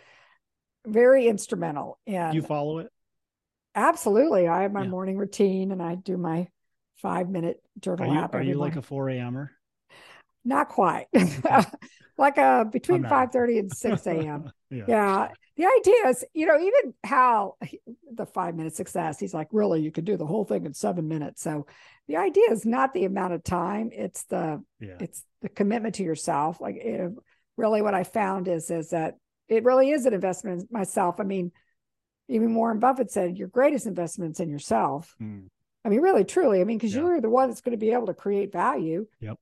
very 0.87 1.29
instrumental. 1.29 1.99
And 2.07 2.35
you 2.35 2.43
follow 2.43 2.79
it? 2.79 2.89
Absolutely. 3.75 4.49
I 4.49 4.63
have 4.63 4.73
my 4.73 4.83
yeah. 4.83 4.89
morning 4.89 5.19
routine, 5.19 5.71
and 5.71 5.83
I 5.83 5.95
do 5.95 6.17
my 6.17 6.49
five 7.01 7.29
minute 7.29 7.63
journal 7.81 8.11
are 8.11 8.15
you, 8.15 8.21
app. 8.21 8.35
Are 8.35 8.43
you 8.43 8.55
like 8.55 8.77
a 8.77 8.83
four 8.83 9.09
a.m.er? 9.09 9.51
Not 10.45 10.69
quite. 10.69 11.07
like 12.19 12.37
a 12.37 12.67
between 12.71 13.05
5 13.05 13.31
30 13.31 13.59
and 13.59 13.73
6 13.73 14.07
a.m. 14.07 14.51
yeah. 14.71 14.85
yeah. 14.89 15.29
The 15.57 15.67
idea 15.67 16.09
is, 16.09 16.25
you 16.35 16.47
know, 16.47 16.59
even 16.59 16.95
how 17.03 17.57
the 18.13 18.27
five 18.27 18.55
minute 18.55 18.77
success, 18.77 19.19
he's 19.19 19.35
like, 19.35 19.49
really, 19.51 19.81
you 19.81 19.91
could 19.91 20.05
do 20.05 20.17
the 20.17 20.27
whole 20.27 20.45
thing 20.45 20.67
in 20.67 20.75
seven 20.75 21.09
minutes. 21.09 21.43
So 21.43 21.67
the 22.07 22.17
idea 22.17 22.51
is 22.51 22.65
not 22.65 22.95
the 22.95 23.05
amount 23.05 23.35
of 23.35 23.43
time, 23.43 23.91
it's 23.93 24.23
the 24.25 24.63
yeah. 24.81 24.97
it's 25.01 25.25
the 25.43 25.49
commitment 25.49 25.97
to 25.97 26.05
yourself. 26.05 26.61
Like 26.61 26.77
it, 26.77 27.11
really 27.57 27.83
what 27.83 27.95
I 27.95 28.05
found 28.05 28.47
is 28.47 28.71
is 28.71 28.91
that 28.91 29.17
it 29.49 29.65
really 29.65 29.91
is 29.91 30.07
an 30.07 30.15
investment 30.15 30.63
in 30.63 30.69
myself. 30.71 31.17
I 31.19 31.25
mean, 31.25 31.51
even 32.29 32.55
Warren 32.55 32.79
Buffett 32.79 33.11
said 33.11 33.37
your 33.37 33.49
greatest 33.49 33.87
investments 33.87 34.41
in 34.41 34.49
yourself. 34.49 35.15
Mm. 35.21 35.49
I 35.85 35.89
mean, 35.89 36.01
really, 36.01 36.25
truly. 36.25 36.61
I 36.61 36.65
mean, 36.65 36.79
because 36.79 36.95
yeah. 36.95 37.03
you're 37.03 37.21
the 37.21 37.31
one 37.31 37.49
that's 37.49 37.61
going 37.61 37.73
to 37.73 37.79
be 37.79 37.93
able 37.93 38.07
to 38.07 38.15
create 38.15 38.53
value. 38.53 39.07
Yep 39.21 39.39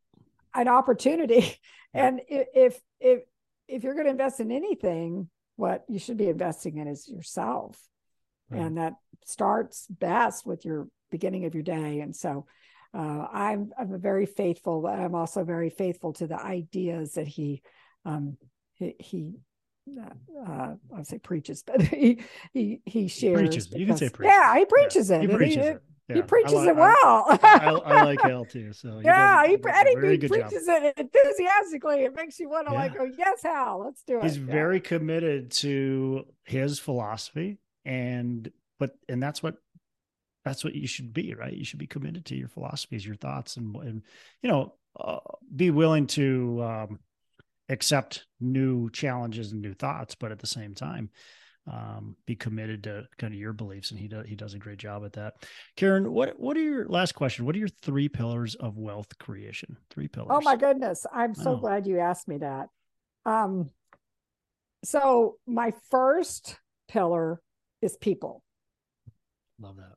an 0.56 0.68
opportunity. 0.68 1.56
And 1.94 2.20
if 2.28 2.78
if 3.00 3.22
if 3.68 3.82
you're 3.82 3.94
going 3.94 4.04
to 4.04 4.10
invest 4.10 4.38
in 4.38 4.52
anything, 4.52 5.30
what 5.54 5.86
you 5.88 5.98
should 5.98 6.18
be 6.18 6.28
investing 6.28 6.76
in 6.76 6.88
is 6.88 7.08
yourself. 7.08 7.80
Right. 8.50 8.60
And 8.60 8.76
that 8.76 8.96
starts 9.24 9.86
best 9.88 10.44
with 10.44 10.66
your 10.66 10.88
beginning 11.10 11.46
of 11.46 11.54
your 11.54 11.62
day. 11.62 12.00
And 12.00 12.14
so 12.14 12.44
uh, 12.92 13.26
I'm 13.32 13.72
I'm 13.78 13.94
a 13.94 13.98
very 13.98 14.26
faithful. 14.26 14.86
I'm 14.86 15.14
also 15.14 15.42
very 15.42 15.70
faithful 15.70 16.12
to 16.14 16.26
the 16.26 16.38
ideas 16.38 17.14
that 17.14 17.26
he 17.26 17.62
um, 18.04 18.36
he, 18.74 18.94
he 18.98 19.32
uh, 19.88 20.74
I 20.94 21.02
say 21.02 21.16
preaches, 21.16 21.62
but 21.66 21.80
he 21.80 22.20
he 22.52 22.82
he 22.84 23.08
shares. 23.08 23.38
Preaches. 23.38 23.68
Because, 23.68 23.80
you 23.80 23.86
can 23.86 23.96
say 23.96 24.10
preaches. 24.10 24.34
Yeah, 24.36 24.58
he 24.58 24.64
preaches 24.66 25.08
yeah, 25.08 25.16
it. 25.16 25.30
He 25.30 25.34
preaches 25.34 25.66
it. 25.66 25.82
Yeah, 26.08 26.16
he 26.16 26.22
preaches 26.22 26.52
like, 26.52 26.68
it 26.68 26.76
well. 26.76 27.26
I, 27.28 27.38
I, 27.42 27.70
I, 27.70 28.04
like 28.04 28.20
Hal 28.20 28.44
too. 28.44 28.72
So 28.72 29.00
yeah, 29.02 29.42
does, 29.42 29.50
he, 29.50 29.70
and 29.70 29.88
he 29.88 29.96
preaches 29.96 30.30
job. 30.30 30.82
it 30.84 30.94
enthusiastically. 30.96 32.04
It 32.04 32.14
makes 32.14 32.38
you 32.38 32.48
want 32.48 32.68
to 32.68 32.74
yeah. 32.74 32.78
like, 32.78 32.92
oh 32.98 33.08
yes, 33.18 33.42
Hal, 33.42 33.82
let's 33.84 34.02
do 34.04 34.18
it. 34.18 34.22
He's 34.22 34.38
yeah. 34.38 34.44
very 34.44 34.80
committed 34.80 35.50
to 35.52 36.26
his 36.44 36.78
philosophy, 36.78 37.58
and 37.84 38.50
but 38.78 38.96
and 39.08 39.20
that's 39.20 39.42
what 39.42 39.56
that's 40.44 40.62
what 40.62 40.76
you 40.76 40.86
should 40.86 41.12
be, 41.12 41.34
right? 41.34 41.52
You 41.52 41.64
should 41.64 41.80
be 41.80 41.88
committed 41.88 42.24
to 42.26 42.36
your 42.36 42.48
philosophies, 42.48 43.04
your 43.04 43.16
thoughts, 43.16 43.56
and 43.56 43.74
and 43.74 44.02
you 44.42 44.48
know, 44.48 44.74
uh, 44.98 45.18
be 45.54 45.70
willing 45.70 46.06
to 46.08 46.62
um, 46.62 46.98
accept 47.68 48.26
new 48.40 48.90
challenges 48.90 49.50
and 49.50 49.60
new 49.60 49.74
thoughts, 49.74 50.14
but 50.14 50.30
at 50.30 50.38
the 50.38 50.46
same 50.46 50.74
time, 50.74 51.10
um, 51.70 52.16
be 52.26 52.36
committed 52.36 52.84
to 52.84 53.06
kind 53.18 53.34
of 53.34 53.40
your 53.40 53.52
beliefs, 53.52 53.90
and 53.90 53.98
he 53.98 54.08
does 54.08 54.26
he 54.26 54.36
does 54.36 54.54
a 54.54 54.58
great 54.58 54.78
job 54.78 55.04
at 55.04 55.12
that. 55.14 55.34
Karen, 55.76 56.12
what 56.12 56.38
what 56.38 56.56
are 56.56 56.62
your 56.62 56.86
last 56.88 57.12
question? 57.12 57.44
What 57.44 57.54
are 57.56 57.58
your 57.58 57.68
three 57.68 58.08
pillars 58.08 58.54
of 58.54 58.78
wealth 58.78 59.18
creation? 59.18 59.76
Three 59.90 60.08
pillars. 60.08 60.30
Oh 60.30 60.40
my 60.40 60.56
goodness, 60.56 61.06
I'm 61.12 61.34
so 61.34 61.52
oh. 61.52 61.56
glad 61.56 61.86
you 61.86 61.98
asked 61.98 62.28
me 62.28 62.38
that. 62.38 62.68
Um, 63.24 63.70
so 64.84 65.36
my 65.46 65.72
first 65.90 66.58
pillar 66.88 67.40
is 67.82 67.96
people. 67.96 68.44
Love 69.58 69.76
that 69.76 69.96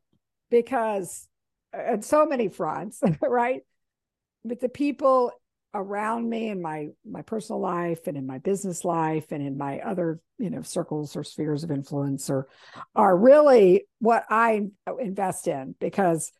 because 0.49 1.27
at 1.73 2.03
so 2.03 2.25
many 2.25 2.47
fronts, 2.47 3.01
right? 3.21 3.61
But 4.43 4.59
the 4.59 4.69
people 4.69 5.31
around 5.73 6.27
me 6.27 6.49
in 6.49 6.61
my 6.61 6.87
my 7.05 7.21
personal 7.21 7.59
life 7.59 8.07
and 8.07 8.17
in 8.17 8.25
my 8.25 8.39
business 8.39 8.83
life 8.83 9.31
and 9.31 9.45
in 9.45 9.57
my 9.57 9.79
other 9.79 10.19
you 10.39 10.49
know 10.49 10.61
circles 10.63 11.15
or 11.15 11.23
spheres 11.23 11.63
of 11.63 11.69
influence 11.69 12.29
or 12.29 12.47
are 12.95 13.15
really 13.15 13.85
what 13.99 14.23
i 14.29 14.61
invest 14.99 15.47
in 15.47 15.75
because 15.79 16.31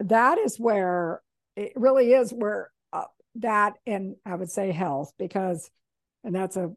that 0.00 0.38
is 0.38 0.58
where 0.58 1.22
it 1.56 1.72
really 1.76 2.12
is 2.12 2.32
where 2.32 2.70
uh, 2.92 3.04
that 3.36 3.74
and 3.86 4.16
i 4.26 4.34
would 4.34 4.50
say 4.50 4.72
health 4.72 5.12
because 5.18 5.70
and 6.24 6.34
that's 6.34 6.56
a 6.56 6.70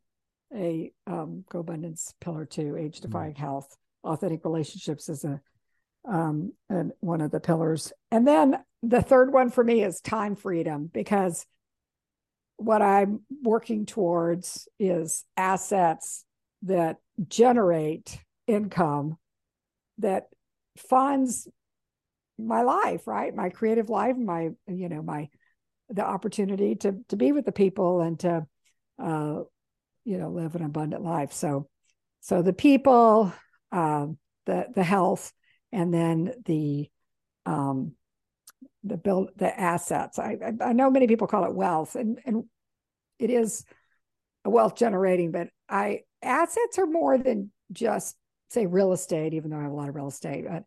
a 0.56 0.92
um 1.08 1.44
abundance 1.54 2.14
pillar 2.22 2.46
two 2.46 2.78
age 2.78 3.02
defying 3.02 3.34
mm. 3.34 3.40
health 3.40 3.76
authentic 4.04 4.46
relationships 4.46 5.10
is 5.10 5.24
a 5.26 5.42
um 6.08 6.54
and 6.70 6.92
one 7.00 7.22
of 7.22 7.32
the 7.32 7.40
pillars 7.40 7.92
and 8.12 8.28
then 8.28 8.56
the 8.84 9.02
third 9.02 9.34
one 9.34 9.50
for 9.50 9.64
me 9.64 9.84
is 9.84 10.00
time 10.00 10.36
freedom 10.36 10.90
because 10.94 11.46
what 12.58 12.82
I'm 12.82 13.22
working 13.44 13.86
towards 13.86 14.68
is 14.80 15.24
assets 15.36 16.26
that 16.64 16.98
generate 17.28 18.20
income 18.48 19.18
that 20.00 20.28
funds 20.78 21.48
my 22.38 22.62
life, 22.62 23.08
right? 23.08 23.34
My 23.34 23.50
creative 23.50 23.90
life, 23.90 24.16
my, 24.18 24.50
you 24.68 24.90
know, 24.90 25.02
my, 25.02 25.30
the 25.90 26.04
opportunity 26.04 26.76
to, 26.76 26.98
to 27.10 27.16
be 27.16 27.32
with 27.32 27.46
the 27.46 27.52
people 27.52 28.02
and 28.02 28.20
to, 28.20 28.46
uh, 29.02 29.42
you 30.04 30.18
know, 30.18 30.30
live 30.30 30.56
an 30.56 30.64
abundant 30.64 31.04
life. 31.04 31.34
So, 31.34 31.68
so 32.22 32.42
the 32.42 32.54
people, 32.54 33.32
uh, 33.72 34.08
the, 34.46 34.68
the 34.74 34.84
health, 34.84 35.32
and 35.72 35.94
then 35.94 36.34
the, 36.46 36.90
um, 37.46 37.94
the 38.84 38.98
build 38.98 39.32
the 39.36 39.60
assets. 39.60 40.20
I, 40.20 40.38
I 40.62 40.74
know 40.74 40.90
many 40.90 41.08
people 41.08 41.28
call 41.28 41.46
it 41.46 41.54
wealth, 41.54 41.96
and 41.96 42.20
and 42.26 42.46
it 43.20 43.30
is 43.30 43.66
a 44.46 44.50
wealth 44.50 44.76
generating, 44.76 45.32
but 45.32 45.50
I 45.70 46.02
assets 46.22 46.78
are 46.78 46.86
more 46.88 47.18
than 47.18 47.52
just 47.72 48.16
say 48.50 48.66
real 48.66 48.94
estate, 48.94 49.34
even 49.34 49.52
though 49.52 49.60
I 49.60 49.64
have 49.64 49.72
a 49.72 49.76
lot 49.76 49.90
of 49.90 49.96
real 49.96 50.08
estate. 50.08 50.46
But 50.48 50.64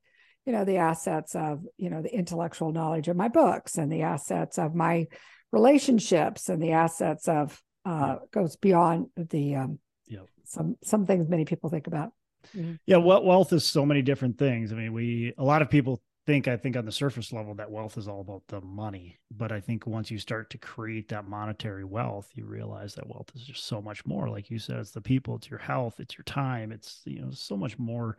you 0.47 0.53
know, 0.53 0.65
the 0.65 0.79
assets 0.79 1.35
of 1.35 1.65
you 1.77 1.91
know 1.91 2.03
the 2.03 2.15
intellectual 2.15 2.73
knowledge 2.73 3.09
of 3.09 3.17
my 3.17 3.29
books 3.29 3.77
and 3.77 3.91
the 3.91 4.03
assets 4.03 4.59
of 4.59 4.75
my 4.75 5.07
relationships 5.53 6.49
and 6.49 6.63
the 6.63 6.73
assets 6.73 7.29
of 7.29 7.61
uh, 7.85 8.17
goes 8.33 8.57
beyond 8.57 9.07
the 9.17 9.57
um, 9.57 9.79
yeah. 10.07 10.21
some 10.45 10.77
some 10.83 11.07
things 11.07 11.29
many 11.29 11.45
people 11.45 11.71
think 11.71 11.87
about. 11.87 12.13
Mm-hmm. 12.57 12.75
Yeah, 12.87 12.99
well, 12.99 13.25
wealth 13.25 13.53
is 13.53 13.65
so 13.65 13.85
many 13.85 14.03
different 14.03 14.39
things. 14.39 14.73
I 14.73 14.77
mean, 14.77 14.93
we 14.93 15.35
a 15.39 15.45
lot 15.45 15.63
of 15.63 15.71
people 15.71 16.03
think 16.27 16.49
I 16.49 16.57
think 16.57 16.77
on 16.77 16.85
the 16.85 16.93
surface 16.93 17.33
level 17.33 17.55
that 17.55 17.71
wealth 17.71 17.97
is 17.97 18.09
all 18.09 18.21
about 18.21 18.43
the 18.49 18.61
money, 18.61 19.19
but 19.31 19.53
I 19.53 19.61
think 19.61 19.87
once 19.87 20.11
you 20.11 20.19
start 20.19 20.51
to 20.51 20.59
create 20.59 21.09
that 21.09 21.27
monetary 21.27 21.85
wealth, 21.85 22.29
you 22.35 22.45
realize 22.45 22.95
that 22.95 23.09
wealth 23.09 23.31
is 23.35 23.43
just 23.43 23.67
so 23.67 23.81
much 23.81 24.05
more. 24.05 24.29
Like 24.29 24.51
you 24.51 24.59
said, 24.59 24.77
it's 24.79 24.91
the 24.91 25.01
people, 25.01 25.37
it's 25.37 25.51
your 25.51 25.59
health, 25.59 25.99
it's 25.99 26.17
your 26.17 26.25
time, 26.25 26.73
it's 26.73 27.01
you 27.05 27.23
know 27.23 27.31
so 27.31 27.57
much 27.57 27.79
more 27.79 28.17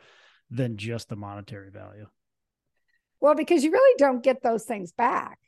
than 0.49 0.78
just 0.78 1.10
the 1.10 1.16
monetary 1.16 1.70
value. 1.70 2.08
Well, 3.20 3.36
because 3.36 3.64
you 3.64 3.72
really 3.72 3.95
don't 3.97 4.24
get 4.24 4.41
those 4.41 4.64
things 4.64 4.91
back. 4.91 5.39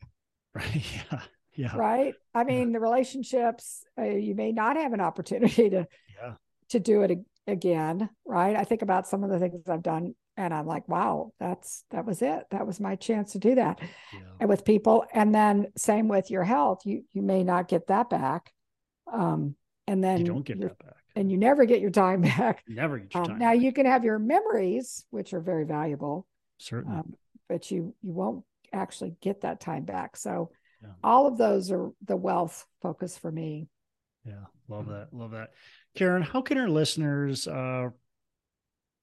Right. 0.53 0.85
Yeah. 1.11 1.19
Yeah. 1.55 1.75
Right. 1.75 2.15
I 2.33 2.45
mean, 2.45 2.69
yeah. 2.69 2.73
the 2.73 2.79
relationships, 2.79 3.83
uh, 3.95 4.05
you 4.05 4.33
may 4.33 4.51
not 4.51 4.75
have 4.75 4.93
an 4.93 5.01
opportunity 5.01 5.69
to 5.69 5.87
yeah. 6.19 6.33
to 6.69 6.79
do 6.79 7.03
it 7.03 7.19
again. 7.45 8.09
Right. 8.25 8.55
I 8.55 8.63
think 8.63 8.81
about 8.81 9.07
some 9.07 9.23
of 9.23 9.29
the 9.29 9.39
things 9.39 9.69
I've 9.69 9.83
done 9.83 10.15
and 10.37 10.53
i'm 10.53 10.65
like 10.65 10.87
wow 10.87 11.31
that's 11.39 11.83
that 11.91 12.05
was 12.05 12.21
it 12.21 12.43
that 12.51 12.65
was 12.65 12.79
my 12.79 12.95
chance 12.95 13.33
to 13.33 13.39
do 13.39 13.55
that 13.55 13.79
yeah. 14.13 14.19
and 14.39 14.49
with 14.49 14.65
people 14.65 15.05
and 15.13 15.33
then 15.33 15.67
same 15.77 16.07
with 16.07 16.31
your 16.31 16.43
health 16.43 16.81
you 16.85 17.03
you 17.13 17.21
may 17.21 17.43
not 17.43 17.67
get 17.67 17.87
that 17.87 18.09
back 18.09 18.51
um 19.11 19.55
and 19.87 20.03
then 20.03 20.19
you 20.19 20.25
don't 20.25 20.45
get 20.45 20.59
that 20.59 20.77
back 20.79 20.95
and 21.15 21.31
you 21.31 21.37
never 21.37 21.65
get 21.65 21.81
your 21.81 21.91
time 21.91 22.21
back 22.37 22.63
you 22.67 22.75
never 22.75 22.97
get 22.97 23.13
your 23.13 23.23
um, 23.23 23.29
time 23.29 23.39
now 23.39 23.53
back. 23.53 23.61
you 23.61 23.71
can 23.71 23.85
have 23.85 24.03
your 24.03 24.19
memories 24.19 25.05
which 25.09 25.33
are 25.33 25.41
very 25.41 25.65
valuable 25.65 26.25
certainly 26.57 26.97
um, 26.97 27.13
but 27.49 27.69
you 27.71 27.93
you 28.01 28.11
won't 28.11 28.43
actually 28.71 29.13
get 29.21 29.41
that 29.41 29.59
time 29.59 29.83
back 29.83 30.17
so 30.17 30.49
yeah. 30.81 30.89
all 31.03 31.27
of 31.27 31.37
those 31.37 31.71
are 31.71 31.91
the 32.05 32.15
wealth 32.15 32.65
focus 32.81 33.17
for 33.17 33.31
me 33.31 33.67
Yeah, 34.25 34.45
love 34.67 34.87
that. 34.87 35.09
Love 35.11 35.31
that. 35.31 35.51
Karen, 35.95 36.23
how 36.23 36.41
can 36.41 36.57
our 36.57 36.69
listeners 36.69 37.47
uh, 37.47 37.89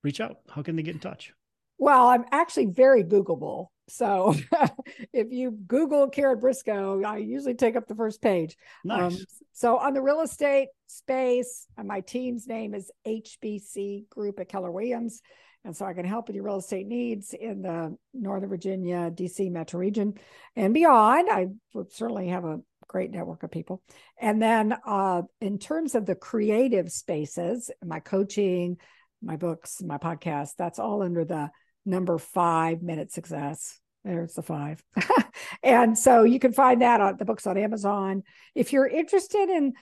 reach 0.02 0.20
out? 0.20 0.38
How 0.48 0.62
can 0.62 0.76
they 0.76 0.82
get 0.82 0.94
in 0.94 1.00
touch? 1.00 1.32
Well, 1.78 2.08
I'm 2.08 2.24
actually 2.30 2.66
very 2.66 3.02
Googleable. 3.02 3.68
So 3.88 4.34
if 5.12 5.32
you 5.32 5.50
Google 5.66 6.08
Karen 6.08 6.38
Briscoe, 6.38 7.02
I 7.02 7.16
usually 7.18 7.54
take 7.54 7.74
up 7.74 7.88
the 7.88 7.94
first 7.94 8.22
page. 8.22 8.56
Nice. 8.84 9.14
Um, 9.14 9.24
so 9.52 9.78
on 9.78 9.94
the 9.94 10.02
real 10.02 10.20
estate 10.20 10.68
space, 10.86 11.66
my 11.82 12.00
team's 12.00 12.46
name 12.46 12.74
is 12.74 12.90
HBC 13.06 14.08
Group 14.08 14.40
at 14.40 14.48
Keller 14.48 14.70
Williams. 14.70 15.20
And 15.64 15.76
so 15.76 15.84
I 15.84 15.92
can 15.92 16.06
help 16.06 16.28
with 16.28 16.36
your 16.36 16.44
real 16.44 16.58
estate 16.58 16.86
needs 16.86 17.34
in 17.34 17.62
the 17.62 17.96
Northern 18.14 18.48
Virginia, 18.48 19.10
DC 19.12 19.50
metro 19.50 19.78
region 19.80 20.14
and 20.56 20.72
beyond. 20.72 21.28
I 21.30 21.48
certainly 21.90 22.28
have 22.28 22.44
a 22.44 22.60
great 22.88 23.10
network 23.10 23.42
of 23.42 23.50
people. 23.50 23.82
And 24.20 24.40
then 24.40 24.74
uh, 24.86 25.22
in 25.40 25.58
terms 25.58 25.94
of 25.94 26.06
the 26.06 26.14
creative 26.14 26.90
spaces, 26.90 27.70
my 27.84 28.00
coaching, 28.00 28.78
my 29.22 29.36
books, 29.36 29.82
my 29.82 29.98
podcast, 29.98 30.52
that's 30.56 30.78
all 30.78 31.02
under 31.02 31.24
the 31.24 31.50
number 31.84 32.18
five 32.18 32.82
minute 32.82 33.12
success. 33.12 33.78
There's 34.04 34.34
the 34.34 34.42
five. 34.42 34.82
and 35.62 35.98
so 35.98 36.24
you 36.24 36.38
can 36.38 36.52
find 36.52 36.82
that 36.82 37.00
on 37.00 37.16
the 37.18 37.24
books 37.24 37.46
on 37.46 37.58
Amazon. 37.58 38.22
If 38.54 38.72
you're 38.72 38.86
interested 38.86 39.50
in 39.50 39.74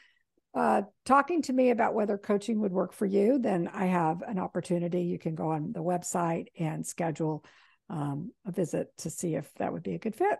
uh, 0.54 0.82
talking 1.04 1.42
to 1.42 1.52
me 1.52 1.70
about 1.70 1.94
whether 1.94 2.18
coaching 2.18 2.60
would 2.60 2.72
work 2.72 2.92
for 2.92 3.06
you, 3.06 3.38
then 3.38 3.68
I 3.72 3.86
have 3.86 4.22
an 4.22 4.38
opportunity. 4.38 5.02
You 5.02 5.18
can 5.18 5.34
go 5.34 5.52
on 5.52 5.72
the 5.72 5.82
website 5.82 6.46
and 6.58 6.84
schedule 6.84 7.44
um, 7.88 8.32
a 8.44 8.52
visit 8.52 8.88
to 8.98 9.10
see 9.10 9.34
if 9.34 9.48
that 9.54 9.72
would 9.72 9.82
be 9.82 9.94
a 9.94 9.98
good 9.98 10.16
fit. 10.16 10.38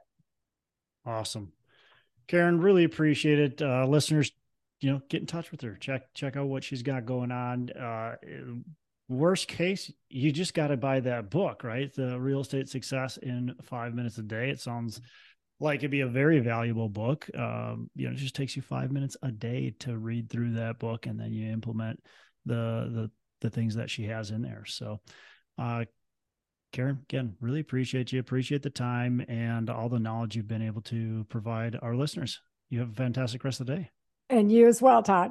Awesome. 1.07 1.53
Karen, 2.27 2.61
really 2.61 2.85
appreciate 2.85 3.39
it. 3.39 3.63
Uh, 3.63 3.87
listeners, 3.87 4.33
you 4.81 4.91
know, 4.91 5.01
get 5.09 5.21
in 5.21 5.27
touch 5.27 5.51
with 5.51 5.61
her. 5.63 5.77
Check 5.77 6.13
check 6.15 6.37
out 6.37 6.47
what 6.47 6.63
she's 6.63 6.83
got 6.83 7.07
going 7.07 7.33
on. 7.33 7.71
Uh, 7.71 8.17
worst 9.09 9.49
case, 9.49 9.91
you 10.09 10.33
just 10.33 10.55
got 10.55 10.69
to 10.69 10.77
buy 10.77 11.01
that 11.01 11.31
book, 11.31 11.65
right? 11.65 11.93
The 11.95 12.19
Real 12.21 12.41
Estate 12.41 12.69
Success 12.69 13.17
in 13.17 13.55
Five 13.63 13.95
Minutes 13.95 14.19
a 14.19 14.23
Day. 14.23 14.51
It 14.51 14.61
sounds 14.61 15.01
like 15.61 15.81
it'd 15.81 15.91
be 15.91 16.03
a 16.03 16.07
very 16.07 16.41
valuable 16.41 16.89
book. 16.89 17.29
Um, 17.37 17.91
you 17.95 18.07
know, 18.07 18.13
it 18.13 18.19
just 18.19 18.37
takes 18.37 18.55
you 18.55 18.63
five 18.63 18.93
minutes 18.93 19.17
a 19.23 19.31
day 19.31 19.75
to 19.81 19.97
read 19.97 20.31
through 20.31 20.53
that 20.55 20.79
book, 20.79 21.07
and 21.07 21.19
then 21.19 21.33
you 21.33 21.51
implement 21.51 22.01
the 22.47 22.91
the 22.93 23.11
the 23.41 23.51
things 23.51 23.75
that 23.77 23.91
she 23.91 24.05
has 24.05 24.31
in 24.31 24.43
there. 24.43 24.65
So, 24.67 25.01
uh, 25.59 25.85
Karen, 26.73 26.99
again, 27.09 27.37
really 27.41 27.61
appreciate 27.61 28.13
you. 28.13 28.21
Appreciate 28.21 28.63
the 28.63 28.71
time 28.71 29.25
and 29.29 29.71
all 29.71 29.89
the 29.89 29.99
knowledge 29.99 30.37
you've 30.37 30.49
been 30.49 30.63
able 30.63 30.83
to 30.83 31.25
provide 31.29 31.79
our 31.81 31.95
listeners. 31.95 32.41
You 32.69 32.81
have 32.81 32.91
a 32.91 32.95
fantastic 32.95 33.45
rest 33.45 33.61
of 33.61 33.67
the 33.67 33.77
day. 33.77 33.91
And 34.29 34.53
you 34.53 34.67
as 34.67 34.83
well, 34.83 35.03
Todd. 35.03 35.31